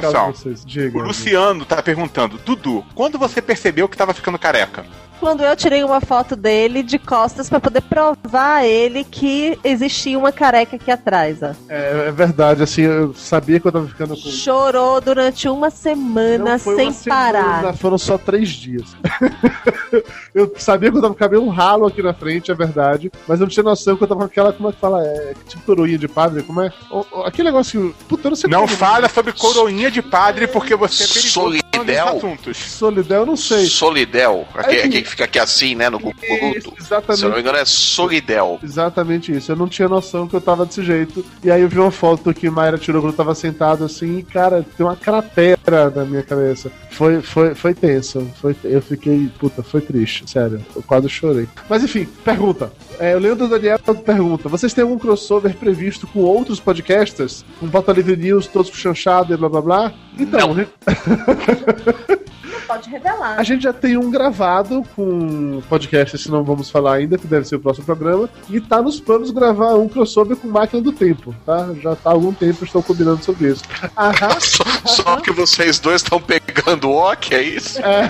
causa 0.01 0.07
atenção. 0.17 0.31
vocês. 0.33 0.65
Diga. 0.65 0.97
O 0.97 1.01
Luciano 1.01 1.65
tá 1.65 1.81
perguntando, 1.81 2.37
Dudu, 2.43 2.83
quando 2.95 3.17
você 3.17 3.41
percebeu 3.41 3.87
que 3.87 3.97
tava 3.97 4.13
ficando 4.13 4.37
careca? 4.39 4.85
Quando 5.19 5.41
eu 5.41 5.55
tirei 5.55 5.83
uma 5.83 5.99
foto 5.99 6.35
dele 6.35 6.83
de 6.83 6.99
costas 6.99 7.49
pra 7.49 7.59
poder 7.59 7.81
provar 7.81 8.57
a 8.57 8.65
ele 8.67 9.03
que 9.03 9.57
existia 9.63 10.17
uma 10.17 10.31
careca 10.31 10.75
aqui 10.75 10.91
atrás, 10.91 11.39
ó. 11.41 11.51
É, 11.69 12.07
é 12.07 12.11
verdade, 12.11 12.63
assim, 12.63 12.83
eu 12.83 13.13
sabia 13.13 13.59
que 13.59 13.67
eu 13.67 13.71
tava 13.71 13.87
ficando 13.87 14.15
com. 14.15 14.29
Chorou 14.29 15.01
durante 15.01 15.49
uma 15.49 15.69
semana 15.69 16.51
Não 16.51 16.59
foi 16.59 16.75
sem 16.75 16.85
uma 16.87 16.93
semana, 16.93 17.43
parar. 17.61 17.73
foram 17.77 17.97
só 17.97 18.17
três 18.17 18.49
dias. 18.49 18.95
eu 20.33 20.53
sabia 20.57 20.91
que 20.91 20.97
eu 20.97 21.01
tava 21.01 21.13
com 21.13 21.19
cabelo 21.19 21.45
um 21.45 21.49
ralo 21.49 21.85
aqui 21.87 22.01
na 22.01 22.13
frente, 22.13 22.51
é 22.51 22.55
verdade, 22.55 23.11
mas 23.27 23.39
eu 23.39 23.45
não 23.45 23.51
tinha 23.51 23.63
noção 23.63 23.95
que 23.97 24.03
eu 24.03 24.07
tava 24.07 24.21
com 24.21 24.25
aquela, 24.27 24.53
como 24.53 24.69
é 24.69 24.71
que 24.71 24.79
fala? 24.79 25.03
É, 25.03 25.33
tipo 25.47 25.63
coroinha 25.63 25.97
de 25.97 26.07
padre, 26.07 26.43
como 26.43 26.61
é? 26.61 26.71
O- 26.91 27.05
o- 27.11 27.23
aquele 27.23 27.49
negócio 27.49 27.93
que. 27.97 28.03
Puta, 28.05 28.27
eu 28.27 28.31
não 28.31 28.35
sei 28.35 28.49
Não 28.49 28.61
como- 28.65 28.77
fala 28.77 29.09
sobre 29.09 29.33
coroinha 29.33 29.89
de 29.91 30.01
padre 30.01 30.47
porque 30.47 30.75
você 30.75 31.03
é 31.03 31.07
perigoso 31.07 31.29
Solidel? 31.29 32.07
assuntos. 32.17 32.57
Solidel, 32.57 33.19
eu 33.21 33.25
não 33.25 33.35
sei. 33.37 33.65
Solidel. 33.65 34.47
É 34.55 34.63
que- 34.63 34.75
aquele 34.77 35.01
que 35.01 35.06
fica 35.07 35.23
aqui 35.25 35.39
assim, 35.39 35.75
né? 35.75 35.89
No 35.89 35.97
Isso, 35.97 36.05
Guguruto. 36.05 36.73
exatamente. 36.79 37.19
Se 37.19 37.25
eu 37.25 37.29
não 37.29 37.35
me 37.35 37.41
engano, 37.41 37.57
é 37.57 37.65
Solidel. 37.65 38.59
Exatamente 38.63 39.31
isso. 39.31 39.51
Eu 39.51 39.55
não 39.55 39.67
tinha 39.67 39.87
noção 39.87 40.27
que 40.27 40.35
eu 40.35 40.41
tava 40.41 40.65
desse 40.65 40.83
jeito. 40.83 41.25
E 41.43 41.49
aí 41.51 41.61
eu 41.61 41.69
vi 41.69 41.79
uma 41.79 41.91
foto 41.91 42.33
que 42.33 42.49
Mayra 42.49 42.77
tirou 42.77 43.01
quando 43.01 43.13
eu 43.13 43.17
tava 43.17 43.33
sentado 43.35 43.83
assim, 43.83 44.19
e, 44.19 44.23
cara, 44.23 44.65
tem 44.75 44.85
uma 44.85 44.95
cratera 44.95 45.89
na 45.89 46.05
minha 46.05 46.23
cabeça. 46.23 46.71
Foi, 46.91 47.21
foi, 47.21 47.55
foi 47.55 47.73
tenso. 47.73 48.27
Foi, 48.41 48.55
eu 48.63 48.81
fiquei, 48.81 49.29
puta, 49.39 49.61
foi 49.63 49.81
triste, 49.81 50.29
sério. 50.29 50.63
Eu 50.75 50.83
quase 50.83 51.07
chorei. 51.09 51.47
Mas 51.69 51.83
enfim, 51.83 52.05
pergunta. 52.23 52.71
É, 52.99 53.15
o 53.15 53.19
Leandro 53.19 53.47
Daniel 53.47 53.79
pergunta: 53.79 54.49
vocês 54.49 54.73
têm 54.73 54.83
algum 54.83 54.97
crossover 54.97 55.55
previsto 55.55 56.07
com 56.07 56.19
outros 56.19 56.59
podcasters? 56.59 57.45
Com 57.59 57.67
Volta 57.67 57.91
Livre 57.91 58.15
News, 58.15 58.47
todos 58.47 58.69
com 58.69 58.77
chanchada 58.77 59.33
e 59.33 59.37
blá 59.37 59.49
blá 59.49 59.61
blá? 59.61 59.93
Então, 60.17 60.53
né, 60.53 60.67
Pode 62.67 62.89
revelar. 62.89 63.39
a 63.39 63.43
gente 63.43 63.63
já 63.63 63.71
tem 63.71 63.95
um 63.97 64.11
gravado 64.11 64.83
com 64.93 65.61
podcast, 65.69 66.17
se 66.17 66.29
não 66.29 66.43
vamos 66.43 66.69
falar 66.69 66.95
ainda, 66.95 67.17
que 67.17 67.25
deve 67.25 67.47
ser 67.47 67.55
o 67.55 67.59
próximo 67.61 67.85
programa. 67.85 68.29
E 68.49 68.59
tá 68.59 68.81
nos 68.81 68.99
planos 68.99 69.31
gravar 69.31 69.75
um 69.75 69.87
crossover 69.87 70.35
com 70.35 70.49
Máquina 70.49 70.81
do 70.81 70.91
Tempo, 70.91 71.33
tá? 71.45 71.73
Já 71.81 71.95
tá 71.95 72.09
há 72.09 72.13
algum 72.13 72.33
tempo, 72.33 72.65
estou 72.65 72.83
combinando 72.83 73.23
sobre 73.23 73.51
isso. 73.51 73.63
Aham. 73.97 74.37
Só, 74.57 74.63
só 74.85 75.17
que 75.17 75.31
vocês 75.31 75.79
dois 75.79 76.01
estão 76.01 76.19
pegando 76.19 76.89
o 76.89 76.95
ok, 76.95 77.37
é 77.37 77.41
isso? 77.41 77.79
É. 77.79 78.09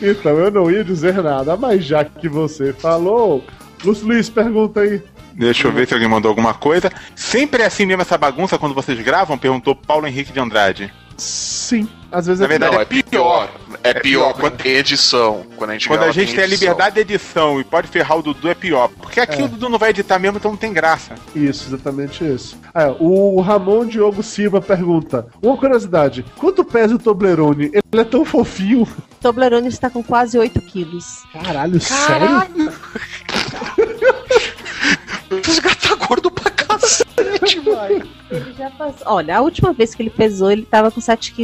então, 0.10 0.38
eu 0.38 0.50
não 0.50 0.70
ia 0.70 0.84
dizer 0.84 1.22
nada, 1.22 1.56
mas 1.56 1.84
já 1.84 2.04
que 2.04 2.28
você 2.28 2.72
falou, 2.72 3.44
Lúcio 3.84 4.06
Luiz, 4.06 4.28
pergunta 4.28 4.80
aí. 4.80 5.02
Deixa 5.32 5.66
eu 5.68 5.72
ver 5.72 5.86
se 5.88 5.94
alguém 5.94 6.08
mandou 6.08 6.28
alguma 6.28 6.52
coisa. 6.52 6.90
Sempre 7.14 7.62
é 7.62 7.66
assim 7.66 7.86
mesmo 7.86 8.02
essa 8.02 8.18
bagunça 8.18 8.58
quando 8.58 8.74
vocês 8.74 9.00
gravam? 9.00 9.38
Perguntou 9.38 9.74
Paulo 9.74 10.06
Henrique 10.06 10.32
de 10.32 10.40
Andrade. 10.40 10.92
Sim, 11.16 11.86
às 12.10 12.26
vezes 12.26 12.40
Na 12.40 12.46
é 12.46 12.48
verdade, 12.48 12.72
Não, 12.72 12.80
é 12.80 12.82
é 12.82 12.86
pior. 13.02 13.50
É, 13.82 13.94
pior 13.94 14.00
pior. 14.32 14.34
quando 14.40 14.56
tem 14.56 14.72
edição. 14.72 15.44
Quando 15.56 15.70
a 15.70 15.72
gente, 15.74 15.88
Quando 15.88 16.02
a 16.04 16.10
gente 16.12 16.34
tem 16.34 16.44
a 16.44 16.46
liberdade 16.46 16.94
de 16.94 17.00
edição 17.02 17.60
e 17.60 17.64
pode 17.64 17.88
ferrar 17.88 18.18
o 18.18 18.22
Dudu 18.22 18.48
é 18.48 18.54
pior. 18.54 18.88
Porque 18.88 19.20
aqui 19.20 19.40
É. 19.40 19.44
o 19.44 19.48
Dudu 19.48 19.68
não 19.68 19.78
vai 19.78 19.90
editar 19.90 20.18
mesmo, 20.18 20.38
então 20.38 20.50
não 20.52 20.58
tem 20.58 20.72
graça. 20.72 21.14
Isso, 21.34 21.68
exatamente 21.68 22.24
isso. 22.24 22.58
Ah, 22.74 22.84
é, 22.84 22.96
o 22.98 23.38
Ramon 23.40 23.84
Diogo 23.84 24.22
Silva 24.22 24.62
pergunta: 24.62 25.26
Uma 25.42 25.56
curiosidade, 25.58 26.24
quanto 26.38 26.64
pesa 26.64 26.94
o 26.94 26.98
Toblerone? 26.98 27.66
Ele 27.66 28.00
é 28.00 28.04
tão 28.04 28.24
fofinho. 28.24 28.88
Toblerone 29.20 29.68
está 29.68 29.90
com 29.90 30.02
quase 30.02 30.38
8 30.38 30.60
quilos. 30.62 31.24
Caralho, 31.32 31.80
sério? 31.80 32.28
Esse 35.46 35.60
gato 35.60 35.88
tá 35.88 35.94
gordo 36.06 36.30
pra 36.30 36.50
cacete, 36.50 37.60
vai. 37.60 38.02
Ele 38.30 38.54
já 38.56 38.70
passou. 38.70 39.06
Olha, 39.06 39.36
a 39.38 39.40
última 39.40 39.72
vez 39.72 39.94
que 39.94 40.02
ele 40.02 40.10
pesou, 40.10 40.50
ele 40.50 40.62
tava 40.62 40.90
com 40.90 41.00
7,5 41.00 41.34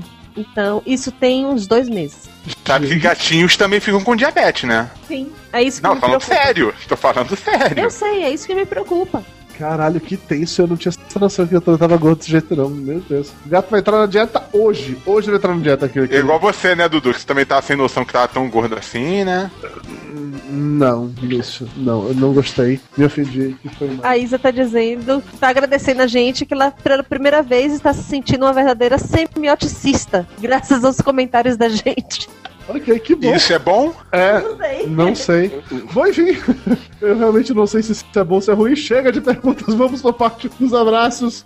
kg. 0.00 0.04
Então, 0.36 0.82
isso 0.86 1.10
tem 1.10 1.44
uns 1.46 1.66
dois 1.66 1.88
meses. 1.88 2.28
Sabe 2.64 2.86
que 2.86 2.96
gatinhos 2.96 3.56
também 3.56 3.80
ficam 3.80 4.02
com 4.04 4.14
diabetes, 4.14 4.64
né? 4.68 4.88
Sim. 5.08 5.32
É 5.52 5.62
isso 5.62 5.80
que 5.80 5.86
Não, 5.88 5.94
me 5.96 6.00
falando 6.00 6.20
preocupa. 6.20 6.42
sério. 6.44 6.74
Tô 6.86 6.96
falando 6.96 7.34
sério. 7.36 7.78
Eu 7.84 7.90
sei, 7.90 8.22
é 8.24 8.30
isso 8.30 8.46
que 8.46 8.54
me 8.54 8.64
preocupa. 8.64 9.24
Caralho, 9.58 10.00
que 10.00 10.16
tenso. 10.16 10.62
Eu 10.62 10.68
não 10.68 10.76
tinha 10.76 10.90
essa 10.90 11.18
noção 11.18 11.46
que 11.46 11.54
eu 11.54 11.60
tava 11.60 11.96
gordo 11.96 12.18
desse 12.18 12.30
jeito, 12.30 12.54
não. 12.54 12.70
Meu 12.70 13.00
Deus. 13.00 13.32
O 13.44 13.48
gato 13.48 13.70
vai 13.70 13.80
entrar 13.80 13.98
na 13.98 14.06
dieta 14.06 14.44
hoje. 14.52 14.96
Hoje 15.04 15.26
ele 15.26 15.32
vai 15.32 15.38
entrar 15.38 15.54
na 15.54 15.62
dieta 15.62 15.86
aqui. 15.86 15.98
aqui. 15.98 16.14
É 16.14 16.20
igual 16.20 16.38
você, 16.38 16.76
né, 16.76 16.88
Dudu? 16.88 17.12
Que 17.12 17.20
você 17.20 17.26
também 17.26 17.44
tava 17.44 17.62
sem 17.62 17.76
noção 17.76 18.04
que 18.04 18.12
tava 18.12 18.28
tão 18.28 18.48
gordo 18.48 18.76
assim, 18.76 19.24
né? 19.24 19.50
Não, 20.48 21.12
Lúcio. 21.20 21.68
Não, 21.76 22.08
eu 22.08 22.14
não 22.14 22.32
gostei. 22.32 22.80
Me 22.96 23.04
ofendi. 23.04 23.56
Que 23.60 23.68
foi 23.70 23.88
mal. 23.88 24.06
A 24.06 24.16
Isa 24.16 24.38
tá 24.38 24.50
dizendo, 24.50 25.22
tá 25.40 25.48
agradecendo 25.48 26.02
a 26.02 26.06
gente 26.06 26.46
que 26.46 26.54
ela 26.54 26.70
pela 26.70 27.02
primeira 27.02 27.42
vez 27.42 27.72
está 27.72 27.92
se 27.92 28.02
sentindo 28.02 28.44
uma 28.44 28.52
verdadeira 28.52 28.96
semioticista, 28.96 30.26
graças 30.40 30.84
aos 30.84 31.00
comentários 31.00 31.56
da 31.56 31.68
gente. 31.68 32.28
Ok, 32.68 32.98
que 33.00 33.14
bom. 33.14 33.34
Isso 33.34 33.52
é 33.52 33.58
bom? 33.58 33.94
É, 34.12 34.40
Não 34.40 34.56
sei. 34.58 34.86
não 34.86 35.14
sei. 35.14 35.62
Bom, 35.92 36.06
enfim. 36.06 36.36
Eu 37.00 37.16
realmente 37.16 37.54
não 37.54 37.66
sei 37.66 37.82
se 37.82 37.92
isso 37.92 38.04
é 38.14 38.22
bom 38.24 38.34
ou 38.36 38.40
se 38.42 38.50
é 38.50 38.54
ruim. 38.54 38.76
Chega 38.76 39.10
de 39.10 39.20
perguntas. 39.20 39.74
Vamos 39.74 40.02
pra 40.02 40.12
parte 40.12 40.48
dos 40.60 40.74
abraços. 40.74 41.44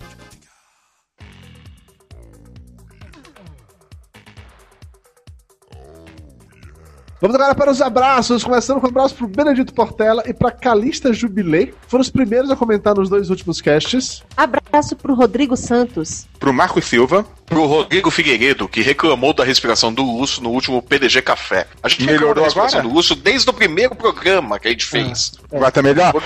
Vamos 7.21 7.37
agora 7.37 7.55
para 7.55 7.71
os 7.71 7.81
abraços, 7.81 8.43
começando 8.43 8.81
com 8.81 8.87
um 8.87 8.91
abraço 8.91 9.15
pro 9.15 9.29
Benedito 9.29 9.73
Portela 9.73 10.25
e 10.27 10.35
pra 10.35 10.51
Calista 10.51 11.13
Jubilei. 11.13 11.73
Foram 11.87 12.03
os 12.03 12.11
primeiros 12.11 12.51
a 12.51 12.57
comentar 12.57 12.97
nos 12.97 13.09
dois 13.09 13.31
últimos 13.31 13.61
casts. 13.61 14.25
Abraço 14.37 14.97
pro 14.97 15.15
Rodrigo 15.15 15.57
Santos. 15.57 16.27
Pro 16.43 16.53
Marcos 16.53 16.87
Silva. 16.87 17.25
Pro 17.47 17.67
Rodrigo 17.67 18.11
Figueiredo, 18.11 18.67
que 18.67 18.83
reclamou 18.83 19.33
da 19.33 19.45
respiração 19.45 19.95
do 19.95 20.03
Lúcio 20.03 20.43
no 20.43 20.51
último 20.51 20.83
PDG 20.83 21.23
Café. 21.23 21.69
A 21.81 21.89
gente 21.89 22.01
Melhorou 22.05 22.31
reclamou 22.31 22.35
da 22.35 22.43
respiração 22.43 22.81
agora? 22.81 22.93
do 22.93 22.97
Lúcio 22.97 23.15
desde 23.15 23.49
o 23.49 23.53
primeiro 23.53 23.95
programa 23.95 24.59
que 24.59 24.67
a 24.67 24.73
gente 24.73 24.85
fez. 24.85 25.35
Agora 25.53 25.71
tá 25.71 25.81
melhor? 25.83 26.13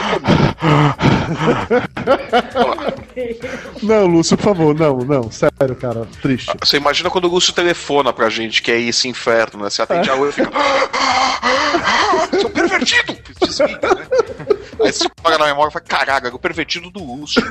Não, 3.83 4.07
Lúcio, 4.07 4.37
por 4.39 4.45
favor, 4.45 4.75
não, 4.75 4.99
não. 4.99 5.31
Sério, 5.31 5.75
cara. 5.79 6.07
Triste. 6.23 6.51
Você 6.64 6.77
imagina 6.79 7.11
quando 7.11 7.27
o 7.27 7.29
Lúcio 7.29 7.53
telefona 7.53 8.11
pra 8.12 8.31
gente, 8.31 8.62
que 8.62 8.71
é 8.71 8.81
esse 8.81 9.09
inferno, 9.09 9.64
né? 9.64 9.71
Você 9.71 9.83
atende 9.83 10.09
a 10.09 10.14
oi 10.17 10.31
e 10.31 10.33
fica. 10.33 10.51
Seu 12.41 12.49
pervertido! 12.51 13.17
Desliga, 13.41 13.79
né? 13.95 14.56
Aí 14.83 14.93
você 14.93 15.09
paga 15.22 15.39
na 15.39 15.47
memória 15.47 15.70
e 15.70 15.72
fala: 15.72 15.85
caraca, 15.85 16.35
o 16.35 16.39
pervertido 16.39 16.91
do 16.91 17.03
Lúcio. 17.03 17.43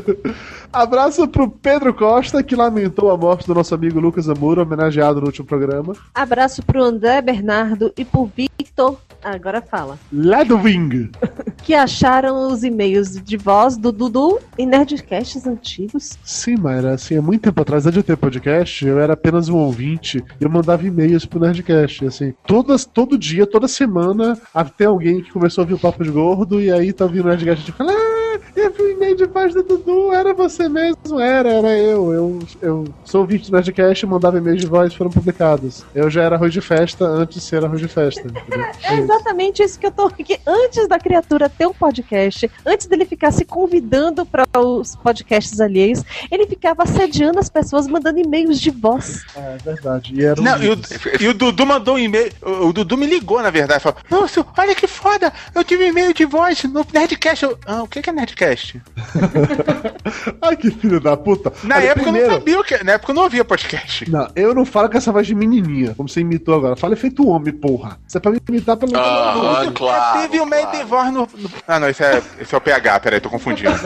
Abraço 0.72 1.26
pro 1.28 1.50
Pedro 1.50 1.92
Costa, 1.92 2.42
que 2.42 2.54
lamentou 2.54 3.10
a 3.10 3.16
morte 3.16 3.46
do 3.46 3.54
nosso 3.54 3.74
amigo 3.74 4.00
Lucas 4.00 4.28
Amuro, 4.28 4.62
homenageado 4.62 5.20
no 5.20 5.26
último 5.26 5.46
programa. 5.46 5.94
Abraço 6.14 6.62
pro 6.62 6.82
André 6.82 7.20
Bernardo 7.20 7.92
e 7.96 8.04
pro 8.04 8.30
Victor 8.36 8.98
Agora 9.22 9.60
fala. 9.60 9.98
Ladwing. 10.12 11.10
Que 11.62 11.74
acharam 11.74 12.50
os 12.50 12.64
e-mails 12.64 13.20
de 13.22 13.36
voz 13.36 13.76
do 13.76 13.92
Dudu 13.92 14.40
em 14.56 14.64
Nerdcasts 14.64 15.46
antigos. 15.46 16.18
Sim, 16.24 16.56
Mayra, 16.56 16.94
assim, 16.94 17.18
há 17.18 17.22
muito 17.22 17.42
tempo 17.42 17.60
atrás, 17.60 17.84
antes 17.84 17.92
de 17.92 18.00
eu 18.00 18.02
ter 18.02 18.16
podcast, 18.16 18.84
eu 18.84 18.98
era 18.98 19.12
apenas 19.12 19.50
um 19.50 19.58
ouvinte 19.58 20.24
e 20.40 20.44
eu 20.44 20.48
mandava 20.48 20.86
e-mails 20.86 21.26
pro 21.26 21.38
Nerdcast, 21.38 22.06
assim. 22.06 22.32
Todas, 22.46 22.86
todo 22.86 23.18
dia, 23.18 23.46
toda 23.46 23.68
semana, 23.68 24.40
tem 24.76 24.86
alguém 24.86 25.22
que 25.22 25.30
começou 25.30 25.60
a 25.60 25.64
ouvir 25.64 25.74
o 25.74 25.78
Papo 25.78 26.02
de 26.02 26.10
Gordo 26.10 26.59
e 26.60 26.70
aí 26.72 26.92
tá 26.92 27.04
ouvindo 27.04 27.24
o 27.24 27.28
Nerdcast 27.28 27.68
e 27.68 27.72
fala, 27.72 27.92
ah, 27.92 28.19
eu 28.56 28.72
vi 28.72 28.82
o 28.82 28.90
e-mail 28.92 29.16
de 29.16 29.26
voz 29.26 29.54
do 29.54 29.62
Dudu, 29.62 30.12
era 30.12 30.32
você 30.34 30.68
mesmo? 30.68 31.20
Era, 31.20 31.48
era 31.48 31.78
eu. 31.78 32.12
Eu, 32.12 32.38
eu 32.60 32.84
sou 33.04 33.22
ouvinte 33.22 33.50
do 33.50 33.54
Nerdcast 33.54 34.06
mandava 34.06 34.38
e-mails 34.38 34.60
de 34.60 34.66
voz 34.66 34.94
foram 34.94 35.10
publicados. 35.10 35.84
Eu 35.94 36.10
já 36.10 36.22
era 36.22 36.36
arroz 36.36 36.52
de 36.52 36.60
festa 36.60 37.04
antes 37.04 37.36
de 37.36 37.40
ser 37.40 37.64
arroz 37.64 37.80
de 37.80 37.88
festa. 37.88 38.20
entendeu? 38.20 38.60
É 38.82 38.96
exatamente 38.96 39.62
isso 39.62 39.78
que 39.78 39.86
eu 39.86 39.92
tô 39.92 40.06
aqui. 40.06 40.38
Antes 40.46 40.88
da 40.88 40.98
criatura 40.98 41.48
ter 41.48 41.66
um 41.66 41.72
podcast, 41.72 42.50
antes 42.66 42.86
dele 42.86 43.04
ficar 43.04 43.30
se 43.30 43.44
convidando 43.44 44.26
para 44.26 44.46
os 44.58 44.96
podcasts 44.96 45.60
alheios, 45.60 46.02
ele 46.30 46.46
ficava 46.46 46.82
assediando 46.82 47.38
as 47.38 47.48
pessoas, 47.48 47.86
mandando 47.86 48.18
e-mails 48.18 48.60
de 48.60 48.70
voz. 48.70 49.24
É 49.36 49.56
verdade. 49.64 50.12
E 50.14 50.24
era 50.24 50.40
um 50.40 50.44
Não, 50.44 50.62
e 50.62 50.70
o, 50.70 50.80
e 51.20 51.28
o 51.28 51.34
Dudu 51.34 51.66
mandou 51.66 51.94
um 51.94 51.98
e-mail. 51.98 52.32
O, 52.42 52.68
o 52.68 52.72
Dudu 52.72 52.96
me 52.96 53.06
ligou, 53.06 53.40
na 53.42 53.50
verdade. 53.50 53.82
Falou: 53.82 53.98
Nossa, 54.10 54.44
olha 54.56 54.74
que 54.74 54.86
foda! 54.86 55.32
Eu 55.54 55.62
tive 55.62 55.84
um 55.84 55.88
e-mail 55.88 56.12
de 56.12 56.24
voz 56.24 56.64
no 56.64 56.84
Nerdcast. 56.92 57.44
Eu, 57.44 57.58
ah, 57.66 57.82
o 57.82 57.88
que 57.88 58.02
que 58.02 58.10
é 58.10 58.12
Nerdcast? 58.12 58.19
Ai, 60.42 60.56
que 60.56 60.70
filho 60.70 61.00
da 61.00 61.16
puta. 61.16 61.52
Na 61.64 61.76
Olha, 61.76 61.84
época 61.84 62.00
eu 62.00 62.04
primeiro- 62.04 62.28
não 62.28 62.34
sabia 62.38 62.60
o 62.60 62.64
que. 62.64 62.84
Na 62.84 62.92
época 62.92 63.12
eu 63.12 63.16
não 63.16 63.22
ouvia 63.24 63.44
podcast. 63.44 64.10
Não, 64.10 64.28
eu 64.34 64.54
não 64.54 64.64
falo 64.64 64.88
com 64.88 64.96
essa 64.98 65.12
voz 65.12 65.26
de 65.26 65.34
menininha, 65.34 65.94
como 65.94 66.08
você 66.08 66.20
imitou 66.20 66.54
agora. 66.54 66.76
Fala 66.76 66.96
feito 66.96 67.26
homem, 67.28 67.52
porra. 67.52 67.98
Você 68.06 68.18
é 68.18 68.20
pra 68.20 68.30
me 68.32 68.40
imitar 68.48 68.76
pelo 68.76 68.92
Ah, 68.96 69.62
Eu 69.64 69.72
claro. 69.72 70.22
tive 70.22 70.40
um 70.40 70.46
e-mail 70.46 70.66
de 70.66 70.72
claro. 70.84 70.88
voz 70.88 71.12
no, 71.12 71.28
Ah, 71.66 71.78
não, 71.78 71.88
esse 71.88 72.02
é, 72.02 72.22
esse 72.40 72.54
é 72.54 72.58
o 72.58 72.60
PH, 72.60 73.00
peraí, 73.00 73.20
tô 73.20 73.30
confundindo. 73.30 73.70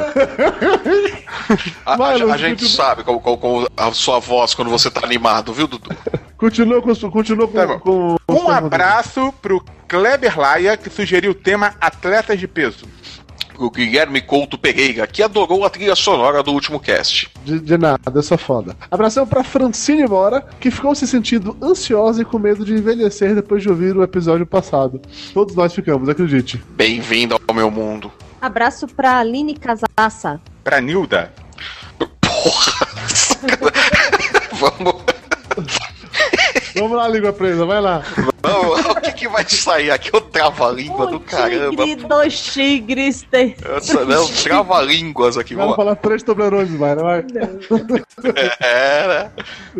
A, 1.84 1.96
Vai, 1.96 2.20
a- 2.20 2.34
a 2.34 2.36
gente 2.36 2.66
sabe 2.68 3.02
qual, 3.04 3.20
qual- 3.20 3.36
qual 3.38 3.68
a 3.76 3.92
sua 3.92 4.18
voz 4.18 4.54
quando 4.54 4.70
você 4.70 4.90
tá 4.90 5.04
animado, 5.04 5.52
viu, 5.52 5.66
Dudu? 5.66 5.90
Continua 6.38 6.80
com, 6.80 6.94
continua 7.10 7.46
com, 7.48 7.54
Tá 7.54 7.66
com- 7.78 8.16
com 8.26 8.34
Um 8.34 8.48
abraço 8.50 9.32
pro 9.42 9.62
Kleber 9.88 10.38
Laia, 10.38 10.76
que 10.76 10.88
sugeriu 10.90 11.32
o 11.32 11.34
tema 11.34 11.74
Atletas 11.80 12.38
de 12.38 12.46
Peso. 12.48 12.86
O 13.58 13.70
Guilherme 13.70 14.20
Couto 14.20 14.58
Pereira, 14.58 15.06
que 15.06 15.22
adorou 15.22 15.64
a 15.64 15.70
trilha 15.70 15.94
sonora 15.94 16.42
do 16.42 16.52
último 16.52 16.80
cast. 16.80 17.30
De, 17.44 17.60
de 17.60 17.78
nada, 17.78 18.12
eu 18.14 18.22
sou 18.22 18.36
foda. 18.36 18.76
Abração 18.90 19.26
pra 19.26 19.44
Francine 19.44 20.06
Mora, 20.06 20.44
que 20.58 20.70
ficou 20.70 20.94
se 20.94 21.06
sentindo 21.06 21.56
ansiosa 21.62 22.22
e 22.22 22.24
com 22.24 22.38
medo 22.38 22.64
de 22.64 22.74
envelhecer 22.74 23.34
depois 23.34 23.62
de 23.62 23.68
ouvir 23.68 23.96
o 23.96 24.02
episódio 24.02 24.46
passado. 24.46 25.00
Todos 25.32 25.54
nós 25.54 25.72
ficamos, 25.74 26.08
acredite. 26.08 26.62
Bem-vindo 26.70 27.40
ao 27.46 27.54
meu 27.54 27.70
mundo. 27.70 28.10
Abraço 28.40 28.86
pra 28.86 29.18
Aline 29.18 29.54
Casaça. 29.56 30.40
Pra 30.62 30.80
Nilda. 30.80 31.32
Porra! 32.20 32.86
Vamos. 34.52 35.04
Vamos 36.74 36.96
lá, 36.96 37.08
língua 37.08 37.32
presa, 37.32 37.64
vai 37.64 37.80
lá. 37.80 38.02
Vamos, 38.42 38.80
o 38.86 38.94
que, 39.00 39.12
que 39.12 39.23
vai 39.34 39.44
sair 39.48 39.90
aqui? 39.90 40.10
O 40.14 40.20
trava-língua 40.20 41.06
do 41.08 41.20
caramba. 41.20 41.84
tigre, 41.84 42.06
dois 42.08 42.40
tigres. 42.40 43.22
Tem... 43.30 43.54
Essa, 43.76 44.04
não, 44.04 44.26
trava-línguas 44.28 45.36
aqui. 45.36 45.54
Vamos 45.54 45.76
falar 45.76 45.96
três 45.96 46.22
Toblerones, 46.22 46.74
vai, 46.78 46.94
vai. 46.96 47.24
É, 48.60 49.08
né? 49.08 49.30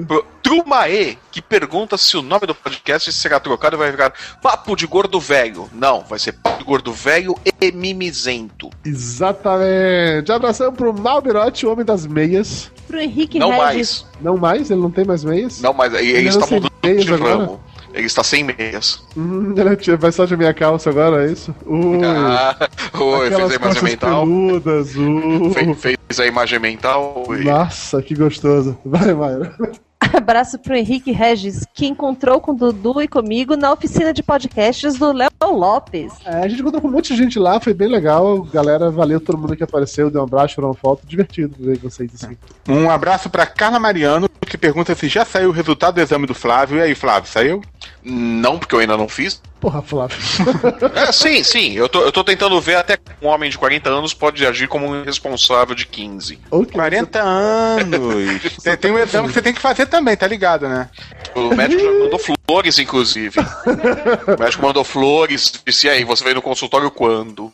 Pro 0.07 0.24
Trumae, 0.42 1.18
que 1.32 1.40
pergunta 1.40 1.96
se 1.96 2.16
o 2.16 2.22
nome 2.22 2.46
do 2.46 2.55
podcast 2.55 3.11
será 3.12 3.40
trocado 3.40 3.76
e 3.76 3.78
vai 3.78 3.90
virar 3.90 4.12
Papo 4.42 4.76
de 4.76 4.86
Gordo 4.86 5.18
Velho. 5.18 5.68
Não, 5.72 6.00
vai 6.02 6.18
ser 6.18 6.32
Papo 6.32 6.59
de 6.59 6.64
Gordo 6.64 6.92
Velho 6.92 7.34
e 7.62 7.72
Mimizento. 7.72 8.68
Exatamente. 8.84 10.30
Abração 10.30 10.72
pro 10.72 10.92
Malbirote, 10.92 11.64
o 11.66 11.72
homem 11.72 11.84
das 11.84 12.07
meias. 12.07 12.70
Pro 12.86 13.00
Henrique 13.00 13.38
Não 13.38 13.50
Regis. 13.50 13.61
mais. 13.62 14.07
Não 14.20 14.36
mais, 14.36 14.70
ele 14.70 14.80
não 14.80 14.90
tem 14.90 15.05
mais 15.05 15.24
meias? 15.24 15.61
Não, 15.61 15.72
mas 15.72 15.92
ele, 15.94 16.09
ele 16.11 16.18
Ele 16.18 16.28
está 16.28 16.40
não 16.40 16.46
tem 16.48 16.61
mudando 16.61 16.72
meias 16.84 17.05
de 17.05 17.14
agora? 17.14 17.36
ramo. 17.36 17.61
Ele 17.95 18.07
está 18.07 18.24
sem 18.24 18.42
meias. 18.42 19.01
Hum, 19.16 19.55
ele 19.57 19.97
vai 19.97 20.11
só 20.11 20.24
de 20.24 20.36
minha 20.36 20.53
calça 20.53 20.90
agora, 20.90 21.26
é 21.28 21.32
isso? 21.32 21.55
Ui. 21.64 22.01
Ah, 22.05 22.57
oi, 23.01 23.30
fez 23.30 23.51
a 23.53 23.55
imagem 23.55 23.82
mental. 23.84 24.26
peludas, 24.26 24.97
uh. 24.97 25.51
Fez, 25.55 25.78
fez 25.78 26.20
a 26.20 26.26
imagem 26.26 26.59
mental. 26.59 27.24
e- 27.30 27.45
Nossa, 27.45 28.03
que 28.03 28.14
gostoso. 28.16 28.76
Vai, 28.84 29.14
Mayra. 29.14 29.55
Abraço 30.12 30.59
pro 30.59 30.76
Henrique 30.76 31.11
Regis, 31.12 31.64
que 31.72 31.86
encontrou 31.86 32.38
com 32.40 32.53
o 32.53 32.55
Dudu 32.55 33.01
e 33.01 33.09
comigo 33.09 33.57
na 33.57 33.72
oficina 33.72 34.12
de 34.12 34.22
podcasts 34.22 34.97
do 34.99 35.12
Léo 35.12 35.30
Lopes. 35.42 36.12
É, 36.26 36.40
a 36.40 36.49
gente 36.49 36.61
encontrou 36.61 36.82
com 36.82 36.88
um 36.88 36.90
monte 36.90 37.14
de 37.14 37.16
gente 37.22 37.38
lá, 37.38 37.59
foi 37.59 37.72
bem 37.72 37.88
legal. 37.88 38.42
Galera, 38.42 38.90
valeu 38.90 39.18
todo 39.18 39.38
mundo 39.38 39.57
que 39.57 39.64
apareceu, 39.64 40.11
deu 40.11 40.20
um 40.20 40.24
abraço, 40.24 40.55
tirou 40.55 40.68
uma 40.70 40.76
foto. 40.76 41.07
Divertido 41.07 41.57
ver 41.59 41.78
vocês 41.78 42.11
assim. 42.14 42.36
Um 42.68 42.90
abraço 42.90 43.30
pra 43.30 43.47
Carla 43.47 43.78
Mariano, 43.80 44.28
que 44.47 44.59
pergunta 44.59 44.95
se 44.95 45.09
já 45.09 45.24
saiu 45.24 45.49
o 45.49 45.53
resultado 45.53 45.95
do 45.95 46.01
exame 46.03 46.26
do 46.26 46.34
Flávio. 46.34 46.78
E 46.78 46.82
aí, 46.82 46.95
Flávio, 46.95 47.28
saiu? 47.30 47.62
Não, 48.05 48.59
porque 48.59 48.74
eu 48.74 48.80
ainda 48.80 48.96
não 48.98 49.09
fiz. 49.09 49.40
Porra, 49.61 49.80
Flávio. 49.80 50.16
É, 50.94 51.11
sim, 51.11 51.42
sim. 51.42 51.72
Eu 51.72 51.88
tô, 51.88 52.02
eu 52.02 52.12
tô 52.12 52.22
tentando 52.22 52.61
ver 52.61 52.76
até 52.76 52.96
que 52.98 53.02
um 53.22 53.28
homem 53.28 53.48
de 53.50 53.57
40 53.57 53.88
anos 53.88 54.12
pode 54.12 54.44
agir 54.46 54.68
como 54.68 54.86
um 54.86 55.00
irresponsável 55.00 55.74
de 55.74 55.86
15. 55.86 56.38
Ok, 56.50 56.72
40 56.72 57.18
anos. 57.22 58.42
tem, 58.62 58.76
tem 58.76 58.92
um 58.92 58.98
exame 58.98 59.28
que 59.28 59.34
você 59.34 59.40
tem 59.42 59.55
que 59.55 59.61
fazer 59.61 59.86
também, 59.86 60.14
tá 60.16 60.26
ligado, 60.26 60.68
né? 60.68 60.90
O 61.34 61.55
médico 61.55 61.82
já 61.82 61.90
mandou 61.90 62.18
flores, 62.18 62.78
inclusive. 62.78 63.40
O 63.40 64.40
médico 64.42 64.62
mandou 64.62 64.84
flores, 64.84 65.52
disse, 65.66 65.86
e 65.86 65.90
aí, 65.90 66.05
você 66.05 66.22
veio 66.22 66.36
no 66.36 66.42
consultório 66.42 66.90
quando? 66.90 67.50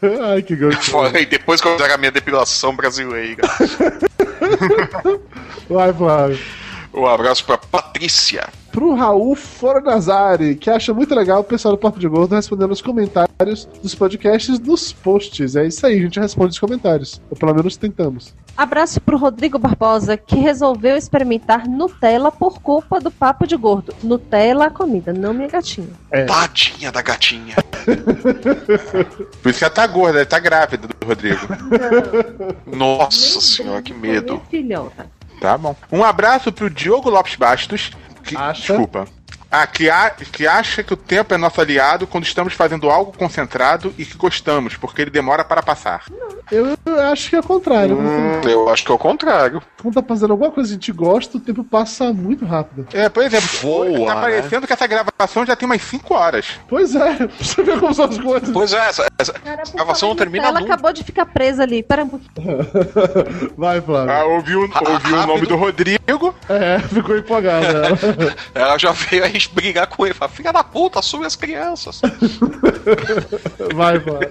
você- 0.00 0.16
Ai, 0.24 0.42
que 0.42 0.56
gostoso. 0.56 0.90
Foi 1.10 1.26
depois 1.26 1.60
que 1.60 1.68
eu 1.68 1.76
fizer 1.76 1.92
a 1.92 1.98
minha 1.98 2.10
depilação 2.10 2.74
brasileira. 2.74 3.42
Vai, 5.68 5.92
Flávio. 5.92 6.38
Um 6.92 7.06
abraço 7.06 7.44
pra 7.44 7.58
Patrícia. 7.58 8.48
Pro 8.72 8.94
Raul 8.94 9.34
Fornazari, 9.34 10.54
que 10.54 10.70
acha 10.70 10.94
muito 10.94 11.14
legal 11.14 11.40
o 11.40 11.44
pessoal 11.44 11.74
do 11.74 11.78
Papo 11.78 11.98
de 11.98 12.06
Gordo 12.06 12.34
respondendo 12.34 12.70
os 12.70 12.80
comentários 12.80 13.68
dos 13.82 13.94
podcasts 13.94 14.60
nos 14.60 14.92
posts. 14.92 15.56
É 15.56 15.66
isso 15.66 15.84
aí, 15.86 15.98
a 15.98 16.02
gente 16.02 16.20
responde 16.20 16.52
os 16.52 16.58
comentários. 16.58 17.20
Ou 17.30 17.36
pelo 17.36 17.54
menos 17.54 17.76
tentamos. 17.76 18.34
Abraço 18.56 19.00
pro 19.00 19.16
Rodrigo 19.16 19.58
Barbosa, 19.58 20.16
que 20.16 20.36
resolveu 20.36 20.96
experimentar 20.96 21.66
Nutella 21.66 22.30
por 22.30 22.60
culpa 22.60 23.00
do 23.00 23.10
papo 23.10 23.46
de 23.46 23.56
gordo. 23.56 23.94
Nutella 24.02 24.66
a 24.66 24.70
comida, 24.70 25.12
não 25.12 25.32
minha 25.32 25.48
gatinha. 25.48 25.88
Tadinha 26.26 26.92
da 26.92 27.02
gatinha. 27.02 27.56
Por 29.42 29.50
isso 29.50 29.58
que 29.58 29.64
ela 29.64 29.74
tá 29.74 29.86
gorda, 29.86 30.18
ela 30.18 30.26
tá 30.26 30.38
grávida 30.38 30.86
do 30.86 31.06
Rodrigo. 31.06 31.40
Nossa 32.66 33.40
senhora, 33.40 33.82
que 33.82 33.94
medo. 33.94 34.40
Filhota. 34.50 35.06
Tá 35.40 35.56
bom. 35.56 35.74
Um 35.90 36.04
abraço 36.04 36.52
pro 36.52 36.68
Diogo 36.68 37.08
Lopes 37.08 37.34
Bastos. 37.34 37.90
Que, 38.30 38.36
Acha? 38.36 38.60
Desculpa. 38.72 39.06
Ah, 39.50 39.66
que, 39.66 39.90
a- 39.90 40.10
que 40.10 40.46
acha 40.46 40.82
que 40.84 40.94
o 40.94 40.96
tempo 40.96 41.34
é 41.34 41.36
nosso 41.36 41.60
aliado 41.60 42.06
quando 42.06 42.24
estamos 42.24 42.54
fazendo 42.54 42.88
algo 42.88 43.12
concentrado 43.12 43.92
e 43.98 44.04
que 44.04 44.16
gostamos, 44.16 44.76
porque 44.76 45.02
ele 45.02 45.10
demora 45.10 45.44
para 45.44 45.60
passar. 45.62 46.04
Eu, 46.50 46.76
eu 46.84 47.00
acho 47.02 47.30
que 47.30 47.36
é 47.36 47.40
o 47.40 47.42
contrário. 47.42 47.96
Hum, 47.98 48.40
eu 48.48 48.68
acho 48.68 48.84
que 48.84 48.90
é 48.90 48.94
o 48.94 48.98
contrário. 48.98 49.62
Quando 49.80 49.94
tá 49.94 50.02
fazendo 50.02 50.32
alguma 50.32 50.50
coisa 50.50 50.68
que 50.68 50.72
a 50.72 50.76
gente 50.78 50.92
gosta, 50.92 51.36
o 51.36 51.40
tempo 51.40 51.62
passa 51.62 52.12
muito 52.12 52.44
rápido. 52.44 52.86
É, 52.92 53.08
por 53.08 53.22
exemplo, 53.22 53.48
Voa, 53.60 54.06
tá 54.06 54.14
né? 54.16 54.20
parecendo 54.20 54.66
que 54.66 54.72
essa 54.72 54.86
gravação 54.86 55.46
já 55.46 55.54
tem 55.54 55.66
umas 55.66 55.80
5 55.82 56.12
horas. 56.14 56.46
Pois 56.68 56.94
é, 56.94 57.28
você 57.40 57.62
vê 57.62 57.76
como 57.76 57.94
são 57.94 58.06
as 58.06 58.18
coisas. 58.18 58.50
Pois 58.50 58.72
é, 58.72 58.88
essa, 58.88 59.06
essa 59.18 59.32
Cara, 59.32 59.62
gravação 59.74 60.08
não 60.10 60.16
termina 60.16 60.42
Nutella, 60.46 60.60
nunca. 60.60 60.74
acabou 60.74 60.92
de 60.92 61.04
ficar 61.04 61.26
presa 61.26 61.62
ali. 61.62 61.82
Pera 61.82 62.04
um 62.04 62.08
pouquinho. 62.08 62.58
Vai, 63.56 63.80
Flávio. 63.80 64.12
Ah, 64.12 64.24
ouviu, 64.24 64.60
ouviu 64.62 65.16
o 65.16 65.26
nome 65.26 65.46
do 65.46 65.56
Rodrigo. 65.56 66.34
É, 66.48 66.78
ficou 66.80 67.16
empolgado. 67.16 67.66
Ela. 67.66 67.88
Ela 68.54 68.78
já 68.78 68.90
veio 68.92 69.24
aí 69.24 69.38
brigar 69.52 69.86
com 69.86 70.04
ele. 70.04 70.14
Fala, 70.14 70.30
filha 70.30 70.52
da 70.52 70.64
puta, 70.64 70.98
assume 70.98 71.26
as 71.26 71.36
crianças. 71.36 72.00
Vai, 73.74 74.00
Flávio. 74.00 74.30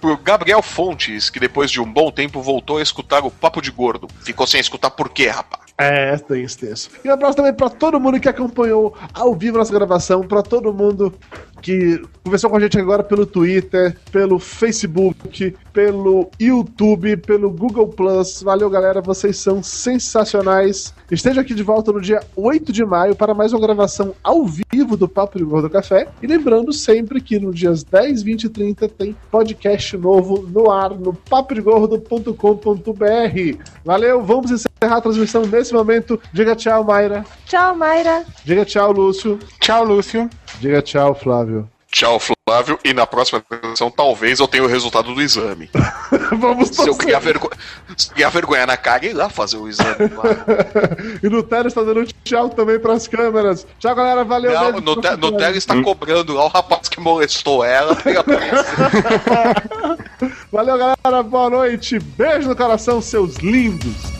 Pro 0.00 0.16
Gabriel 0.16 0.62
Fontes, 0.62 1.28
que 1.28 1.38
depois 1.38 1.70
de 1.70 1.80
um 1.80 1.90
bom 1.90 2.10
tempo 2.10 2.40
voltou 2.40 2.78
a 2.78 2.82
escutar 2.82 3.24
o 3.24 3.30
Papo 3.30 3.60
de 3.60 3.70
Gordo. 3.70 4.08
Ficou 4.22 4.46
sem 4.46 4.60
escutar 4.60 4.90
por 4.90 5.10
quê, 5.10 5.28
rapaz? 5.28 5.70
É, 5.76 6.16
tem 6.18 6.46
tem 6.46 6.72
isso. 6.72 6.90
E 7.02 7.08
um 7.08 7.12
abraço 7.12 7.36
também 7.36 7.54
pra 7.54 7.70
todo 7.70 7.98
mundo 7.98 8.20
que 8.20 8.28
acompanhou 8.28 8.94
ao 9.14 9.34
vivo 9.34 9.56
nossa 9.56 9.72
gravação, 9.72 10.20
pra 10.20 10.42
todo 10.42 10.74
mundo 10.74 11.14
que 11.60 12.02
conversou 12.24 12.50
com 12.50 12.56
a 12.56 12.60
gente 12.60 12.78
agora 12.78 13.02
pelo 13.02 13.26
Twitter, 13.26 13.96
pelo 14.10 14.38
Facebook, 14.38 15.54
pelo 15.72 16.30
YouTube, 16.38 17.16
pelo 17.18 17.50
Google 17.50 17.88
Plus. 17.88 18.42
Valeu, 18.42 18.68
galera, 18.68 19.00
vocês 19.00 19.36
são 19.36 19.62
sensacionais. 19.62 20.94
Esteja 21.10 21.40
aqui 21.40 21.54
de 21.54 21.62
volta 21.62 21.92
no 21.92 22.00
dia 22.00 22.22
8 22.36 22.72
de 22.72 22.84
maio 22.84 23.14
para 23.14 23.34
mais 23.34 23.52
uma 23.52 23.60
gravação 23.60 24.14
ao 24.22 24.44
vivo 24.46 24.96
do 24.96 25.08
Papo 25.08 25.38
de 25.38 25.44
Gordo 25.44 25.70
Café. 25.70 26.08
E 26.22 26.26
lembrando 26.26 26.72
sempre 26.72 27.20
que 27.20 27.38
nos 27.38 27.54
dias 27.54 27.84
10, 27.84 28.22
20 28.22 28.44
e 28.44 28.48
30 28.48 28.88
tem 28.88 29.16
podcast 29.30 29.89
novo 29.96 30.44
no 30.48 30.70
ar 30.70 30.90
no 30.90 31.12
papodegordo.com.br. 31.12 33.58
Valeu, 33.84 34.22
vamos 34.22 34.50
encerrar 34.50 34.70
encerrar 34.80 34.96
a 34.96 35.00
transmissão 35.00 35.46
nesse 35.46 35.74
momento. 35.74 36.20
Diga 36.32 36.56
tchau, 36.56 36.82
Mayra. 36.82 37.24
Tchau, 37.46 37.76
Mayra. 37.76 38.24
Diga 38.44 38.64
tchau, 38.64 38.92
Lúcio. 38.92 39.38
Tchau, 39.60 39.84
Lúcio. 39.84 40.28
Diga 40.58 40.80
tchau, 40.80 41.14
Flávio. 41.14 41.68
Tchau, 41.90 42.20
Flávio. 42.20 42.78
E 42.84 42.94
na 42.94 43.06
próxima 43.06 43.40
transmissão, 43.40 43.90
talvez 43.90 44.38
eu 44.38 44.46
tenha 44.46 44.62
o 44.62 44.68
resultado 44.68 45.12
do 45.12 45.20
exame. 45.20 45.68
Vamos 46.38 46.68
Se 46.68 46.88
eu 46.88 46.94
criar, 46.94 47.18
vergo... 47.18 47.50
se 47.96 48.10
criar 48.10 48.28
vergonha 48.30 48.64
na 48.66 48.76
cara, 48.76 49.06
ir 49.06 49.12
lá 49.12 49.28
fazer 49.28 49.56
o 49.56 49.68
exame. 49.68 49.90
E 51.22 51.28
no 51.28 51.42
Tele 51.42 51.68
está 51.68 51.82
dando 51.82 52.06
tchau 52.24 52.48
também 52.48 52.78
pras 52.78 53.08
câmeras. 53.08 53.66
Tchau, 53.78 53.94
galera. 53.94 54.24
Valeu. 54.24 54.52
Não, 54.52 54.72
beijo. 54.72 54.80
no, 54.80 54.96
te, 55.00 55.16
no 55.16 55.38
está 55.56 55.82
cobrando 55.82 56.34
lá 56.34 56.44
o 56.44 56.48
rapaz 56.48 56.88
que 56.88 57.00
molestou 57.00 57.64
ela. 57.64 57.96
Valeu, 60.50 60.78
galera. 60.78 61.22
Boa 61.22 61.50
noite. 61.50 61.98
Beijo 61.98 62.48
no 62.48 62.56
coração, 62.56 63.00
seus 63.02 63.36
lindos. 63.36 64.19